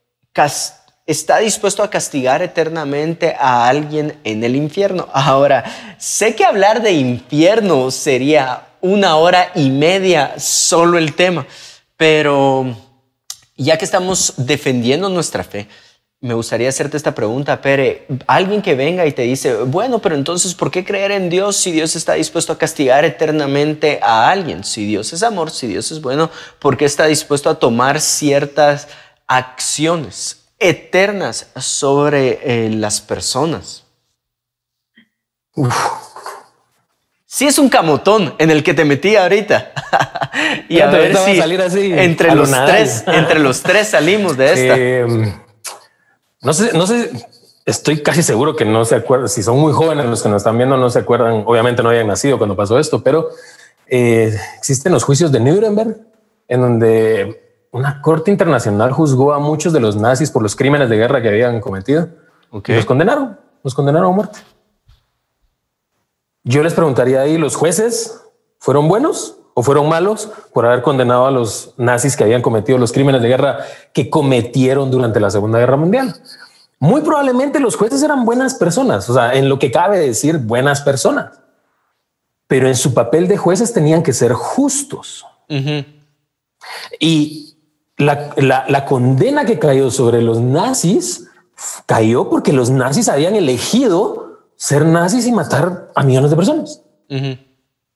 está 1.07 1.39
dispuesto 1.39 1.83
a 1.83 1.91
castigar 1.91 2.43
eternamente 2.43 3.35
a 3.39 3.69
alguien 3.69 4.19
en 4.25 4.45
el 4.45 4.57
infierno. 4.57 5.09
Ahora, 5.13 5.65
sé 5.99 6.35
que 6.35 6.45
hablar 6.45 6.83
de 6.83 6.93
infierno 6.93 7.91
sería 7.91 8.67
una 8.81 9.17
hora 9.17 9.51
y 9.55 9.71
media 9.71 10.35
solo 10.39 10.99
el 10.99 11.15
tema, 11.15 11.47
pero 11.97 12.77
ya 13.57 13.79
que 13.79 13.85
estamos 13.85 14.35
defendiendo 14.37 15.09
nuestra 15.09 15.43
fe, 15.43 15.69
me 16.21 16.35
gustaría 16.35 16.69
hacerte 16.69 16.97
esta 16.97 17.15
pregunta, 17.15 17.61
Pere. 17.61 18.07
Alguien 18.27 18.63
que 18.63 18.75
venga 18.75 19.07
y 19.07 19.13
te 19.13 19.23
dice, 19.23 19.55
bueno, 19.55 20.01
pero 20.01 20.15
entonces, 20.15 20.55
¿por 20.55 20.71
qué 20.71 20.85
creer 20.85 21.13
en 21.13 21.29
Dios 21.29 21.57
si 21.57 21.73
Dios 21.73 21.95
está 21.95 22.15
dispuesto 22.15 22.53
a 22.53 22.59
castigar 22.59 23.05
eternamente 23.05 24.01
a 24.03 24.31
alguien? 24.31 24.65
Si 24.65 24.87
Dios 24.87 25.13
es 25.13 25.23
amor, 25.23 25.51
si 25.51 25.67
Dios 25.67 25.93
es 25.93 26.01
bueno, 26.01 26.31
¿por 26.59 26.77
qué 26.77 26.87
está 26.87 27.07
dispuesto 27.07 27.51
a 27.51 27.59
tomar 27.59 28.01
ciertas 28.01 28.89
acciones 29.27 30.49
eternas 30.59 31.49
sobre 31.57 32.41
eh, 32.43 32.71
las 32.71 33.01
personas? 33.01 33.85
Sí 37.27 37.47
es 37.47 37.59
un 37.59 37.69
camotón 37.69 38.35
en 38.39 38.51
el 38.51 38.63
que 38.63 38.73
te 38.73 38.87
metí 38.87 39.17
ahorita. 39.17 39.73
y 40.69 40.81
a 40.81 40.87
ver 40.87 41.15
si 41.71 41.93
entre 41.93 42.35
los 42.35 42.51
tres, 42.51 43.05
entre 43.07 43.39
los 43.39 43.63
tres 43.63 43.89
salimos 43.89 44.39
de 44.39 44.47
esta. 44.53 44.77
Em, 44.77 45.46
no 46.43 46.53
sé, 46.53 46.77
no 46.77 46.87
sé, 46.87 47.11
estoy 47.65 48.03
casi 48.03 48.23
seguro 48.23 48.57
que 48.57 48.65
no 48.65 48.85
se 48.85 48.95
acuerdan, 48.95 49.29
si 49.29 49.43
son 49.43 49.59
muy 49.59 49.73
jóvenes 49.73 50.07
los 50.07 50.23
que 50.23 50.29
nos 50.29 50.39
están 50.39 50.57
viendo, 50.57 50.77
no 50.77 50.91
se 50.91 51.01
acuerdan, 51.01 51.43
obviamente 51.47 51.83
no 51.83 51.91
habían 51.91 52.07
nacido 52.07 52.39
cuando 52.39 52.57
pasó 52.57 52.79
esto, 52.79 53.03
pero 53.03 53.31
eh, 53.89 54.37
existen 54.59 54.93
los 54.93 55.05
juicios 55.05 55.33
de 55.33 55.41
Nuremberg, 55.41 55.97
en 56.49 56.61
donde 56.61 57.67
una 57.73 58.01
corte 58.01 58.31
internacional 58.31 58.93
juzgó 58.93 59.33
a 59.33 59.39
muchos 59.39 59.73
de 59.73 59.81
los 59.81 59.97
nazis 59.97 60.31
por 60.31 60.43
los 60.43 60.57
crímenes 60.57 60.89
de 60.89 60.97
guerra 60.97 61.21
que 61.21 61.29
habían 61.29 61.61
cometido. 61.61 62.09
Y 62.67 62.73
los 62.73 62.87
condenaron, 62.87 63.39
los 63.63 63.75
condenaron 63.75 64.13
a 64.13 64.15
muerte. 64.15 64.39
Yo 66.45 66.63
les 66.63 66.73
preguntaría 66.75 67.21
ahí, 67.21 67.37
¿los 67.37 67.57
jueces 67.57 68.23
fueron 68.59 68.89
buenos 68.89 69.37
o 69.59 69.63
fueron 69.63 69.89
malos 69.89 70.29
por 70.53 70.67
haber 70.67 70.83
condenado 70.83 71.25
a 71.27 71.31
los 71.31 71.73
nazis 71.79 72.15
que 72.15 72.25
habían 72.25 72.43
cometido 72.43 72.77
los 72.77 72.93
crímenes 72.93 73.23
de 73.23 73.29
guerra 73.29 73.61
que 73.95 74.11
cometieron 74.11 74.91
durante 74.91 75.19
la 75.19 75.31
Segunda 75.31 75.59
Guerra 75.59 75.79
Mundial? 75.79 76.15
Muy 76.79 77.01
probablemente 77.01 77.59
los 77.59 77.75
jueces 77.75 78.03
eran 78.03 78.27
buenas 78.27 78.55
personas, 78.55 79.09
o 79.09 79.15
sea, 79.15 79.33
en 79.33 79.49
lo 79.49 79.59
que 79.59 79.71
cabe 79.71 79.99
decir 79.99 80.37
buenas 80.37 80.83
personas, 80.83 81.41
pero 82.47 82.69
en 82.69 82.77
su 82.77 82.93
papel 82.93 83.29
de 83.29 83.39
jueces 83.39 83.73
tenían 83.73 84.03
que 84.03 84.13
ser 84.13 84.35
justos. 84.35 85.25
Y 87.01 87.57
la, 87.97 88.35
la 88.37 88.85
condena 88.85 89.47
que 89.47 89.59
cayó 89.59 89.91
sobre 89.91 90.21
los 90.21 90.39
nazis 90.39 91.31
cayó 91.87 92.29
porque 92.29 92.53
los 92.53 92.69
nazis 92.69 93.09
habían 93.09 93.35
elegido 93.35 94.43
ser 94.57 94.85
nazis 94.85 95.27
y 95.27 95.33
matar 95.33 95.91
a 95.95 96.03
millones 96.03 96.29
de 96.31 96.37
personas. 96.37 96.83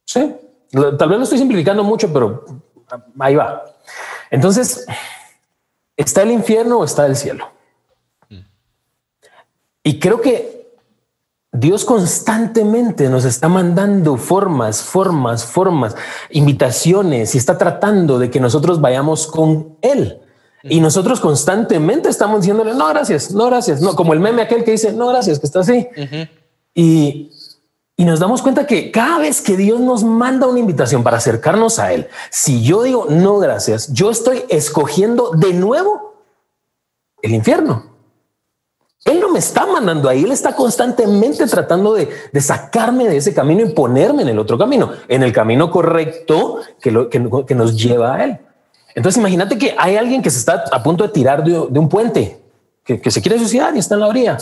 Sí, 0.07 0.35
tal 0.71 1.09
vez 1.09 1.19
lo 1.19 1.25
estoy 1.25 1.39
simplificando 1.39 1.85
mucho, 1.85 2.13
pero 2.13 2.45
ahí 3.19 3.35
va. 3.35 3.65
Entonces, 4.31 4.87
¿está 5.97 6.23
el 6.23 6.31
infierno 6.31 6.79
o 6.79 6.85
está 6.85 7.07
el 7.07 7.17
cielo? 7.17 7.51
Y 9.83 9.99
creo 9.99 10.21
que 10.21 10.61
Dios 11.53 11.85
constantemente 11.85 13.09
nos 13.09 13.25
está 13.25 13.49
mandando 13.49 14.17
formas, 14.17 14.83
formas, 14.83 15.45
formas, 15.45 15.97
invitaciones 16.31 17.35
y 17.35 17.39
está 17.39 17.59
tratando 17.59 18.19
de 18.19 18.31
que 18.31 18.39
nosotros 18.39 18.81
vayamos 18.81 19.27
con 19.27 19.77
Él. 19.83 20.21
Y 20.63 20.81
nosotros 20.81 21.21
constantemente 21.21 22.09
estamos 22.09 22.43
diciéndole, 22.43 22.75
no, 22.75 22.87
gracias, 22.89 23.33
no, 23.33 23.47
gracias, 23.47 23.81
no, 23.81 23.97
como 23.97 24.13
el 24.13 24.21
meme 24.21 24.43
aquel 24.43 24.63
que 24.63 24.73
dice, 24.73 24.93
no, 24.93 25.09
gracias, 25.09 25.39
que 25.39 25.47
está 25.47 25.61
así. 25.61 25.89
Y, 26.75 27.31
nos 28.05 28.21
damos 28.21 28.41
cuenta 28.41 28.67
que 28.67 28.91
cada 28.91 29.19
vez 29.19 29.43
que 29.43 29.57
Dios 29.57 29.81
nos 29.81 30.05
manda 30.05 30.47
una 30.47 30.59
invitación 30.59 31.03
para 31.03 31.19
acercarnos 31.19 31.79
a 31.79 31.93
Él, 31.93 32.09
si 32.31 32.63
yo 32.63 32.83
digo 32.83 33.07
no 33.09 33.39
gracias, 33.39 33.93
yo 33.93 34.11
estoy 34.11 34.45
escogiendo 34.49 35.33
de 35.33 35.53
nuevo 35.53 36.15
el 37.23 37.35
infierno. 37.35 37.91
Él 39.05 39.19
no 39.21 39.31
me 39.31 39.39
está 39.39 39.67
mandando 39.67 40.09
ahí, 40.09 40.25
Él 40.25 40.33
está 40.33 40.55
constantemente 40.55 41.47
tratando 41.47 41.95
de, 41.95 42.09
sacarme 42.41 43.09
de 43.09 43.17
ese 43.17 43.35
camino 43.35 43.63
y 43.63 43.71
ponerme 43.71 44.23
en 44.23 44.29
el 44.29 44.39
otro 44.39 44.59
camino, 44.59 44.93
en 45.09 45.23
el 45.23 45.33
camino 45.33 45.71
correcto 45.71 46.59
que, 46.81 47.55
nos 47.55 47.77
lleva 47.77 48.15
a 48.15 48.25
Él. 48.25 48.39
Entonces 48.95 49.19
imagínate 49.19 49.57
que 49.57 49.75
hay 49.79 49.97
alguien 49.97 50.23
que 50.23 50.31
se 50.31 50.39
está 50.39 50.65
a 50.71 50.83
punto 50.83 51.05
de 51.05 51.11
tirar 51.11 51.43
de, 51.43 51.59
un 51.59 51.89
puente, 51.89 52.41
que 52.85 53.11
se 53.11 53.21
quiere 53.23 53.39
suicidar 53.39 53.75
y 53.75 53.79
está 53.79 53.95
en 53.95 54.01
la 54.01 54.09
orilla. 54.09 54.39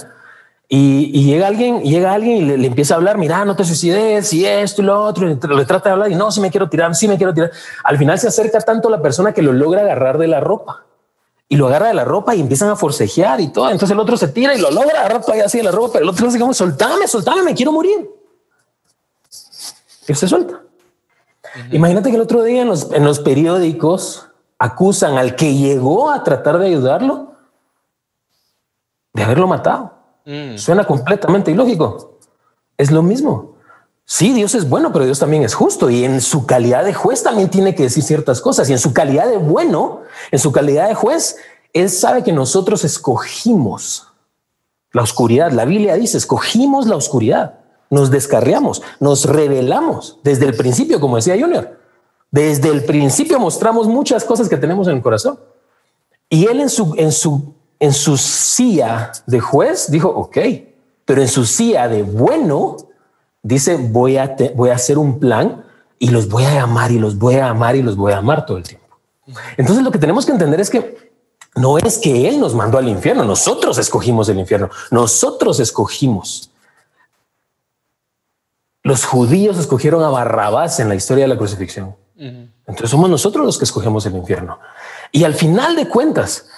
Y, 0.71 1.25
llega 1.25 1.47
alguien, 1.47 1.81
llega 1.81 2.13
alguien 2.13 2.37
y 2.37 2.57
le, 2.57 2.67
empieza 2.67 2.93
a 2.93 2.99
hablar, 2.99 3.17
mira, 3.17 3.43
no 3.47 3.57
te 3.57 3.65
suicides, 3.65 4.31
y 4.35 4.45
esto 4.45 4.83
y 4.83 4.85
lo 4.85 5.03
otro, 5.03 5.27
y 5.27 5.35
le 5.35 5.65
trata 5.65 5.89
de 5.89 5.93
hablar 5.95 6.11
y 6.11 6.15
no, 6.15 6.31
si 6.31 6.43
me 6.43 6.51
quiero 6.51 6.69
tirar, 6.69 6.95
sí 6.95 7.09
me 7.09 7.17
quiero 7.17 7.33
tirar. 7.33 7.51
Al 7.85 7.97
final 7.97 8.19
se 8.19 8.29
acerca 8.29 8.61
tanto 8.61 8.91
la 8.91 9.01
persona 9.01 9.33
que 9.33 9.41
lo 9.41 9.55
logra 9.55 9.81
agarrar 9.81 10.19
de 10.19 10.29
la 10.29 10.41
ropa 10.41 10.85
y 11.49 11.57
lo 11.57 11.69
agarra 11.69 11.89
de 11.89 11.95
la 11.95 12.05
ropa 12.05 12.35
y 12.35 12.41
empiezan 12.41 12.69
a 12.69 12.77
forcejear 12.77 13.41
y 13.41 13.49
todo. 13.49 13.71
Entonces 13.71 13.91
el 13.91 13.99
otro 13.99 14.19
se 14.19 14.29
tira 14.29 14.55
y 14.55 14.61
lo 14.61 14.71
logra 14.71 15.01
agarrar 15.01 15.23
todavía 15.23 15.47
así 15.47 15.57
de 15.57 15.65
la 15.65 15.71
ropa, 15.71 15.95
pero 15.95 16.05
el 16.05 16.11
otro 16.11 16.27
dice 16.27 16.39
como, 16.39 16.53
soltame, 16.53 17.09
soltame, 17.09 17.43
me 17.43 17.55
quiero 17.55 17.73
morir. 17.73 18.11
Y 20.07 20.15
se 20.15 20.29
suelta. 20.29 20.61
Imagínate 21.71 22.11
que 22.11 22.17
el 22.17 22.23
otro 22.23 22.43
día 22.43 22.61
en 22.61 22.69
los, 22.69 22.93
en 22.93 23.05
los 23.05 23.21
periódicos 23.21 24.29
acusan 24.59 25.17
al 25.17 25.35
que 25.35 25.55
llegó 25.55 26.11
a 26.11 26.23
tratar 26.23 26.59
de 26.59 26.67
ayudarlo 26.67 27.33
de 29.15 29.23
haberlo 29.23 29.47
matado. 29.47 29.98
Mm. 30.29 30.59
Suena 30.59 30.87
completamente 30.87 31.51
ilógico. 31.51 32.19
Es 32.77 32.91
lo 32.91 33.03
mismo. 33.03 33.55
Sí, 34.05 34.35
Dios 34.35 34.55
es 34.55 34.69
bueno, 34.69 34.93
pero 34.93 35.07
Dios 35.07 35.19
también 35.19 35.43
es 35.43 35.55
justo 35.55 35.89
y 35.89 36.05
en 36.05 36.21
su 36.21 36.47
calidad 36.47 36.85
de 36.85 36.93
juez 36.93 37.23
también 37.23 37.49
tiene 37.49 37.75
que 37.75 37.85
decir 37.85 38.03
ciertas 38.03 38.41
cosas. 38.41 38.69
Y 38.69 38.73
en 38.73 38.79
su 38.79 38.93
calidad 38.93 39.27
de 39.27 39.39
bueno, 39.39 40.03
en 40.31 40.39
su 40.39 40.53
calidad 40.53 40.89
de 40.89 40.95
juez, 40.95 41.37
Él 41.73 41.89
sabe 41.89 42.23
que 42.23 42.33
nosotros 42.33 42.85
escogimos 42.85 44.09
la 44.93 45.03
oscuridad. 45.03 45.51
La 45.53 45.65
Biblia 45.65 45.95
dice, 45.95 46.19
escogimos 46.19 46.87
la 46.87 46.97
oscuridad, 46.97 47.61
nos 47.89 48.11
descarriamos, 48.11 48.83
nos 49.01 49.25
revelamos 49.25 50.19
desde 50.23 50.47
el 50.47 50.57
principio, 50.57 51.01
como 51.01 51.17
decía 51.17 51.39
Junior. 51.39 51.79
Desde 52.31 52.69
el 52.69 52.85
principio 52.85 53.39
mostramos 53.39 53.87
muchas 53.87 54.25
cosas 54.25 54.51
que 54.51 54.59
tenemos 54.59 54.89
en 54.89 54.97
el 54.97 55.03
corazón. 55.03 55.39
Y 56.29 56.47
Él 56.47 56.61
en 56.61 56.69
su, 56.69 56.95
en 56.99 57.13
su 57.13 57.55
en 57.81 57.93
su 57.93 58.17
silla 58.17 59.13
de 59.27 59.41
juez 59.41 59.91
dijo, 59.91 60.09
ok, 60.09 60.39
pero 61.05 61.23
en 61.23 61.29
su 61.29 61.45
silla 61.45 61.89
de 61.89 62.03
bueno 62.03 62.77
dice, 63.43 63.77
voy 63.77 64.17
a, 64.17 64.37
voy 64.55 64.71
a 64.71 64.75
hacer 64.75 64.99
un 64.99 65.19
plan 65.19 65.65
y 65.99 66.11
los 66.11 66.29
voy 66.29 66.45
a 66.45 66.63
amar 66.63 66.91
y 66.91 66.99
los 66.99 67.17
voy 67.17 67.37
a 67.37 67.49
amar 67.49 67.77
y 67.77 67.83
los 67.83 67.97
voy 67.97 68.13
a 68.13 68.19
amar 68.19 68.47
todo 68.47 68.59
el 68.59 68.65
tiempo. 68.65 68.87
Entonces 69.57 69.85
lo 69.85 69.91
que 69.91 69.99
tenemos 69.99 70.27
que 70.27 70.33
entender 70.33 70.61
es 70.61 70.71
que 70.71 71.13
no 71.55 71.79
es 71.79 71.99
que 71.99 72.29
Él 72.29 72.39
nos 72.41 72.55
mandó 72.55 72.79
al 72.79 72.89
infierno, 72.89 73.25
nosotros 73.25 73.79
escogimos 73.79 74.29
el 74.29 74.39
infierno, 74.39 74.71
nosotros 74.91 75.61
escogimos. 75.61 76.51
Los 78.83 79.05
judíos 79.05 79.59
escogieron 79.59 80.03
a 80.03 80.09
Barrabás 80.09 80.81
en 80.81 80.89
la 80.89 80.95
historia 80.95 81.25
de 81.25 81.29
la 81.29 81.37
crucifixión. 81.39 81.97
Entonces 82.17 82.91
somos 82.91 83.09
nosotros 83.09 83.45
los 83.45 83.59
que 83.59 83.65
escogemos 83.65 84.05
el 84.07 84.17
infierno. 84.17 84.59
Y 85.13 85.25
al 85.25 85.35
final 85.35 85.77
de 85.77 85.89
cuentas, 85.89 86.49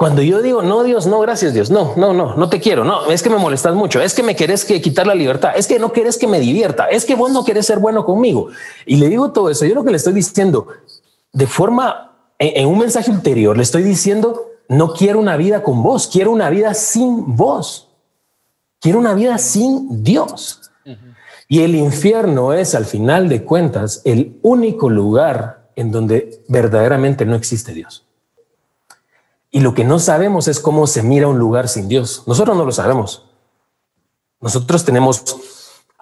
cuando 0.00 0.22
yo 0.22 0.40
digo, 0.40 0.62
no, 0.62 0.82
Dios, 0.82 1.06
no, 1.06 1.20
gracias, 1.20 1.52
Dios, 1.52 1.70
no, 1.70 1.92
no, 1.94 2.14
no, 2.14 2.34
no 2.34 2.48
te 2.48 2.58
quiero, 2.58 2.84
no, 2.84 3.10
es 3.10 3.22
que 3.22 3.28
me 3.28 3.36
molestas 3.36 3.74
mucho, 3.74 4.00
es 4.00 4.14
que 4.14 4.22
me 4.22 4.34
querés 4.34 4.64
que 4.64 4.80
quitar 4.80 5.06
la 5.06 5.14
libertad, 5.14 5.50
es 5.54 5.66
que 5.66 5.78
no 5.78 5.92
querés 5.92 6.16
que 6.16 6.26
me 6.26 6.40
divierta, 6.40 6.86
es 6.86 7.04
que 7.04 7.14
vos 7.14 7.30
no 7.30 7.44
querés 7.44 7.66
ser 7.66 7.80
bueno 7.80 8.06
conmigo. 8.06 8.48
Y 8.86 8.96
le 8.96 9.10
digo 9.10 9.30
todo 9.30 9.50
eso, 9.50 9.66
yo 9.66 9.74
lo 9.74 9.84
que 9.84 9.90
le 9.90 9.98
estoy 9.98 10.14
diciendo 10.14 10.68
de 11.34 11.46
forma, 11.46 12.16
en, 12.38 12.66
un 12.66 12.78
mensaje 12.78 13.10
ulterior, 13.10 13.58
le 13.58 13.62
estoy 13.62 13.82
diciendo, 13.82 14.46
no 14.70 14.94
quiero 14.94 15.18
una 15.18 15.36
vida 15.36 15.62
con 15.62 15.82
vos, 15.82 16.08
quiero 16.10 16.30
una 16.30 16.48
vida 16.48 16.72
sin 16.72 17.36
vos, 17.36 17.90
quiero 18.80 19.00
una 19.00 19.12
vida 19.12 19.36
sin 19.36 20.02
Dios. 20.02 20.70
Y 21.46 21.60
el 21.60 21.74
infierno 21.74 22.54
es, 22.54 22.74
al 22.74 22.86
final 22.86 23.28
de 23.28 23.44
cuentas, 23.44 24.00
el 24.06 24.38
único 24.40 24.88
lugar 24.88 25.68
en 25.76 25.90
donde 25.92 26.42
verdaderamente 26.48 27.26
no 27.26 27.36
existe 27.36 27.74
Dios. 27.74 28.06
Y 29.50 29.60
lo 29.60 29.74
que 29.74 29.84
no 29.84 29.98
sabemos 29.98 30.46
es 30.46 30.60
cómo 30.60 30.86
se 30.86 31.02
mira 31.02 31.26
un 31.26 31.38
lugar 31.38 31.68
sin 31.68 31.88
Dios. 31.88 32.22
Nosotros 32.26 32.56
no 32.56 32.64
lo 32.64 32.72
sabemos. 32.72 33.24
Nosotros 34.40 34.84
tenemos 34.84 35.36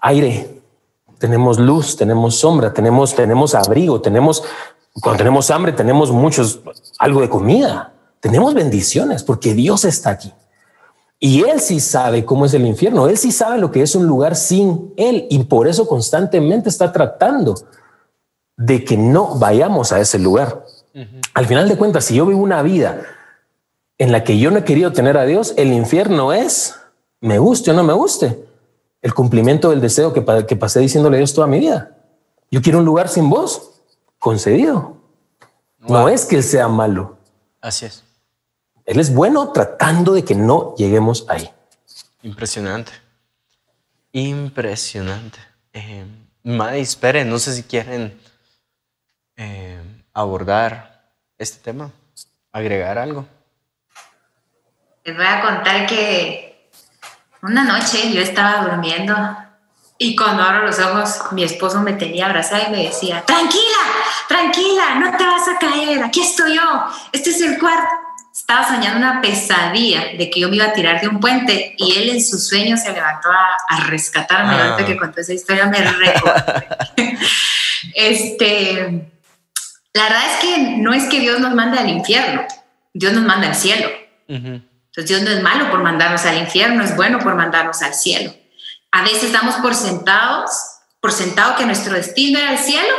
aire, 0.01 0.61
tenemos 1.19 1.59
luz, 1.59 1.97
tenemos 1.97 2.37
sombra, 2.37 2.73
tenemos, 2.73 3.15
tenemos 3.15 3.55
abrigo, 3.55 4.01
tenemos, 4.01 4.45
cuando 5.01 5.19
tenemos 5.19 5.51
hambre, 5.51 5.73
tenemos 5.73 6.13
muchos, 6.13 6.61
algo 6.99 7.21
de 7.21 7.29
comida, 7.29 7.93
tenemos 8.21 8.55
bendiciones 8.55 9.25
porque 9.25 9.55
Dios 9.55 9.85
está 9.85 10.11
aquí. 10.11 10.33
Y 11.19 11.43
Él 11.43 11.61
sí 11.61 11.81
sabe 11.81 12.25
cómo 12.25 12.47
es 12.47 12.55
el 12.55 12.65
infierno, 12.65 13.09
Él 13.09 13.19
sí 13.19 13.33
sabe 13.33 13.59
lo 13.59 13.73
que 13.73 13.83
es 13.83 13.97
un 13.97 14.07
lugar 14.07 14.37
sin 14.37 14.93
Él 14.97 15.27
y 15.31 15.43
por 15.45 15.67
eso 15.67 15.89
constantemente 15.89 16.69
está 16.69 16.93
tratando 16.93 17.55
de 18.57 18.85
que 18.85 18.97
no 18.97 19.37
vayamos 19.37 19.91
a 19.91 20.01
ese 20.01 20.19
lugar. 20.19 20.65
Al 21.35 21.47
final 21.47 21.69
de 21.69 21.77
cuentas, 21.77 22.05
si 22.05 22.15
yo 22.15 22.27
vivo 22.27 22.43
una 22.43 22.63
vida 22.63 23.03
en 23.99 24.13
la 24.13 24.25
que 24.25 24.39
yo 24.39 24.51
no 24.51 24.59
he 24.59 24.65
querido 24.65 24.93
tener 24.93 25.19
a 25.19 25.25
Dios, 25.25 25.55
el 25.57 25.73
infierno 25.73 26.33
es, 26.33 26.77
me 27.21 27.39
guste 27.39 27.73
o 27.73 27.75
no 27.75 27.83
me 27.83 27.93
guste, 27.93 28.45
el 29.03 29.13
cumplimiento 29.13 29.71
del 29.71 29.81
deseo 29.81 30.13
que, 30.13 30.25
que 30.47 30.57
pasé 30.57 30.81
diciéndole 30.81 31.17
a 31.17 31.19
Dios 31.19 31.35
toda 31.35 31.47
mi 31.47 31.59
vida. 31.59 31.97
Yo 32.51 32.63
quiero 32.63 32.79
un 32.79 32.85
lugar 32.85 33.09
sin 33.09 33.29
vos, 33.29 33.83
concedido. 34.19 34.97
No 35.79 36.09
es 36.09 36.25
que 36.25 36.37
él 36.37 36.43
sea 36.43 36.69
malo. 36.69 37.19
Así 37.61 37.87
es. 37.87 38.05
Él 38.85 39.01
es 39.01 39.13
bueno 39.13 39.53
tratando 39.53 40.15
de 40.15 40.25
que 40.25 40.35
no 40.35 40.75
lleguemos 40.77 41.27
ahí. 41.29 41.51
Impresionante. 42.23 42.93
Impresionante. 44.13 45.39
Eh, 45.73 46.05
Maddy, 46.43 46.81
espere, 46.81 47.25
no 47.25 47.39
sé 47.39 47.55
si 47.55 47.63
quieren 47.63 48.19
eh, 49.37 49.81
abordar 50.13 51.13
este 51.37 51.63
tema, 51.63 51.93
agregar 52.51 52.99
algo. 52.99 53.27
Les 55.09 55.17
voy 55.17 55.25
a 55.25 55.41
contar 55.41 55.87
que 55.87 56.69
una 57.41 57.65
noche 57.65 58.13
yo 58.13 58.21
estaba 58.21 58.69
durmiendo 58.69 59.17
y 59.97 60.15
cuando 60.15 60.43
abro 60.43 60.67
los 60.67 60.79
ojos 60.81 61.33
mi 61.33 61.45
esposo 61.45 61.81
me 61.81 61.95
tenía 61.95 62.27
abrazada 62.27 62.69
y 62.69 62.73
me 62.73 62.83
decía, 62.85 63.25
tranquila, 63.25 63.79
tranquila, 64.29 64.97
no 64.97 65.17
te 65.17 65.25
vas 65.25 65.49
a 65.49 65.59
caer, 65.59 66.03
aquí 66.03 66.21
estoy 66.21 66.57
yo, 66.57 66.85
este 67.11 67.31
es 67.31 67.41
el 67.41 67.59
cuarto. 67.59 67.89
Estaba 68.35 68.69
soñando 68.69 68.99
una 68.99 69.23
pesadilla 69.23 70.09
de 70.19 70.29
que 70.29 70.41
yo 70.41 70.51
me 70.51 70.57
iba 70.57 70.67
a 70.67 70.73
tirar 70.75 71.01
de 71.01 71.09
un 71.09 71.21
puente 71.21 71.75
y 71.79 71.97
él 71.97 72.11
en 72.11 72.23
su 72.23 72.39
sueño 72.39 72.77
se 72.77 72.93
levantó 72.93 73.31
a, 73.31 73.81
rescatarme. 73.87 74.57
Ah. 74.57 74.65
Antes 74.73 74.85
que 74.85 74.99
contó 74.99 75.23
esa 75.23 75.33
historia 75.33 75.65
me 75.69 75.81
recordé. 75.81 76.69
este, 77.95 79.11
la 79.95 80.03
verdad 80.03 80.23
es 80.35 80.41
que 80.43 80.59
no 80.77 80.93
es 80.93 81.05
que 81.05 81.19
Dios 81.21 81.41
nos 81.41 81.55
mande 81.55 81.79
al 81.79 81.89
infierno, 81.89 82.43
Dios 82.93 83.15
nos 83.15 83.25
manda 83.25 83.49
al 83.49 83.55
cielo. 83.55 83.89
Entonces 84.99 85.17
Dios 85.17 85.31
no 85.31 85.37
es 85.37 85.45
malo 85.45 85.71
por 85.71 85.81
mandarnos 85.81 86.25
al 86.25 86.39
infierno, 86.39 86.83
es 86.83 86.97
bueno 86.97 87.21
por 87.21 87.37
mandarnos 87.37 87.83
al 87.83 87.95
cielo. 87.95 88.35
A 88.91 89.05
veces 89.05 89.31
damos 89.31 89.55
por 89.57 89.77
sentados, 89.77 90.51
por 91.01 91.13
sentado 91.13 91.55
que 91.55 91.65
nuestro 91.65 91.95
destino 91.95 92.41
era 92.41 92.51
el 92.55 92.59
cielo. 92.59 92.97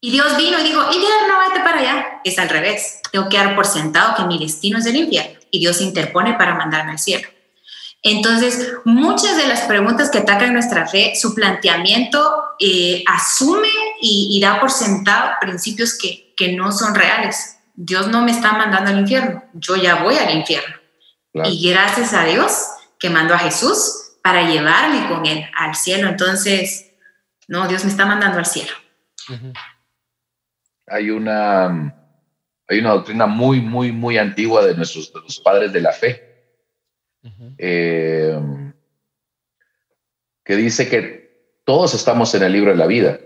Y 0.00 0.12
Dios 0.12 0.36
vino 0.36 0.56
y 0.60 0.62
dijo, 0.62 0.80
infierno, 0.92 1.40
vete 1.48 1.60
para 1.64 1.80
allá. 1.80 2.20
Es 2.22 2.38
al 2.38 2.48
revés. 2.48 3.00
Tengo 3.10 3.28
que 3.28 3.36
dar 3.36 3.56
por 3.56 3.66
sentado 3.66 4.14
que 4.14 4.22
mi 4.26 4.38
destino 4.38 4.78
es 4.78 4.86
el 4.86 4.94
infierno. 4.94 5.40
Y 5.50 5.58
Dios 5.58 5.80
interpone 5.80 6.34
para 6.34 6.54
mandarme 6.54 6.92
al 6.92 7.00
cielo. 7.00 7.26
Entonces, 8.04 8.74
muchas 8.84 9.36
de 9.36 9.48
las 9.48 9.62
preguntas 9.62 10.08
que 10.08 10.18
atacan 10.18 10.52
nuestra 10.52 10.86
fe, 10.86 11.14
su 11.16 11.34
planteamiento 11.34 12.44
eh, 12.60 13.02
asume 13.08 13.66
y, 14.00 14.38
da 14.40 14.60
por 14.60 14.70
sentado 14.70 15.32
principios 15.40 15.98
que, 15.98 16.52
no 16.52 16.70
son 16.70 16.94
reales. 16.94 17.53
Dios 17.74 18.08
no 18.08 18.22
me 18.22 18.30
está 18.30 18.52
mandando 18.52 18.90
al 18.90 19.00
infierno, 19.00 19.44
yo 19.52 19.76
ya 19.76 20.02
voy 20.02 20.16
al 20.16 20.34
infierno. 20.34 20.76
Y 21.44 21.68
gracias 21.68 22.14
a 22.14 22.24
Dios 22.24 22.68
que 22.98 23.10
mandó 23.10 23.34
a 23.34 23.38
Jesús 23.38 24.16
para 24.22 24.48
llevarme 24.48 25.08
con 25.08 25.26
él 25.26 25.44
al 25.56 25.74
cielo. 25.74 26.08
Entonces, 26.08 26.92
no, 27.48 27.66
Dios 27.66 27.84
me 27.84 27.90
está 27.90 28.06
mandando 28.06 28.38
al 28.38 28.46
cielo. 28.46 28.72
Hay 30.86 31.10
una, 31.10 31.94
hay 32.68 32.78
una 32.78 32.90
doctrina 32.90 33.26
muy, 33.26 33.60
muy, 33.60 33.90
muy 33.90 34.16
antigua 34.16 34.64
de 34.64 34.76
nuestros 34.76 35.12
de 35.12 35.20
los 35.20 35.40
padres 35.40 35.72
de 35.72 35.80
la 35.80 35.92
fe 35.92 36.34
eh, 37.58 38.38
que 40.44 40.56
dice 40.56 40.88
que 40.88 41.60
todos 41.64 41.94
estamos 41.94 42.34
en 42.34 42.42
el 42.42 42.52
libro 42.52 42.70
de 42.70 42.76
la 42.76 42.86
vida. 42.86 43.18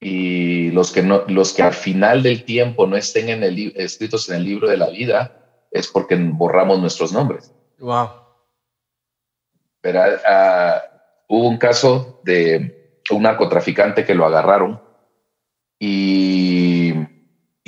Y 0.00 0.37
los 0.78 0.92
que, 0.92 1.02
no, 1.02 1.24
los 1.26 1.52
que 1.52 1.62
al 1.62 1.74
final 1.74 2.22
del 2.22 2.44
tiempo 2.44 2.86
no 2.86 2.96
estén 2.96 3.28
en 3.28 3.42
el, 3.42 3.72
escritos 3.76 4.28
en 4.28 4.36
el 4.36 4.44
libro 4.44 4.68
de 4.68 4.76
la 4.76 4.88
vida 4.88 5.66
es 5.70 5.88
porque 5.88 6.16
borramos 6.16 6.80
nuestros 6.80 7.12
nombres. 7.12 7.52
Wow. 7.78 8.08
Pero, 9.80 10.00
ah, 10.26 10.82
hubo 11.28 11.48
un 11.48 11.58
caso 11.58 12.20
de 12.24 13.00
un 13.10 13.22
narcotraficante 13.22 14.04
que 14.04 14.14
lo 14.14 14.24
agarraron 14.24 14.80
y 15.78 16.94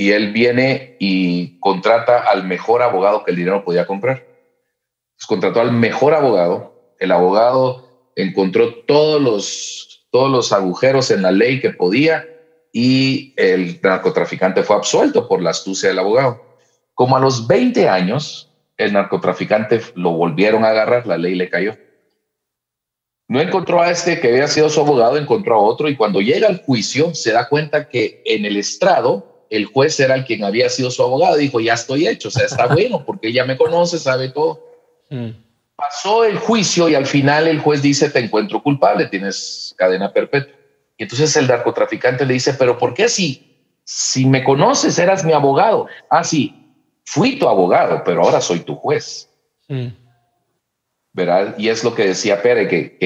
y 0.00 0.12
él 0.12 0.32
viene 0.32 0.96
y 0.98 1.60
contrata 1.60 2.20
al 2.20 2.44
mejor 2.44 2.80
abogado 2.80 3.22
que 3.22 3.32
el 3.32 3.36
dinero 3.36 3.62
podía 3.62 3.86
comprar. 3.86 4.26
contrató 5.28 5.60
al 5.60 5.72
mejor 5.72 6.14
abogado. 6.14 6.94
El 6.98 7.12
abogado 7.12 8.10
encontró 8.16 8.76
todos 8.86 9.20
los, 9.20 10.08
todos 10.10 10.30
los 10.30 10.54
agujeros 10.54 11.10
en 11.10 11.20
la 11.20 11.32
ley 11.32 11.60
que 11.60 11.68
podía 11.68 12.24
y 12.72 13.34
el 13.36 13.80
narcotraficante 13.82 14.62
fue 14.62 14.76
absuelto 14.76 15.26
por 15.28 15.42
la 15.42 15.50
astucia 15.50 15.88
del 15.88 15.98
abogado. 15.98 16.42
Como 16.94 17.16
a 17.16 17.20
los 17.20 17.46
20 17.46 17.88
años, 17.88 18.50
el 18.76 18.92
narcotraficante 18.92 19.80
lo 19.94 20.12
volvieron 20.12 20.64
a 20.64 20.70
agarrar, 20.70 21.06
la 21.06 21.18
ley 21.18 21.34
le 21.34 21.48
cayó. 21.48 21.76
No 23.28 23.40
encontró 23.40 23.80
a 23.80 23.90
este 23.90 24.20
que 24.20 24.28
había 24.28 24.48
sido 24.48 24.68
su 24.68 24.80
abogado, 24.80 25.16
encontró 25.16 25.54
a 25.54 25.62
otro 25.62 25.88
y 25.88 25.96
cuando 25.96 26.20
llega 26.20 26.48
al 26.48 26.62
juicio 26.62 27.14
se 27.14 27.32
da 27.32 27.48
cuenta 27.48 27.88
que 27.88 28.22
en 28.24 28.44
el 28.44 28.56
estrado 28.56 29.46
el 29.50 29.66
juez 29.66 29.98
era 30.00 30.14
el 30.14 30.24
quien 30.24 30.44
había 30.44 30.68
sido 30.68 30.90
su 30.90 31.02
abogado, 31.02 31.36
dijo, 31.36 31.60
ya 31.60 31.74
estoy 31.74 32.06
hecho, 32.06 32.28
o 32.28 32.30
sea, 32.30 32.46
está 32.46 32.66
bueno, 32.74 33.04
porque 33.04 33.28
ella 33.28 33.44
me 33.44 33.56
conoce, 33.56 33.98
sabe 33.98 34.30
todo. 34.30 34.64
Mm. 35.10 35.30
Pasó 35.76 36.24
el 36.24 36.38
juicio 36.38 36.88
y 36.88 36.94
al 36.94 37.06
final 37.06 37.48
el 37.48 37.60
juez 37.60 37.82
dice, 37.82 38.10
te 38.10 38.18
encuentro 38.18 38.62
culpable, 38.62 39.06
tienes 39.06 39.74
cadena 39.76 40.12
perpetua. 40.12 40.59
Y 41.00 41.04
entonces 41.04 41.34
el 41.38 41.46
narcotraficante 41.46 42.26
le 42.26 42.34
dice, 42.34 42.52
pero 42.52 42.76
¿por 42.76 42.92
qué 42.92 43.08
si, 43.08 43.56
si 43.84 44.26
me 44.26 44.44
conoces, 44.44 44.98
eras 44.98 45.24
mi 45.24 45.32
abogado? 45.32 45.86
Ah, 46.10 46.22
sí, 46.22 46.54
fui 47.06 47.38
tu 47.38 47.48
abogado, 47.48 48.02
pero 48.04 48.22
ahora 48.22 48.42
soy 48.42 48.60
tu 48.60 48.76
juez. 48.76 49.26
Mm. 49.68 49.86
¿Verdad? 51.14 51.54
Y 51.56 51.70
es 51.70 51.82
lo 51.84 51.94
que 51.94 52.08
decía 52.08 52.42
Pere, 52.42 52.68
que, 52.68 52.98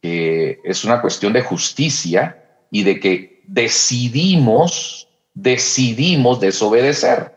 que 0.00 0.60
es 0.62 0.84
una 0.84 1.00
cuestión 1.00 1.32
de 1.32 1.42
justicia 1.42 2.40
y 2.70 2.84
de 2.84 3.00
que 3.00 3.42
decidimos 3.48 5.08
decidimos 5.34 6.38
desobedecer, 6.38 7.34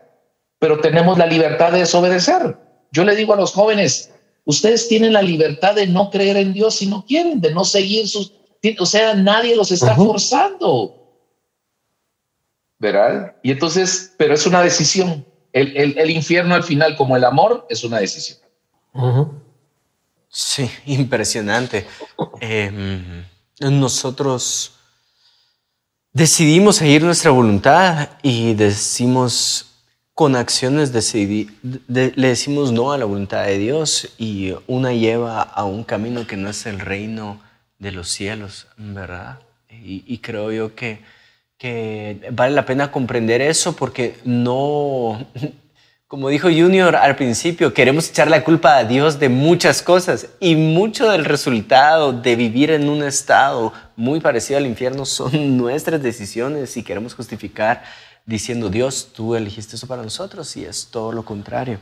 pero 0.60 0.78
tenemos 0.80 1.18
la 1.18 1.26
libertad 1.26 1.72
de 1.72 1.80
desobedecer. 1.80 2.56
Yo 2.92 3.02
le 3.02 3.16
digo 3.16 3.34
a 3.34 3.36
los 3.36 3.52
jóvenes, 3.52 4.14
ustedes 4.44 4.86
tienen 4.86 5.12
la 5.12 5.22
libertad 5.22 5.74
de 5.74 5.88
no 5.88 6.08
creer 6.10 6.36
en 6.36 6.52
Dios 6.52 6.76
si 6.76 6.86
no 6.86 7.04
quieren, 7.04 7.40
de 7.40 7.52
no 7.52 7.64
seguir 7.64 8.06
sus... 8.06 8.37
O 8.78 8.86
sea, 8.86 9.14
nadie 9.14 9.56
los 9.56 9.70
está 9.70 9.94
forzando. 9.94 10.94
¿Verdad? 12.78 13.36
Y 13.42 13.50
entonces, 13.50 14.14
pero 14.16 14.34
es 14.34 14.46
una 14.46 14.62
decisión. 14.62 15.24
El, 15.52 16.10
infierno 16.10 16.54
al 16.54 16.62
final, 16.62 16.96
como 16.96 17.16
el 17.16 17.24
amor, 17.24 17.66
es 17.68 17.82
una 17.82 17.98
decisión. 17.98 18.38
Sí, 20.28 20.70
impresionante. 20.86 21.86
Em, 22.40 23.24
nosotros 23.60 24.72
decidimos 26.12 26.76
seguir 26.76 27.02
nuestra 27.02 27.30
voluntad 27.30 28.10
y 28.22 28.54
decimos 28.54 29.68
con 30.14 30.34
acciones 30.34 30.92
decidir, 30.92 31.56
le 31.86 32.10
decimos 32.10 32.72
no 32.72 32.90
a 32.90 32.98
la 32.98 33.04
voluntad 33.04 33.44
de 33.44 33.56
Dios 33.56 34.08
y 34.18 34.52
una 34.66 34.92
lleva 34.92 35.42
a 35.42 35.64
un 35.64 35.84
camino 35.84 36.26
que 36.26 36.36
no 36.36 36.50
es 36.50 36.66
el 36.66 36.80
reino 36.80 37.40
de 37.78 37.92
los 37.92 38.08
cielos, 38.08 38.66
¿verdad? 38.76 39.38
Y, 39.70 40.18
creo 40.18 40.50
yo 40.50 40.74
que, 40.74 41.00
que 41.56 42.28
vale 42.32 42.54
la 42.54 42.66
pena 42.66 42.90
comprender 42.90 43.40
eso 43.40 43.76
porque 43.76 44.16
no, 44.24 45.26
como 46.08 46.30
dijo 46.30 46.48
Junior 46.48 46.96
al 46.96 47.16
principio, 47.16 47.74
queremos 47.74 48.08
echar 48.08 48.28
la 48.28 48.42
culpa 48.42 48.78
a 48.78 48.84
Dios 48.84 49.18
de 49.18 49.28
muchas 49.28 49.82
cosas 49.82 50.28
y 50.40 50.56
mucho 50.56 51.10
del 51.10 51.24
resultado 51.24 52.12
de 52.12 52.34
vivir 52.34 52.70
en 52.70 52.88
un 52.88 53.02
estado 53.02 53.72
muy 53.94 54.20
parecido 54.20 54.58
al 54.58 54.66
infierno 54.66 55.04
son 55.04 55.56
nuestras 55.58 56.02
decisiones 56.02 56.76
y 56.76 56.82
queremos 56.82 57.14
justificar 57.14 57.84
diciendo, 58.24 58.68
Dios, 58.68 59.10
tú 59.14 59.34
elegiste 59.34 59.76
eso 59.76 59.86
para 59.86 60.02
nosotros 60.02 60.56
y 60.56 60.64
es 60.64 60.88
todo 60.90 61.12
lo 61.12 61.24
contrario. 61.24 61.78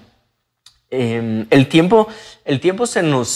Em, 0.90 1.46
el, 1.50 1.68
tiempo, 1.68 2.06
el 2.44 2.60
tiempo 2.60 2.86
se 2.86 3.02
nos, 3.02 3.32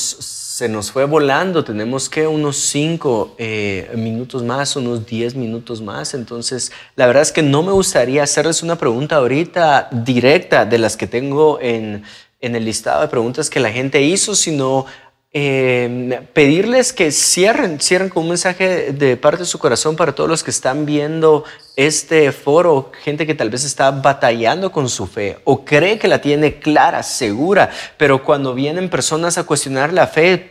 se 0.61 0.69
nos 0.69 0.93
fue 0.93 1.07
volando, 1.07 1.65
tenemos 1.65 2.11
que 2.11 2.27
unos 2.27 2.59
cinco 2.59 3.35
eh, 3.39 3.91
minutos 3.97 4.43
más, 4.43 4.77
unos 4.77 5.07
diez 5.07 5.35
minutos 5.35 5.81
más, 5.81 6.13
entonces 6.13 6.71
la 6.97 7.07
verdad 7.07 7.23
es 7.23 7.33
que 7.33 7.43
no 7.43 7.63
me 7.63 7.73
gustaría 7.73 8.23
hacerles 8.23 8.63
una 8.63 8.77
pregunta 8.77 9.17
ahorita 9.17 9.89
directa 9.91 10.67
de 10.67 10.77
las 10.77 10.99
que 10.99 11.07
tengo 11.07 11.59
en, 11.63 12.03
en 12.43 12.57
el 12.57 12.67
listado 12.67 13.01
de 13.01 13.09
preguntas 13.09 13.49
que 13.49 13.59
la 13.59 13.73
gente 13.73 14.03
hizo, 14.03 14.35
sino 14.35 14.85
eh, 15.33 16.27
pedirles 16.33 16.93
que 16.93 17.13
cierren, 17.13 17.79
cierren 17.79 18.09
con 18.09 18.25
un 18.25 18.31
mensaje 18.31 18.91
de 18.91 19.17
parte 19.17 19.45
de 19.45 19.47
su 19.47 19.61
corazón 19.61 19.95
para 19.95 20.13
todos 20.13 20.29
los 20.29 20.43
que 20.43 20.51
están 20.51 20.87
viendo 20.87 21.45
este 21.77 22.33
foro, 22.33 22.91
gente 23.05 23.29
que 23.29 23.37
tal 23.37 23.49
vez 23.49 23.65
está 23.65 23.93
batallando 23.93 24.73
con 24.73 24.89
su 24.89 25.07
fe 25.07 25.39
o 25.45 25.65
cree 25.65 26.01
que 26.01 26.09
la 26.09 26.21
tiene 26.21 26.59
clara, 26.59 27.05
segura, 27.05 27.71
pero 27.97 28.25
cuando 28.25 28.55
vienen 28.55 28.91
personas 28.91 29.39
a 29.39 29.45
cuestionar 29.45 29.93
la 29.93 30.09
fe, 30.09 30.51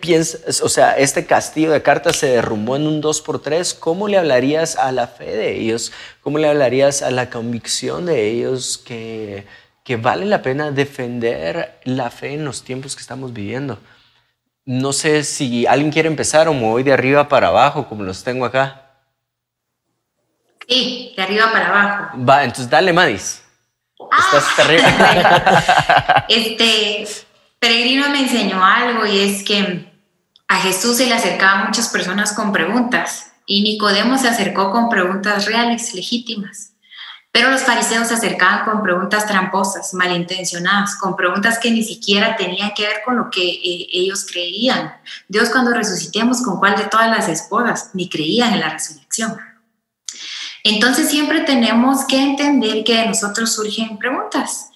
o 0.64 0.70
sea, 0.70 0.94
este 0.94 1.26
castillo 1.26 1.72
de 1.72 1.82
cartas 1.82 2.16
se 2.16 2.28
derrumbó 2.28 2.78
en 2.78 2.88
un 2.88 3.04
2x3, 3.04 3.78
¿cómo 3.80 4.08
le 4.08 4.18
hablarías 4.18 4.78
a 4.78 4.94
la 4.94 5.08
fe 5.08 5.36
de 5.36 5.58
ellos? 5.60 5.92
¿Cómo 6.22 6.38
le 6.38 6.48
hablarías 6.48 7.02
a 7.02 7.12
la 7.12 7.30
convicción 7.30 8.06
de 8.06 8.30
ellos 8.30 8.78
que 8.78 9.46
vale 9.98 10.26
la 10.26 10.42
pena 10.42 10.72
defender 10.72 11.80
la 11.84 12.12
fe 12.12 12.36
en 12.36 12.46
los 12.46 12.64
tiempos 12.64 12.96
que 12.96 13.02
estamos 13.02 13.34
viviendo? 13.34 13.78
No 14.72 14.94
sé 14.94 15.24
si 15.24 15.66
alguien 15.66 15.92
quiere 15.92 16.08
empezar 16.08 16.48
o 16.48 16.54
me 16.54 16.62
voy 16.62 16.84
de 16.84 16.94
arriba 16.94 17.28
para 17.28 17.48
abajo, 17.48 17.88
como 17.90 18.04
los 18.04 18.24
tengo 18.24 18.46
acá. 18.46 18.84
Sí, 20.68 21.12
de 21.18 21.24
arriba 21.24 21.52
para 21.52 21.70
abajo. 21.70 22.18
Va, 22.24 22.44
entonces 22.44 22.70
dale, 22.70 22.94
Madis. 22.94 23.44
estás 23.98 24.46
ah. 24.48 24.54
terrible. 24.58 24.86
este 26.30 27.08
peregrino 27.58 28.12
me 28.12 28.20
enseñó 28.20 28.64
algo 28.64 29.08
y 29.08 29.18
es 29.22 29.44
que 29.44 29.92
a 30.48 30.58
Jesús 30.58 30.98
se 30.98 31.08
le 31.08 31.16
acercaban 31.16 31.66
muchas 31.66 31.90
personas 31.90 32.34
con 32.34 32.52
preguntas 32.52 33.32
y 33.48 33.64
Nicodemo 33.64 34.20
se 34.20 34.28
acercó 34.28 34.72
con 34.72 34.88
preguntas 34.88 35.48
reales, 35.48 35.96
legítimas. 35.96 36.74
Pero 37.32 37.52
los 37.52 37.62
fariseos 37.62 38.08
se 38.08 38.16
acercaban 38.16 38.66
con 38.66 38.82
preguntas 38.82 39.28
tramposas, 39.28 39.94
malintencionadas, 39.94 40.96
con 40.96 41.16
preguntas 41.16 41.60
que 41.60 41.70
ni 41.70 41.84
siquiera 41.84 42.36
tenían 42.36 42.72
que 42.76 42.88
ver 42.88 43.02
con 43.06 43.18
lo 43.18 43.30
que 43.30 43.48
eh, 43.48 43.88
ellos 43.92 44.26
creían. 44.30 44.94
Dios 45.28 45.50
cuando 45.50 45.72
resucitemos, 45.72 46.42
¿con 46.42 46.58
cuál 46.58 46.76
de 46.76 46.86
todas 46.86 47.10
las 47.10 47.28
esposas? 47.30 47.92
Ni 47.94 48.10
creían 48.10 48.54
en 48.54 48.62
la 48.62 48.70
resurrección. 48.70 49.38
Entonces 50.64 51.10
siempre 51.10 51.42
tenemos 51.42 52.06
que 52.06 52.22
entender 52.22 52.84
que 52.84 52.96
de 52.96 53.08
nosotros 53.08 53.54
surgen 53.54 53.98
preguntas 53.98 54.70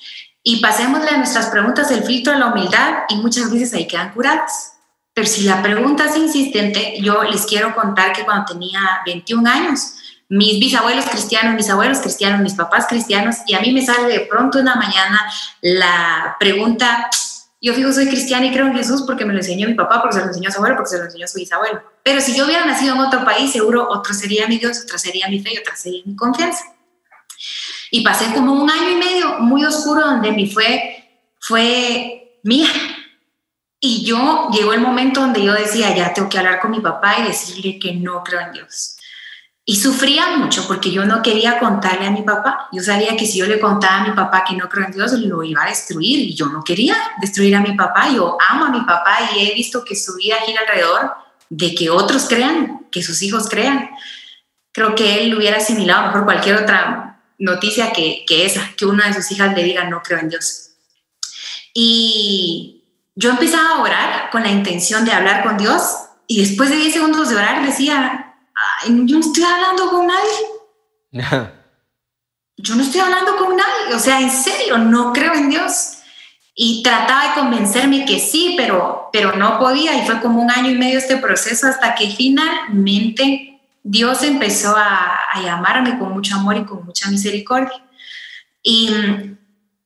y 0.43 0.61
pasémosle 0.61 1.09
a 1.09 1.17
nuestras 1.17 1.47
preguntas 1.47 1.89
el 1.91 2.03
filtro 2.03 2.33
de 2.33 2.39
la 2.39 2.47
humildad 2.47 3.03
y 3.09 3.15
muchas 3.15 3.51
veces 3.51 3.73
ahí 3.73 3.87
quedan 3.87 4.13
curadas. 4.13 4.73
Pero 5.13 5.27
si 5.27 5.43
la 5.43 5.61
pregunta 5.61 6.05
es 6.05 6.17
insistente, 6.17 6.99
yo 7.01 7.23
les 7.23 7.45
quiero 7.45 7.75
contar 7.75 8.13
que 8.13 8.25
cuando 8.25 8.45
tenía 8.45 8.79
21 9.05 9.49
años, 9.49 9.95
mis 10.33 10.59
bisabuelos 10.59 11.05
cristianos, 11.05 11.53
mis 11.53 11.69
abuelos 11.69 11.99
cristianos, 11.99 12.41
mis 12.41 12.55
papás 12.55 12.87
cristianos, 12.87 13.37
y 13.45 13.53
a 13.53 13.59
mí 13.59 13.71
me 13.71 13.85
sale 13.85 14.11
de 14.11 14.21
pronto 14.21 14.59
una 14.59 14.73
mañana 14.75 15.21
la 15.61 16.35
pregunta, 16.39 17.07
yo 17.61 17.71
fijo, 17.75 17.93
soy 17.93 18.07
cristiana 18.07 18.47
y 18.47 18.51
creo 18.51 18.65
en 18.65 18.73
Jesús 18.73 19.03
porque 19.05 19.25
me 19.25 19.33
lo 19.33 19.39
enseñó 19.39 19.67
mi 19.67 19.75
papá, 19.75 20.01
porque 20.01 20.15
se 20.15 20.21
lo 20.21 20.29
enseñó 20.29 20.49
su 20.49 20.57
abuelo, 20.57 20.75
porque 20.75 20.89
se 20.89 20.97
lo 20.97 21.03
enseñó 21.05 21.27
su 21.27 21.37
bisabuelo. 21.37 21.83
Pero 22.01 22.19
si 22.19 22.35
yo 22.35 22.45
hubiera 22.45 22.65
nacido 22.65 22.95
en 22.95 23.01
otro 23.01 23.23
país, 23.23 23.51
seguro 23.51 23.87
otro 23.87 24.11
sería 24.15 24.47
mi 24.47 24.57
Dios, 24.57 24.81
otra 24.83 24.97
sería 24.97 25.27
mi 25.27 25.39
fe 25.39 25.53
y 25.53 25.57
otra 25.59 25.75
sería 25.75 26.01
mi 26.03 26.15
confianza. 26.15 26.63
Y 27.91 28.03
pasé 28.03 28.33
como 28.33 28.53
un 28.53 28.71
año 28.71 28.89
y 28.89 28.95
medio 28.95 29.39
muy 29.39 29.63
oscuro 29.63 30.01
donde 30.01 30.31
mi 30.31 30.49
fe 30.49 31.21
fue 31.39 32.39
mía. 32.41 32.69
Y 33.79 34.03
yo 34.03 34.49
llegó 34.51 34.73
el 34.73 34.81
momento 34.81 35.21
donde 35.21 35.43
yo 35.43 35.53
decía, 35.53 35.95
ya 35.95 36.11
tengo 36.11 36.27
que 36.27 36.39
hablar 36.39 36.59
con 36.59 36.71
mi 36.71 36.79
papá 36.79 37.19
y 37.19 37.27
decirle 37.27 37.77
que 37.77 37.93
no 37.93 38.23
creo 38.23 38.41
en 38.41 38.53
Dios. 38.53 38.97
Y 39.65 39.77
sufría 39.77 40.35
mucho 40.35 40.67
porque 40.67 40.91
yo 40.91 41.05
no 41.05 41.21
quería 41.21 41.57
contarle 41.57 42.05
a 42.05 42.11
mi 42.11 42.21
papá. 42.21 42.67
Yo 42.73 42.83
sabía 42.83 43.15
que 43.15 43.25
si 43.25 43.39
yo 43.39 43.45
le 43.45 43.61
contaba 43.61 44.01
a 44.01 44.07
mi 44.07 44.13
papá 44.13 44.43
que 44.43 44.55
no 44.55 44.67
creo 44.67 44.87
en 44.87 44.91
Dios, 44.91 45.13
lo 45.13 45.41
iba 45.41 45.63
a 45.63 45.69
destruir 45.69 46.19
y 46.19 46.35
yo 46.35 46.47
no 46.47 46.63
quería 46.63 46.95
destruir 47.21 47.55
a 47.55 47.61
mi 47.61 47.73
papá. 47.73 48.09
Yo 48.13 48.37
amo 48.49 48.65
a 48.65 48.69
mi 48.69 48.81
papá 48.81 49.19
y 49.33 49.47
he 49.47 49.53
visto 49.53 49.85
que 49.85 49.95
su 49.95 50.15
vida 50.15 50.35
gira 50.45 50.61
alrededor 50.61 51.13
de 51.49 51.73
que 51.75 51.89
otros 51.89 52.25
crean, 52.27 52.87
que 52.91 53.01
sus 53.01 53.21
hijos 53.21 53.47
crean. 53.47 53.89
Creo 54.73 54.95
que 54.95 55.21
él 55.21 55.29
lo 55.29 55.37
hubiera 55.37 55.57
asimilado 55.57 56.11
por 56.11 56.25
cualquier 56.25 56.57
otra 56.57 57.21
noticia 57.37 57.93
que, 57.93 58.25
que 58.27 58.45
esa, 58.45 58.71
que 58.75 58.85
una 58.85 59.07
de 59.07 59.13
sus 59.13 59.31
hijas 59.31 59.55
le 59.55 59.63
diga 59.63 59.85
no 59.85 60.01
creo 60.01 60.19
en 60.19 60.29
Dios. 60.29 60.71
Y 61.73 62.83
yo 63.15 63.29
empezaba 63.29 63.77
a 63.77 63.81
orar 63.81 64.29
con 64.29 64.43
la 64.43 64.49
intención 64.49 65.05
de 65.05 65.11
hablar 65.11 65.43
con 65.43 65.57
Dios 65.57 65.83
y 66.27 66.41
después 66.41 66.69
de 66.69 66.77
10 66.77 66.93
segundos 66.93 67.29
de 67.29 67.35
orar 67.35 67.65
decía, 67.65 68.32
yo 68.87 69.19
no 69.19 69.25
estoy 69.25 69.43
hablando 69.43 69.89
con 69.89 70.07
nadie. 70.07 71.41
yo 72.57 72.75
no 72.75 72.83
estoy 72.83 73.01
hablando 73.01 73.37
con 73.37 73.55
nadie. 73.55 73.95
O 73.95 73.99
sea, 73.99 74.19
en 74.19 74.31
serio, 74.31 74.77
no 74.77 75.13
creo 75.13 75.33
en 75.33 75.49
Dios. 75.49 75.99
Y 76.55 76.83
trataba 76.83 77.29
de 77.29 77.33
convencerme 77.33 78.05
que 78.05 78.19
sí, 78.19 78.53
pero, 78.57 79.09
pero 79.11 79.35
no 79.35 79.59
podía. 79.59 79.97
Y 79.97 80.05
fue 80.05 80.21
como 80.21 80.41
un 80.41 80.51
año 80.51 80.69
y 80.69 80.77
medio 80.77 80.97
este 80.97 81.17
proceso 81.17 81.67
hasta 81.67 81.95
que 81.95 82.11
finalmente 82.11 83.59
Dios 83.81 84.23
empezó 84.23 84.75
a, 84.77 85.19
llamarme 85.43 85.97
con 85.97 86.11
mucho 86.11 86.35
amor 86.35 86.57
y 86.57 86.65
con 86.65 86.85
mucha 86.85 87.09
misericordia. 87.09 87.83
Y 88.61 88.89
mm, 88.89 89.37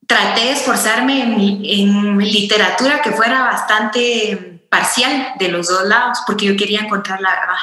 traté 0.06 0.42
de 0.42 0.52
esforzarme 0.52 1.24
en, 1.24 1.64
en 1.64 2.18
literatura 2.18 3.02
que 3.02 3.12
fuera 3.12 3.44
bastante 3.44 4.68
parcial 4.70 5.34
de 5.40 5.48
los 5.48 5.68
dos 5.68 5.86
lados, 5.86 6.20
porque 6.28 6.46
yo 6.46 6.58
quería 6.58 6.82
encontrar 6.82 7.22
la 7.22 7.30
verdad 7.32 7.56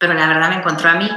pero 0.00 0.14
la 0.14 0.26
verdad 0.26 0.48
me 0.48 0.56
encontró 0.56 0.88
a 0.88 0.94
mí. 0.94 1.08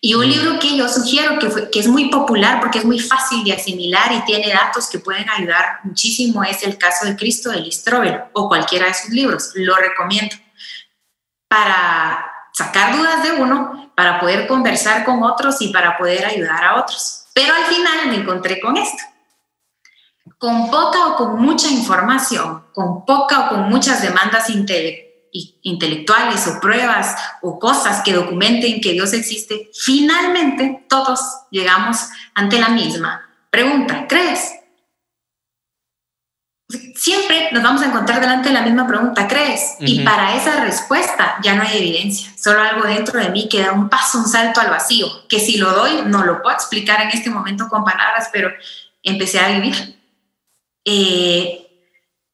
Y 0.00 0.14
un 0.14 0.26
mm. 0.26 0.28
libro 0.28 0.58
que 0.60 0.76
yo 0.76 0.88
sugiero, 0.88 1.38
que, 1.40 1.70
que, 1.70 1.80
es 1.80 1.88
muy 1.88 2.10
popular 2.10 2.60
porque 2.60 2.78
es 2.78 2.84
muy 2.84 3.00
fácil 3.00 3.42
de 3.42 3.54
asimilar 3.54 4.12
y 4.12 4.24
tiene 4.24 4.52
datos 4.52 4.88
que 4.88 5.00
pueden 5.00 5.28
ayudar 5.30 5.80
muchísimo, 5.82 6.44
es 6.44 6.62
El 6.62 6.76
caso 6.76 7.06
de 7.06 7.16
Cristo 7.16 7.50
de 7.50 7.62
Listrobel 7.62 8.20
o 8.34 8.46
cualquiera 8.46 8.86
de 8.86 8.94
sus 8.94 9.10
libros. 9.10 9.50
Lo 9.54 9.74
recomiendo 9.74 10.36
para 11.48 12.30
sacar 12.52 12.96
dudas 12.96 13.22
de 13.22 13.32
uno, 13.32 13.92
para 13.96 14.20
poder 14.20 14.46
conversar 14.46 15.04
con 15.04 15.22
otros 15.22 15.60
y 15.62 15.68
para 15.72 15.96
poder 15.96 16.26
ayudar 16.26 16.62
a 16.62 16.80
otros. 16.80 17.24
Pero 17.32 17.54
al 17.54 17.64
final 17.64 18.08
me 18.08 18.16
encontré 18.16 18.60
con 18.60 18.76
esto. 18.76 19.02
Con 20.36 20.70
poca 20.70 21.06
o 21.08 21.16
con 21.16 21.40
mucha 21.40 21.68
información, 21.68 22.66
con 22.74 23.06
poca 23.06 23.46
o 23.46 23.48
con 23.48 23.68
muchas 23.70 24.02
demandas 24.02 24.50
intelectuales 24.50 25.07
intelectuales 25.32 26.46
o 26.46 26.60
pruebas 26.60 27.16
o 27.42 27.58
cosas 27.58 28.02
que 28.02 28.12
documenten 28.12 28.80
que 28.80 28.92
Dios 28.92 29.12
existe, 29.12 29.70
finalmente 29.74 30.84
todos 30.88 31.20
llegamos 31.50 32.08
ante 32.34 32.58
la 32.58 32.68
misma 32.68 33.28
pregunta. 33.50 34.06
¿Crees? 34.08 34.52
Siempre 36.94 37.50
nos 37.52 37.62
vamos 37.62 37.80
a 37.80 37.86
encontrar 37.86 38.20
delante 38.20 38.48
de 38.48 38.54
la 38.54 38.62
misma 38.62 38.86
pregunta, 38.86 39.26
¿crees? 39.26 39.76
Y 39.80 40.00
para 40.00 40.36
esa 40.36 40.60
respuesta 40.64 41.38
ya 41.42 41.54
no 41.54 41.62
hay 41.62 41.78
evidencia, 41.78 42.30
solo 42.36 42.60
algo 42.60 42.86
dentro 42.86 43.18
de 43.18 43.30
mí 43.30 43.48
que 43.48 43.62
da 43.62 43.72
un 43.72 43.88
paso, 43.88 44.18
un 44.18 44.28
salto 44.28 44.60
al 44.60 44.68
vacío, 44.68 45.06
que 45.28 45.40
si 45.40 45.56
lo 45.56 45.72
doy 45.72 46.02
no 46.04 46.24
lo 46.24 46.42
puedo 46.42 46.54
explicar 46.54 47.00
en 47.00 47.08
este 47.08 47.30
momento 47.30 47.68
con 47.70 47.84
palabras, 47.84 48.28
pero 48.30 48.50
empecé 49.02 49.40
a 49.40 49.48
vivir. 49.48 49.98
Eh, 50.84 51.64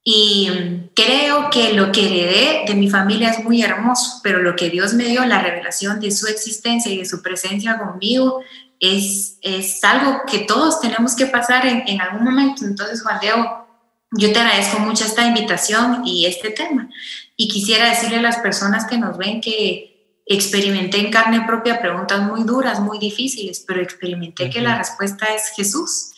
y 0.03 0.51
creo 0.95 1.51
que 1.51 1.73
lo 1.73 1.93
que 1.93 2.07
heredé 2.07 2.65
de 2.67 2.75
mi 2.75 2.89
familia 2.89 3.31
es 3.31 3.45
muy 3.45 3.63
hermoso, 3.63 4.21
pero 4.23 4.41
lo 4.41 4.57
que 4.57 4.71
Dios 4.71 4.95
me 4.95 5.05
dio, 5.05 5.25
la 5.25 5.41
revelación 5.41 6.01
de 6.01 6.11
su 6.11 6.27
existencia 6.27 6.93
y 6.93 6.99
de 6.99 7.05
su 7.05 7.23
presencia 7.23 7.79
conmigo, 7.79 8.41
es, 8.81 9.39
es 9.43 9.83
algo 9.83 10.23
que 10.27 10.41
todos 10.41 10.81
tenemos 10.81 11.15
que 11.15 11.27
pasar 11.27 11.67
en, 11.67 11.85
en 11.87 12.01
algún 12.01 12.25
momento. 12.25 12.65
Entonces, 12.65 13.03
Juan 13.03 13.19
Diego, 13.21 13.67
yo 14.13 14.33
te 14.33 14.39
agradezco 14.39 14.79
mucho 14.79 15.05
esta 15.05 15.27
invitación 15.27 16.03
y 16.07 16.27
este 16.27 16.51
tema. 16.51 16.89
Y 17.37 17.49
quisiera 17.49 17.91
decirle 17.91 18.19
a 18.19 18.23
las 18.23 18.39
personas 18.39 18.87
que 18.87 18.99
nos 18.99 19.19
ven 19.19 19.41
que 19.41 20.21
experimenté 20.27 20.99
en 20.99 21.11
carne 21.11 21.45
propia 21.47 21.81
preguntas 21.81 22.21
muy 22.23 22.45
duras, 22.45 22.81
muy 22.81 22.99
difíciles, 22.99 23.65
pero 23.67 23.83
experimenté 23.83 24.49
que 24.49 24.61
la 24.61 24.79
respuesta 24.79 25.27
es 25.35 25.53
Jesús. 25.57 26.13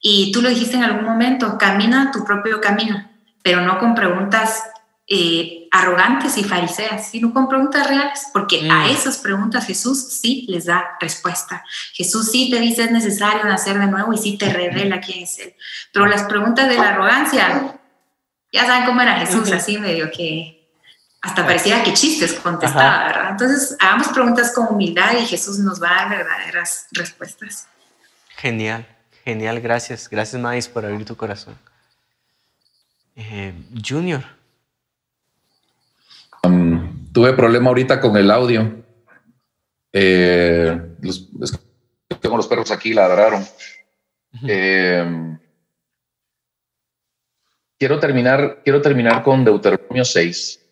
Y 0.00 0.30
tú 0.32 0.42
lo 0.42 0.48
dijiste 0.48 0.76
en 0.76 0.84
algún 0.84 1.04
momento, 1.04 1.56
camina 1.58 2.10
tu 2.12 2.24
propio 2.24 2.60
camino 2.60 3.08
pero 3.42 3.62
no 3.62 3.78
con 3.78 3.94
preguntas 3.94 4.62
eh, 5.10 5.68
arrogantes 5.70 6.36
y 6.36 6.44
fariseas, 6.44 7.10
sino 7.10 7.32
con 7.32 7.48
preguntas 7.48 7.86
reales, 7.86 8.26
porque 8.32 8.68
a 8.70 8.84
mm. 8.84 8.90
esas 8.90 9.16
preguntas 9.18 9.66
Jesús 9.66 10.18
sí 10.20 10.44
les 10.48 10.66
da 10.66 10.96
respuesta. 11.00 11.64
Jesús 11.94 12.30
sí 12.30 12.50
te 12.50 12.60
dice 12.60 12.84
es 12.84 12.90
necesario 12.90 13.44
nacer 13.44 13.78
de 13.78 13.86
nuevo 13.86 14.12
y 14.12 14.18
sí 14.18 14.36
te 14.36 14.52
revela 14.52 15.00
quién 15.00 15.22
es 15.22 15.38
Él. 15.38 15.54
Pero 15.94 16.06
las 16.06 16.24
preguntas 16.24 16.68
de 16.68 16.76
la 16.76 16.90
arrogancia, 16.90 17.78
ya 18.52 18.66
saben 18.66 18.84
cómo 18.84 19.00
era 19.00 19.14
Jesús, 19.14 19.50
así 19.50 19.78
medio 19.78 20.10
que 20.10 20.58
hasta 21.22 21.44
pareciera 21.44 21.82
que 21.82 21.94
chistes 21.94 22.34
contestaba, 22.34 23.06
¿verdad? 23.06 23.30
Entonces, 23.30 23.76
hagamos 23.80 24.08
preguntas 24.08 24.52
con 24.52 24.68
humildad 24.68 25.12
y 25.18 25.26
Jesús 25.26 25.58
nos 25.58 25.82
va 25.82 25.90
a 25.90 25.94
dar 25.94 26.10
verdaderas 26.10 26.86
respuestas. 26.92 27.66
Genial, 28.36 28.86
genial, 29.24 29.60
gracias. 29.60 30.08
Gracias, 30.08 30.40
Maíz, 30.40 30.68
por 30.68 30.84
abrir 30.84 31.04
tu 31.04 31.16
corazón. 31.16 31.58
Eh, 33.20 33.52
junior. 33.84 34.22
tuve 37.12 37.32
problema 37.32 37.68
ahorita 37.68 38.00
con 38.00 38.16
el 38.16 38.30
audio. 38.30 38.84
Eh, 39.92 40.80
tengo 42.20 42.36
los 42.36 42.46
perros 42.46 42.70
aquí, 42.70 42.94
ladraron. 42.94 43.44
Eh, 44.46 45.36
quiero, 47.76 47.98
terminar, 47.98 48.60
quiero 48.62 48.80
terminar 48.80 49.24
con 49.24 49.44
Deuteronomio 49.44 50.04
6. 50.04 50.64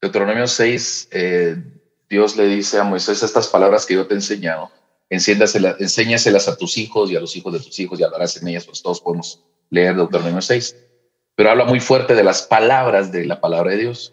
Deuteronomio 0.00 0.46
6, 0.46 1.08
Dios 2.08 2.36
le 2.36 2.46
dice 2.46 2.78
a 2.78 2.84
Moisés 2.84 3.24
estas 3.24 3.48
palabras 3.48 3.84
que 3.84 3.94
yo 3.94 4.06
te 4.06 4.14
he 4.14 4.18
enseñado. 4.18 4.70
enséñaselas 5.10 6.46
a 6.46 6.56
tus 6.56 6.78
hijos 6.78 7.10
y 7.10 7.16
a 7.16 7.20
los 7.20 7.34
hijos 7.34 7.52
de 7.54 7.58
tus 7.58 7.76
hijos 7.80 7.98
y 7.98 8.04
hablarás 8.04 8.36
en 8.40 8.46
ellas, 8.46 8.66
pues 8.66 8.80
todos 8.80 9.00
podemos 9.00 9.42
leer 9.70 9.96
Deuteronomio 9.96 10.40
6, 10.40 10.76
pero 11.34 11.50
habla 11.50 11.64
muy 11.64 11.80
fuerte 11.80 12.14
de 12.14 12.24
las 12.24 12.42
palabras 12.42 13.12
de 13.12 13.26
la 13.26 13.40
palabra 13.40 13.72
de 13.72 13.78
Dios. 13.78 14.12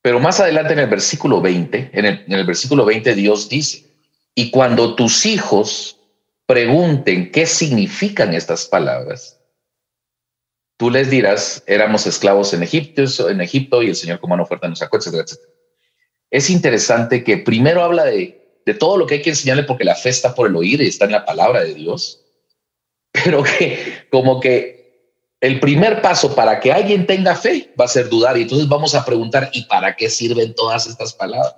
Pero 0.00 0.18
más 0.18 0.40
adelante 0.40 0.72
en 0.72 0.80
el 0.80 0.88
versículo 0.88 1.40
20, 1.40 1.90
en 1.92 2.04
el, 2.04 2.46
versículo 2.46 2.84
20 2.84 3.14
Dios 3.14 3.48
dice, 3.48 3.86
y 4.34 4.50
cuando 4.50 4.94
tus 4.96 5.26
hijos 5.26 5.98
pregunten 6.46 7.30
qué 7.30 7.46
significan 7.46 8.34
estas 8.34 8.66
palabras, 8.66 9.40
tú 10.76 10.90
les 10.90 11.10
dirás, 11.10 11.62
éramos 11.66 12.06
esclavos 12.06 12.52
en 12.54 12.62
Egipto, 12.62 13.28
en 13.28 13.40
Egipto 13.40 13.82
y 13.82 13.90
el 13.90 13.96
Señor 13.96 14.18
como 14.18 14.34
una 14.34 14.42
oferta 14.42 14.68
nos 14.68 14.80
sacó, 14.80 14.96
etcétera, 14.96 15.22
etcétera. 15.22 15.48
Es 16.30 16.50
interesante 16.50 17.22
que 17.22 17.38
primero 17.38 17.84
habla 17.84 18.04
de 18.04 18.42
de 18.64 18.74
todo 18.74 18.96
lo 18.96 19.06
que 19.06 19.14
hay 19.14 19.22
que 19.22 19.30
enseñarle 19.30 19.64
porque 19.64 19.84
la 19.84 19.94
fe 19.94 20.10
está 20.10 20.34
por 20.34 20.48
el 20.48 20.56
oír 20.56 20.80
y 20.80 20.88
está 20.88 21.06
en 21.06 21.12
la 21.12 21.24
palabra 21.24 21.62
de 21.62 21.74
Dios, 21.74 22.21
pero 23.24 23.42
que 23.42 24.06
como 24.10 24.40
que 24.40 24.82
el 25.42 25.58
primer 25.58 26.00
paso 26.00 26.34
para 26.34 26.60
que 26.60 26.72
alguien 26.72 27.04
tenga 27.04 27.34
fe 27.34 27.72
va 27.78 27.84
a 27.84 27.88
ser 27.88 28.08
dudar 28.08 28.38
y 28.38 28.42
entonces 28.42 28.68
vamos 28.68 28.94
a 28.94 29.04
preguntar, 29.04 29.50
¿y 29.52 29.64
para 29.64 29.96
qué 29.96 30.08
sirven 30.08 30.54
todas 30.54 30.86
estas 30.86 31.12
palabras? 31.12 31.56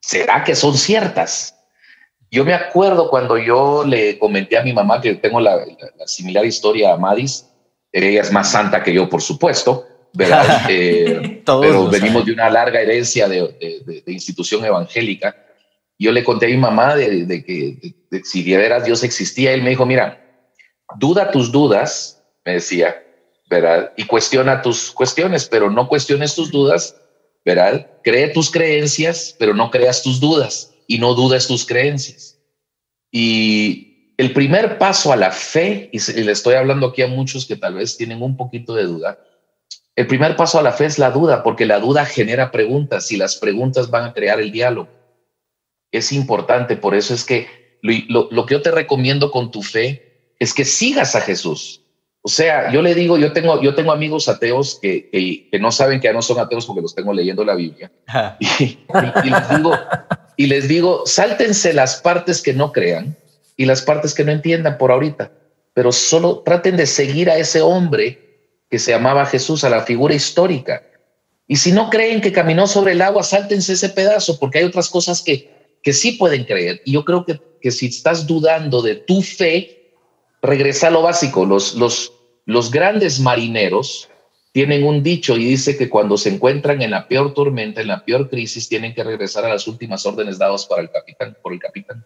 ¿Será 0.00 0.44
que 0.44 0.54
son 0.54 0.78
ciertas? 0.78 1.56
Yo 2.30 2.44
me 2.44 2.54
acuerdo 2.54 3.10
cuando 3.10 3.36
yo 3.36 3.84
le 3.84 4.16
comenté 4.18 4.56
a 4.56 4.62
mi 4.62 4.72
mamá 4.72 5.00
que 5.00 5.14
tengo 5.14 5.40
la, 5.40 5.58
similar 6.06 6.44
historia 6.46 6.92
a 6.92 6.96
Madis, 6.96 7.46
ella 7.92 8.22
es 8.22 8.32
más 8.32 8.50
santa 8.50 8.82
que 8.82 8.92
yo, 8.92 9.08
por 9.08 9.22
supuesto, 9.22 9.86
¿verdad? 10.12 10.62
Eh, 10.68 11.42
pero 11.44 11.88
venimos 11.88 12.24
de 12.24 12.32
una 12.32 12.48
larga 12.48 12.80
herencia 12.80 13.28
de, 13.28 14.02
institución 14.06 14.64
evangélica. 14.64 15.36
Yo 15.98 16.12
le 16.12 16.22
conté 16.22 16.46
a 16.46 16.48
mi 16.48 16.56
mamá 16.56 16.94
de, 16.94 17.44
que 17.44 18.20
si 18.24 18.42
de 18.42 18.56
veras 18.56 18.84
Dios 18.84 19.02
existía, 19.02 19.52
él 19.52 19.62
me 19.62 19.70
dijo, 19.70 19.84
mira, 19.84 20.23
duda 20.98 21.30
tus 21.30 21.50
dudas, 21.52 22.22
me 22.44 22.54
decía, 22.54 23.02
¿verdad? 23.48 23.92
Y 23.96 24.04
cuestiona 24.04 24.62
tus 24.62 24.90
cuestiones, 24.90 25.46
pero 25.46 25.70
no 25.70 25.88
cuestiones 25.88 26.34
tus 26.34 26.50
dudas, 26.50 26.96
¿verdad? 27.44 27.90
Cree 28.02 28.28
tus 28.28 28.50
creencias, 28.50 29.34
pero 29.38 29.54
no 29.54 29.70
creas 29.70 30.02
tus 30.02 30.20
dudas 30.20 30.74
y 30.86 30.98
no 30.98 31.14
dudes 31.14 31.46
tus 31.46 31.66
creencias. 31.66 32.38
Y 33.10 34.14
el 34.16 34.32
primer 34.32 34.78
paso 34.78 35.12
a 35.12 35.16
la 35.16 35.30
fe, 35.30 35.90
y 35.92 35.98
le 36.22 36.32
estoy 36.32 36.54
hablando 36.54 36.88
aquí 36.88 37.02
a 37.02 37.08
muchos 37.08 37.46
que 37.46 37.56
tal 37.56 37.74
vez 37.74 37.96
tienen 37.96 38.22
un 38.22 38.36
poquito 38.36 38.74
de 38.74 38.84
duda, 38.84 39.18
el 39.96 40.06
primer 40.08 40.34
paso 40.36 40.58
a 40.58 40.62
la 40.62 40.72
fe 40.72 40.86
es 40.86 40.98
la 40.98 41.10
duda, 41.10 41.42
porque 41.42 41.66
la 41.66 41.78
duda 41.78 42.04
genera 42.04 42.50
preguntas 42.50 43.12
y 43.12 43.16
las 43.16 43.36
preguntas 43.36 43.90
van 43.90 44.04
a 44.04 44.12
crear 44.12 44.40
el 44.40 44.50
diálogo. 44.50 44.88
Es 45.92 46.10
importante, 46.10 46.76
por 46.76 46.96
eso 46.96 47.14
es 47.14 47.24
que 47.24 47.46
lo, 47.82 48.46
que 48.46 48.54
yo 48.54 48.62
te 48.62 48.72
recomiendo 48.72 49.30
con 49.30 49.52
tu 49.52 49.62
fe 49.62 50.03
es 50.38 50.54
que 50.54 50.64
sigas 50.64 51.14
a 51.14 51.20
Jesús. 51.20 51.80
O 52.26 52.28
sea, 52.28 52.72
yo 52.72 52.80
le 52.80 52.94
digo, 52.94 53.18
yo 53.18 53.34
tengo, 53.34 53.60
yo 53.60 53.74
tengo 53.74 53.92
amigos 53.92 54.28
ateos 54.28 54.78
que, 54.80 55.10
que, 55.10 55.58
no 55.58 55.70
saben 55.70 56.00
que 56.00 56.06
ya 56.06 56.14
no 56.14 56.22
son 56.22 56.38
ateos 56.38 56.64
porque 56.64 56.80
los 56.80 56.94
tengo 56.94 57.12
leyendo 57.12 57.44
la 57.44 57.54
Biblia. 57.54 57.92
Y, 58.40 58.78
les 59.28 59.48
digo, 59.50 59.72
y 60.38 60.46
les 60.46 60.68
digo, 60.68 61.02
sáltense 61.04 61.74
las 61.74 61.96
partes 61.96 62.40
que 62.40 62.54
no 62.54 62.72
crean 62.72 63.14
y 63.58 63.66
las 63.66 63.82
partes 63.82 64.14
que 64.14 64.24
no 64.24 64.32
entiendan 64.32 64.78
por 64.78 64.90
ahorita, 64.90 65.32
pero 65.74 65.92
solo 65.92 66.38
traten 66.38 66.78
de 66.78 66.86
seguir 66.86 67.28
a 67.28 67.36
ese 67.36 67.60
hombre 67.60 68.24
que 68.70 68.78
se 68.78 68.92
llamaba 68.92 69.26
Jesús, 69.26 69.62
a 69.62 69.68
la 69.68 69.82
figura 69.82 70.14
histórica. 70.14 70.82
Y 71.46 71.56
si 71.56 71.72
no 71.72 71.90
creen 71.90 72.22
que 72.22 72.32
caminó 72.32 72.66
sobre 72.66 72.92
el 72.92 73.02
agua, 73.02 73.22
sáltense 73.22 73.74
ese 73.74 73.90
pedazo, 73.90 74.38
porque 74.38 74.60
hay 74.60 74.64
otras 74.64 74.88
cosas 74.88 75.20
que, 75.20 75.76
que 75.82 75.92
sí 75.92 76.12
pueden 76.12 76.44
creer. 76.44 76.80
Y 76.86 76.92
yo 76.92 77.04
creo 77.04 77.26
que, 77.26 77.38
que 77.60 77.70
si 77.70 77.86
estás 77.86 78.26
dudando 78.26 78.80
de 78.80 78.94
tu 78.94 79.20
fe, 79.20 79.83
regresa 80.44 80.88
a 80.88 80.90
lo 80.90 81.02
básico. 81.02 81.44
Los, 81.44 81.74
los, 81.74 82.12
los 82.44 82.70
grandes 82.70 83.20
marineros 83.20 84.08
tienen 84.52 84.84
un 84.84 85.02
dicho 85.02 85.36
y 85.36 85.44
dice 85.44 85.76
que 85.76 85.88
cuando 85.88 86.16
se 86.16 86.28
encuentran 86.28 86.80
en 86.80 86.92
la 86.92 87.08
peor 87.08 87.34
tormenta, 87.34 87.80
en 87.80 87.88
la 87.88 88.04
peor 88.04 88.30
crisis, 88.30 88.68
tienen 88.68 88.94
que 88.94 89.02
regresar 89.02 89.44
a 89.44 89.48
las 89.48 89.66
últimas 89.66 90.06
órdenes 90.06 90.38
dadas 90.38 90.66
para 90.66 90.82
el 90.82 90.90
capitán, 90.90 91.36
por 91.42 91.52
el 91.52 91.58
capitán. 91.58 92.04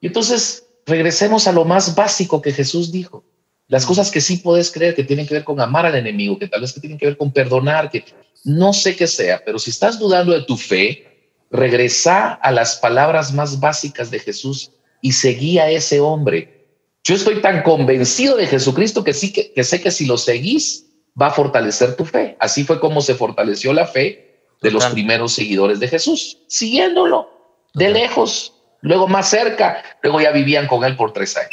Y 0.00 0.06
entonces 0.06 0.68
regresemos 0.86 1.48
a 1.48 1.52
lo 1.52 1.64
más 1.64 1.94
básico 1.94 2.40
que 2.40 2.52
Jesús 2.52 2.92
dijo. 2.92 3.24
Las 3.66 3.86
cosas 3.86 4.10
que 4.10 4.20
sí 4.20 4.36
puedes 4.36 4.70
creer 4.70 4.94
que 4.94 5.04
tienen 5.04 5.26
que 5.26 5.34
ver 5.34 5.44
con 5.44 5.58
amar 5.58 5.86
al 5.86 5.96
enemigo, 5.96 6.38
que 6.38 6.48
tal 6.48 6.60
vez 6.60 6.72
que 6.72 6.80
tienen 6.80 6.98
que 6.98 7.06
ver 7.06 7.16
con 7.16 7.32
perdonar, 7.32 7.90
que 7.90 8.04
no 8.44 8.74
sé 8.74 8.94
qué 8.94 9.06
sea, 9.06 9.42
pero 9.44 9.58
si 9.58 9.70
estás 9.70 9.98
dudando 9.98 10.32
de 10.32 10.42
tu 10.42 10.56
fe, 10.56 11.32
regresa 11.50 12.34
a 12.34 12.52
las 12.52 12.76
palabras 12.76 13.32
más 13.32 13.58
básicas 13.58 14.10
de 14.10 14.18
Jesús 14.18 14.70
y 15.00 15.12
seguí 15.12 15.58
a 15.58 15.70
ese 15.70 16.00
hombre. 16.00 16.63
Yo 17.04 17.14
estoy 17.14 17.42
tan 17.42 17.62
convencido 17.62 18.36
de 18.36 18.46
Jesucristo 18.46 19.04
que 19.04 19.12
sí 19.12 19.30
que, 19.30 19.62
sé 19.62 19.82
que 19.82 19.90
si 19.90 20.06
lo 20.06 20.16
seguís 20.16 20.86
va 21.20 21.26
a 21.26 21.30
fortalecer 21.30 21.96
tu 21.96 22.06
fe. 22.06 22.34
Así 22.40 22.64
fue 22.64 22.80
como 22.80 23.02
se 23.02 23.14
fortaleció 23.14 23.74
la 23.74 23.86
fe 23.86 24.40
de 24.62 24.70
los 24.70 24.86
primeros 24.86 25.34
seguidores 25.34 25.78
de 25.78 25.88
Jesús, 25.88 26.38
siguiéndolo 26.48 27.28
de 27.74 27.90
lejos, 27.90 28.54
luego 28.80 29.06
más 29.06 29.28
cerca, 29.28 29.82
luego 30.02 30.22
ya 30.22 30.30
vivían 30.30 30.66
con 30.66 30.82
él 30.84 30.96
por 30.96 31.12
tres 31.12 31.36
años. 31.36 31.50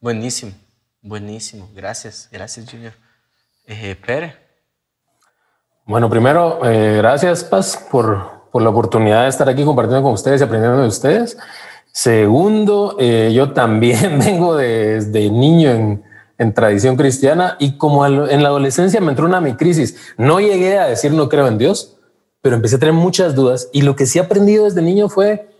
Buenísimo, 0.00 0.52
buenísimo. 1.02 1.68
Gracias, 1.74 2.30
gracias, 2.32 2.70
Junior. 2.70 2.94
Eh, 3.66 3.94
Pere. 3.94 4.34
Bueno, 5.84 6.08
primero, 6.08 6.64
eh, 6.64 6.96
gracias, 6.96 7.44
Paz, 7.44 7.76
por, 7.90 8.48
por, 8.50 8.62
la 8.62 8.70
oportunidad 8.70 9.24
de 9.24 9.28
estar 9.28 9.48
aquí 9.48 9.62
compartiendo 9.62 10.02
con 10.02 10.12
ustedes 10.14 10.40
y 10.40 10.44
aprendiendo 10.44 10.80
de 10.80 10.88
ustedes. 10.88 11.36
Segundo, 11.92 12.96
eh, 12.98 13.32
yo 13.34 13.52
también 13.52 14.18
vengo 14.24 14.56
desde 14.56 15.30
niño 15.30 15.70
en, 15.70 16.04
en, 16.38 16.54
tradición 16.54 16.96
cristiana 16.96 17.56
y 17.58 17.76
como 17.76 18.06
en 18.06 18.42
la 18.42 18.48
adolescencia 18.48 19.00
me 19.00 19.10
entró 19.10 19.26
una 19.26 19.40
mi 19.40 19.54
crisis. 19.54 19.96
No 20.16 20.40
llegué 20.40 20.78
a 20.78 20.86
decir 20.86 21.12
no 21.12 21.28
creo 21.28 21.46
en 21.46 21.58
Dios, 21.58 21.98
pero 22.42 22.56
empecé 22.56 22.76
a 22.76 22.78
tener 22.78 22.94
muchas 22.94 23.34
dudas 23.34 23.68
y 23.72 23.82
lo 23.82 23.96
que 23.96 24.06
sí 24.06 24.18
he 24.18 24.22
aprendido 24.22 24.64
desde 24.64 24.82
niño 24.82 25.08
fue, 25.08 25.50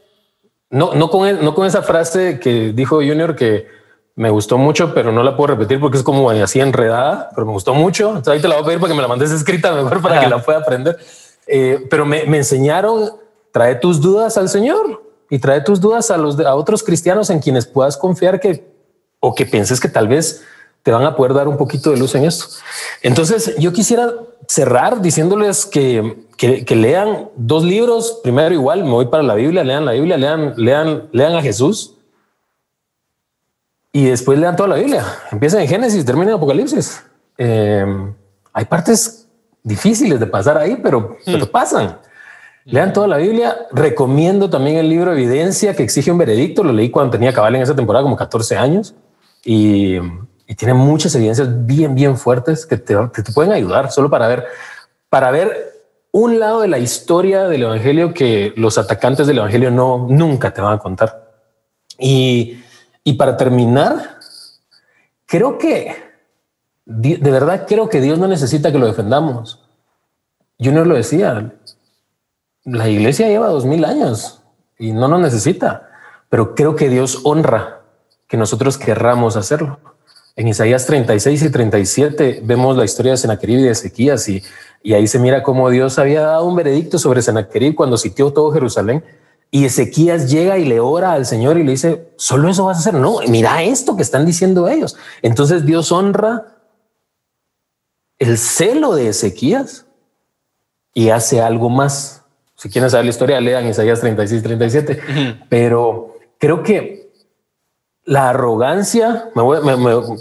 no, 0.71 0.95
no, 0.95 1.11
con, 1.11 1.45
no 1.45 1.55
con 1.55 1.67
esa 1.67 1.83
frase 1.83 2.39
que 2.39 2.73
dijo 2.73 2.97
Junior 2.97 3.35
que 3.35 3.67
me 4.15 4.31
gustó 4.31 4.59
mucho, 4.59 4.95
pero 4.95 5.13
no 5.13 5.23
la 5.23 5.37
puedo 5.37 5.49
repetir 5.49 5.81
porque 5.81 5.99
es 5.99 6.03
como 6.03 6.31
así 6.31 6.61
enredada, 6.61 7.31
pero 7.35 7.47
me 7.47 7.53
gustó 7.53 7.75
mucho. 7.75 8.09
Entonces 8.09 8.35
ahí 8.35 8.41
te 8.41 8.49
la 8.49 8.57
voy 8.57 8.63
a 8.63 8.67
pedir 8.67 8.81
para 8.81 8.91
que 8.91 8.97
me 8.97 9.03
la 9.03 9.09
mandes 9.09 9.31
escrita 9.31 9.73
mejor 9.73 10.01
para 10.01 10.21
que 10.21 10.29
la 10.29 10.43
pueda 10.43 10.59
aprender. 10.59 10.99
Eh, 11.47 11.87
pero 11.91 12.05
me, 12.05 12.25
me, 12.25 12.39
enseñaron, 12.39 13.11
trae 13.51 13.75
tus 13.75 14.01
dudas 14.01 14.37
al 14.37 14.49
Señor 14.49 15.10
y 15.31 15.39
trae 15.39 15.61
tus 15.63 15.81
dudas 15.81 16.11
a, 16.11 16.17
los, 16.17 16.39
a 16.41 16.55
otros 16.55 16.83
cristianos 16.83 17.31
en 17.31 17.39
quienes 17.39 17.67
puedas 17.67 17.97
confiar 17.97 18.41
que 18.41 18.69
o 19.21 19.35
que 19.35 19.47
pienses 19.47 19.79
que 19.79 19.89
tal 19.89 20.09
vez 20.09 20.43
te 20.83 20.91
van 20.91 21.05
a 21.05 21.15
poder 21.15 21.35
dar 21.35 21.47
un 21.47 21.57
poquito 21.57 21.91
de 21.91 21.99
luz 21.99 22.15
en 22.15 22.25
esto. 22.25 22.47
Entonces 23.03 23.55
yo 23.59 23.73
quisiera 23.73 24.13
cerrar 24.49 25.01
diciéndoles 25.01 25.67
que, 25.67 26.25
que, 26.37 26.65
que, 26.65 26.75
lean 26.75 27.29
dos 27.37 27.65
libros. 27.65 28.21
Primero 28.23 28.55
igual 28.55 28.83
me 28.83 28.91
voy 28.91 29.07
para 29.07 29.23
la 29.23 29.35
Biblia, 29.35 29.63
lean 29.63 29.85
la 29.85 29.93
Biblia, 29.93 30.17
lean, 30.17 30.55
lean, 30.57 31.09
lean 31.13 31.35
a 31.35 31.43
Jesús 31.43 31.95
y 33.93 34.07
después 34.07 34.39
lean 34.39 34.57
toda 34.57 34.71
la 34.71 34.77
Biblia. 34.77 35.05
Empieza 35.31 35.61
en 35.61 35.69
Génesis, 35.69 36.05
termina 36.05 36.31
en 36.31 36.37
Apocalipsis. 36.39 37.03
Eh, 37.37 37.85
hay 38.53 38.65
partes 38.65 39.29
difíciles 39.63 40.19
de 40.19 40.27
pasar 40.27 40.57
ahí, 40.57 40.77
pero, 40.83 41.17
pero 41.25 41.45
hmm. 41.45 41.51
pasan. 41.51 41.99
Lean 42.71 42.93
toda 42.93 43.07
la 43.07 43.17
Biblia. 43.17 43.67
Recomiendo 43.73 44.49
también 44.49 44.77
el 44.77 44.89
libro 44.89 45.13
Evidencia 45.13 45.75
que 45.75 45.83
exige 45.83 46.11
un 46.11 46.19
veredicto. 46.19 46.63
Lo 46.63 46.73
leí 46.73 46.91
cuando 46.91 47.13
tenía 47.13 47.33
cabal 47.33 47.57
en 47.57 47.63
esa 47.63 47.77
temporada, 47.77 48.03
como 48.03 48.17
14 48.17 48.57
años. 48.57 48.95
Y, 49.45 49.99
tiene 50.57 50.75
muchas 50.75 51.15
evidencias 51.15 51.65
bien, 51.65 51.95
bien 51.95 52.17
fuertes 52.17 52.67
que 52.67 52.77
te, 52.77 52.97
pueden 53.33 53.53
ayudar 53.53 53.93
solo 53.93 54.11
para 54.11 54.27
ver, 54.27 54.47
para 55.09 55.31
ver 55.31 55.73
un 56.11 56.41
lado 56.41 56.63
de 56.63 56.67
la 56.67 56.79
historia 56.79 57.45
del 57.45 57.63
Evangelio 57.63 58.13
que 58.13 58.53
los 58.57 58.77
atacantes 58.77 59.29
del 59.29 59.39
Evangelio 59.39 59.71
no, 59.71 60.09
nunca 60.11 60.53
te 60.53 60.61
van 60.61 60.75
a 60.75 60.79
contar. 60.79 61.31
Y 62.01 62.59
y 63.05 63.15
para 63.15 63.37
terminar, 63.37 64.19
creo 65.27 65.59
que, 65.59 65.97
de 66.85 67.31
verdad 67.31 67.67
creo 67.67 67.89
que 67.89 68.01
Dios 68.01 68.19
no 68.19 68.29
necesita 68.29 68.71
que 68.71 68.79
lo 68.79 68.87
defendamos. 68.87 69.61
Junior 70.59 70.87
lo 70.87 70.95
decía, 70.95 71.53
la 72.65 72.89
iglesia 72.89 73.29
lleva 73.29 73.49
dos 73.49 73.65
mil 73.65 73.85
años 73.85 74.43
y 74.79 74.93
no 74.93 75.09
nos 75.09 75.21
necesita, 75.21 75.91
pero 76.29 76.55
creo 76.55 76.77
que 76.77 76.89
Dios 76.89 77.21
honra 77.25 77.83
que 78.29 78.37
nosotros 78.37 78.79
querramos 78.79 79.37
hacerlo. 79.37 79.79
En 80.37 80.49
Isaías 80.49 80.87
36 80.87 81.43
y 81.43 81.51
37 81.51 82.41
vemos 82.45 82.77
la 82.77 82.85
historia 82.85 83.13
de 83.13 83.19
Senaquerib 83.19 83.59
y 83.59 83.63
de 83.63 83.71
Ezequías 83.71 84.29
y, 84.29 84.43
ahí 84.95 85.07
se 85.07 85.19
mira 85.19 85.43
cómo 85.43 85.69
Dios 85.69 85.99
había 85.99 86.23
dado 86.23 86.47
un 86.47 86.57
veredicto 86.57 86.99
sobre 86.99 87.21
Senaquerib 87.21 87.75
cuando 87.75 87.99
sitió 87.99 88.33
todo 88.33 88.53
Jerusalén 88.53 89.05
y 89.51 89.65
Ezequías 89.65 90.31
llega 90.31 90.59
y 90.59 90.65
le 90.65 90.81
ora 90.81 91.13
al 91.13 91.27
Señor 91.27 91.59
y 91.59 91.65
le 91.65 91.73
dice, 91.73 92.13
solo 92.17 92.49
eso 92.49 92.67
vas 92.67 92.77
a 92.77 92.81
hacer. 92.81 92.95
No, 92.95 93.19
mira 93.29 93.63
esto 93.63 93.97
que 93.97 94.03
están 94.03 94.25
diciendo 94.25 94.69
ellos. 94.69 94.97
Entonces 95.23 95.67
Dios 95.67 95.91
honra 95.91 96.57
el 98.19 98.39
celo 98.39 98.95
de 98.95 99.09
Ezequías 99.09 99.87
y 100.95 101.11
hace 101.11 101.41
algo 101.41 101.69
más. 101.69 102.20
Si 102.61 102.69
quieren 102.69 102.91
saber 102.91 103.07
la 103.07 103.11
historia, 103.11 103.41
lean 103.41 103.67
Isaías 103.67 104.01
36, 104.01 104.43
37. 104.43 105.01
Pero 105.49 106.19
creo 106.37 106.63
que 106.63 107.11
la 108.05 108.29
arrogancia, 108.29 109.31
me, 109.35 109.43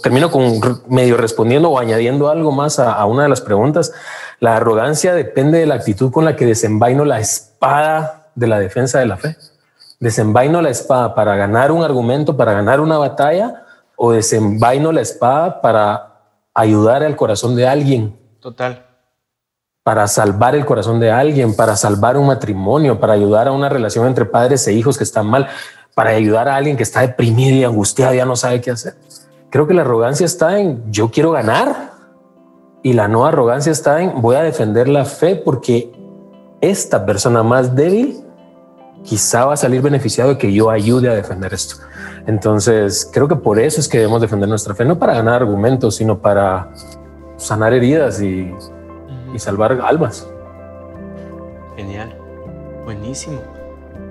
termino 0.01 0.31
con 0.31 0.61
medio 0.87 1.17
respondiendo 1.17 1.69
o 1.69 1.77
añadiendo 1.77 2.29
algo 2.29 2.53
más 2.53 2.79
a, 2.79 2.93
a 2.93 3.05
una 3.07 3.23
de 3.23 3.29
las 3.29 3.41
preguntas. 3.41 3.91
La 4.39 4.55
arrogancia 4.55 5.13
depende 5.13 5.59
de 5.59 5.65
la 5.65 5.75
actitud 5.75 6.13
con 6.13 6.23
la 6.23 6.37
que 6.37 6.45
desenvaino 6.45 7.03
la 7.03 7.19
espada 7.19 8.31
de 8.35 8.47
la 8.47 8.57
defensa 8.57 8.99
de 8.99 9.07
la 9.07 9.17
fe. 9.17 9.35
Desenvaino 9.99 10.61
la 10.61 10.69
espada 10.69 11.13
para 11.15 11.35
ganar 11.35 11.73
un 11.73 11.83
argumento, 11.83 12.37
para 12.37 12.53
ganar 12.53 12.79
una 12.79 12.97
batalla, 12.97 13.65
o 13.97 14.13
desenvaino 14.13 14.93
la 14.93 15.01
espada 15.01 15.59
para 15.59 16.21
ayudar 16.53 17.03
al 17.03 17.17
corazón 17.17 17.57
de 17.57 17.67
alguien. 17.67 18.17
Total. 18.39 18.88
Para 19.89 20.07
salvar 20.07 20.53
el 20.53 20.67
corazón 20.67 20.99
de 20.99 21.09
alguien, 21.09 21.55
para 21.55 21.75
salvar 21.75 22.15
un 22.15 22.27
matrimonio, 22.27 22.99
para 22.99 23.13
ayudar 23.13 23.47
a 23.47 23.51
una 23.51 23.69
relación 23.69 24.05
entre 24.05 24.23
padres 24.23 24.67
e 24.67 24.73
hijos 24.73 24.99
que 24.99 25.03
están 25.03 25.25
mal, 25.25 25.47
para 25.95 26.11
ayudar 26.11 26.47
a 26.47 26.55
alguien 26.55 26.77
que 26.77 26.83
está 26.83 27.01
deprimido 27.01 27.55
y 27.55 27.63
angustiado, 27.63 28.13
ya 28.13 28.23
no 28.23 28.35
sabe 28.35 28.61
qué 28.61 28.69
hacer. 28.69 28.93
Creo 29.49 29.65
que 29.65 29.73
la 29.73 29.81
arrogancia 29.81 30.27
está 30.27 30.59
en 30.59 30.91
yo 30.91 31.09
quiero 31.09 31.31
ganar 31.31 31.93
y 32.83 32.93
la 32.93 33.07
no 33.07 33.25
arrogancia 33.25 33.71
está 33.71 33.99
en 34.03 34.21
voy 34.21 34.35
a 34.35 34.43
defender 34.43 34.87
la 34.87 35.05
fe 35.05 35.35
porque 35.35 35.91
esta 36.61 37.03
persona 37.03 37.41
más 37.41 37.75
débil 37.75 38.23
quizá 39.03 39.45
va 39.45 39.53
a 39.53 39.57
salir 39.57 39.81
beneficiado 39.81 40.29
de 40.29 40.37
que 40.37 40.53
yo 40.53 40.69
ayude 40.69 41.09
a 41.09 41.15
defender 41.15 41.51
esto. 41.51 41.77
Entonces, 42.27 43.09
creo 43.11 43.27
que 43.27 43.37
por 43.37 43.59
eso 43.59 43.81
es 43.81 43.87
que 43.87 43.97
debemos 43.97 44.21
defender 44.21 44.47
nuestra 44.47 44.75
fe, 44.75 44.85
no 44.85 44.99
para 44.99 45.15
ganar 45.15 45.41
argumentos, 45.41 45.95
sino 45.95 46.19
para 46.19 46.69
sanar 47.37 47.73
heridas 47.73 48.21
y, 48.21 48.53
y 49.33 49.39
salvar 49.39 49.79
almas. 49.83 50.27
Genial, 51.75 52.15
buenísimo. 52.83 53.39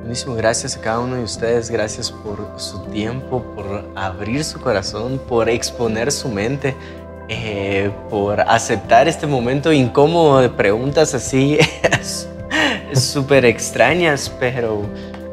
Buenísimo, 0.00 0.34
gracias 0.34 0.76
a 0.76 0.80
cada 0.80 1.00
uno 1.00 1.16
de 1.16 1.22
ustedes, 1.22 1.70
gracias 1.70 2.10
por 2.10 2.38
su 2.56 2.80
tiempo, 2.84 3.42
por 3.54 3.84
abrir 3.94 4.44
su 4.44 4.60
corazón, 4.60 5.20
por 5.28 5.48
exponer 5.48 6.12
su 6.12 6.28
mente, 6.28 6.74
eh, 7.28 7.90
por 8.08 8.40
aceptar 8.40 9.08
este 9.08 9.26
momento 9.26 9.72
incómodo 9.72 10.40
de 10.40 10.48
preguntas 10.48 11.14
así 11.14 11.58
súper 12.94 13.44
extrañas, 13.44 14.32
pero 14.40 14.82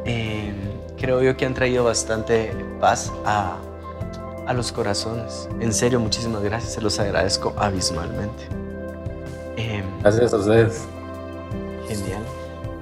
eh, 0.04 0.54
creo 0.98 1.22
yo 1.22 1.38
que 1.38 1.46
han 1.46 1.54
traído 1.54 1.86
bastante 1.86 2.52
paz 2.82 3.14
a, 3.26 3.58
a 4.46 4.54
los 4.54 4.72
corazones. 4.72 5.48
En 5.62 5.72
serio, 5.74 6.00
muchísimas 6.00 6.44
gracias, 6.44 6.74
se 6.74 6.82
los 6.82 7.00
agradezco 7.00 7.54
abismalmente. 7.58 8.65
Gracias 10.06 10.34
a 10.34 10.38
ustedes. 10.38 10.84
Genial. 11.88 12.22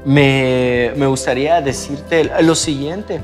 Me, 0.03 0.91
me, 0.97 1.07
gustaría 1.07 1.61
decirte 1.61 2.29
lo 2.41 2.53
siguiente. 2.53 3.21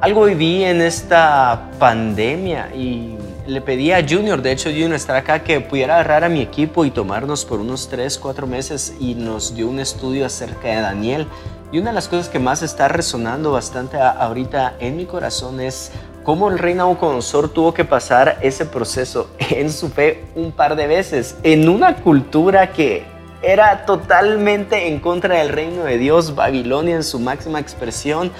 Algo 0.00 0.24
viví 0.24 0.64
en 0.64 0.80
esta 0.80 1.68
pandemia 1.78 2.74
y 2.74 3.18
le 3.46 3.60
pedí 3.60 3.92
a 3.92 4.02
Junior, 4.08 4.40
de 4.40 4.52
hecho 4.52 4.70
Junior 4.70 4.94
estar 4.94 5.16
acá, 5.16 5.42
que 5.42 5.60
pudiera 5.60 5.96
agarrar 5.96 6.24
a 6.24 6.30
mi 6.30 6.40
equipo 6.40 6.86
y 6.86 6.90
tomarnos 6.90 7.44
por 7.44 7.60
unos 7.60 7.90
3, 7.90 8.16
4 8.16 8.46
meses 8.46 8.94
y 8.98 9.16
nos 9.16 9.54
dio 9.54 9.68
un 9.68 9.80
estudio 9.80 10.24
acerca 10.24 10.68
de 10.68 10.80
Daniel. 10.80 11.26
Y 11.72 11.78
una 11.78 11.90
de 11.90 11.94
las 11.96 12.08
cosas 12.08 12.30
que 12.30 12.38
más 12.38 12.62
está 12.62 12.88
resonando 12.88 13.52
bastante 13.52 13.98
ahorita 14.00 14.76
en 14.80 14.96
mi 14.96 15.04
corazón 15.04 15.60
es 15.60 15.92
cómo 16.24 16.48
el 16.48 16.58
rey 16.58 16.72
Nabucodonosor 16.72 17.50
tuvo 17.50 17.74
que 17.74 17.84
pasar 17.84 18.38
ese 18.40 18.64
proceso 18.64 19.28
en 19.50 19.70
su 19.70 19.90
fe 19.90 20.24
un 20.36 20.52
par 20.52 20.74
de 20.74 20.86
veces, 20.86 21.36
en 21.42 21.68
una 21.68 21.96
cultura 21.96 22.72
que 22.72 23.11
era 23.42 23.84
totalmente 23.84 24.88
en 24.88 25.00
contra 25.00 25.36
del 25.36 25.48
reino 25.48 25.84
de 25.84 25.98
Dios, 25.98 26.34
Babilonia 26.34 26.94
en 26.94 27.04
su 27.04 27.18
máxima 27.18 27.58
expresión, 27.60 28.30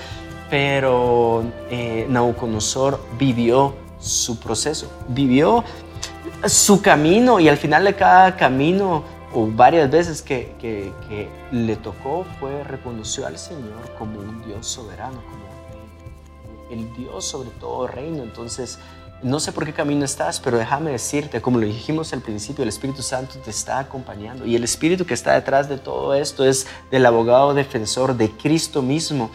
pero 0.49 1.45
eh, 1.71 2.07
Nabucodonosor 2.09 3.01
vivió 3.19 3.75
su 3.99 4.39
proceso, 4.39 4.91
vivió 5.09 5.65
su 6.47 6.83
camino 6.83 7.41
y 7.41 7.49
al 7.49 7.57
final 7.57 7.85
de 7.85 7.95
cada 7.95 8.37
camino 8.37 9.05
o 9.35 9.47
varias 9.47 9.91
veces 9.91 10.23
que, 10.23 10.55
que, 10.61 10.93
que 11.09 11.29
le 11.53 11.77
tocó 11.77 12.25
fue 12.39 12.63
reconoció 12.65 13.27
al 13.27 13.39
Señor 13.39 13.95
como 13.99 14.21
un 14.21 14.45
Dios 14.45 14.67
soberano, 14.67 15.23
como 15.23 15.43
el 16.71 16.93
Dios 16.95 17.25
sobre 17.25 17.51
todo 17.51 17.87
reino. 17.87 18.23
Entonces, 18.23 18.79
no 19.23 19.41
sé 19.41 19.53
por 19.53 19.65
qué 19.65 19.73
camino 19.73 20.05
estás, 20.05 20.41
pero 20.41 20.59
déjame 20.59 20.91
decirte, 20.91 21.41
como 21.41 21.59
lo 21.59 21.67
dijimos 21.67 22.13
al 22.13 22.21
principio, 22.21 22.63
el 22.63 22.69
Espíritu 22.69 23.03
Santo 23.03 23.39
te 23.39 23.51
está 23.51 23.79
acompañando 23.79 24.47
y 24.47 24.57
el 24.57 24.65
Espíritu 24.65 25.07
que 25.07 25.15
está 25.15 25.35
detrás 25.35 25.69
de 25.69 25.79
todo 25.79 26.15
esto 26.15 26.45
es 26.45 26.67
del 26.91 27.07
abogado 27.07 27.55
defensor 27.55 28.17
de 28.17 28.31
Cristo 28.31 28.83
mismo 28.83 29.31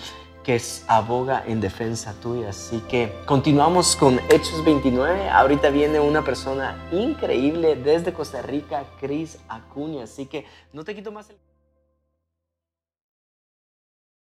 que 0.48 0.56
es, 0.56 0.86
aboga 0.88 1.44
en 1.46 1.60
defensa 1.60 2.14
tuya. 2.22 2.50
Así 2.50 2.80
que 2.90 3.14
continuamos 3.26 3.98
con 3.98 4.18
Hechos 4.30 4.64
29. 4.64 5.30
Ahorita 5.30 5.70
viene 5.70 6.00
una 6.00 6.24
persona 6.24 6.88
increíble 6.94 7.76
desde 7.76 8.14
Costa 8.14 8.42
Rica, 8.42 8.86
Cris 8.98 9.40
Acuña. 9.50 10.06
Así 10.06 10.26
que 10.26 10.46
no 10.72 10.86
te 10.86 10.96
quito 10.96 11.12
más 11.12 11.30
el... 11.30 11.36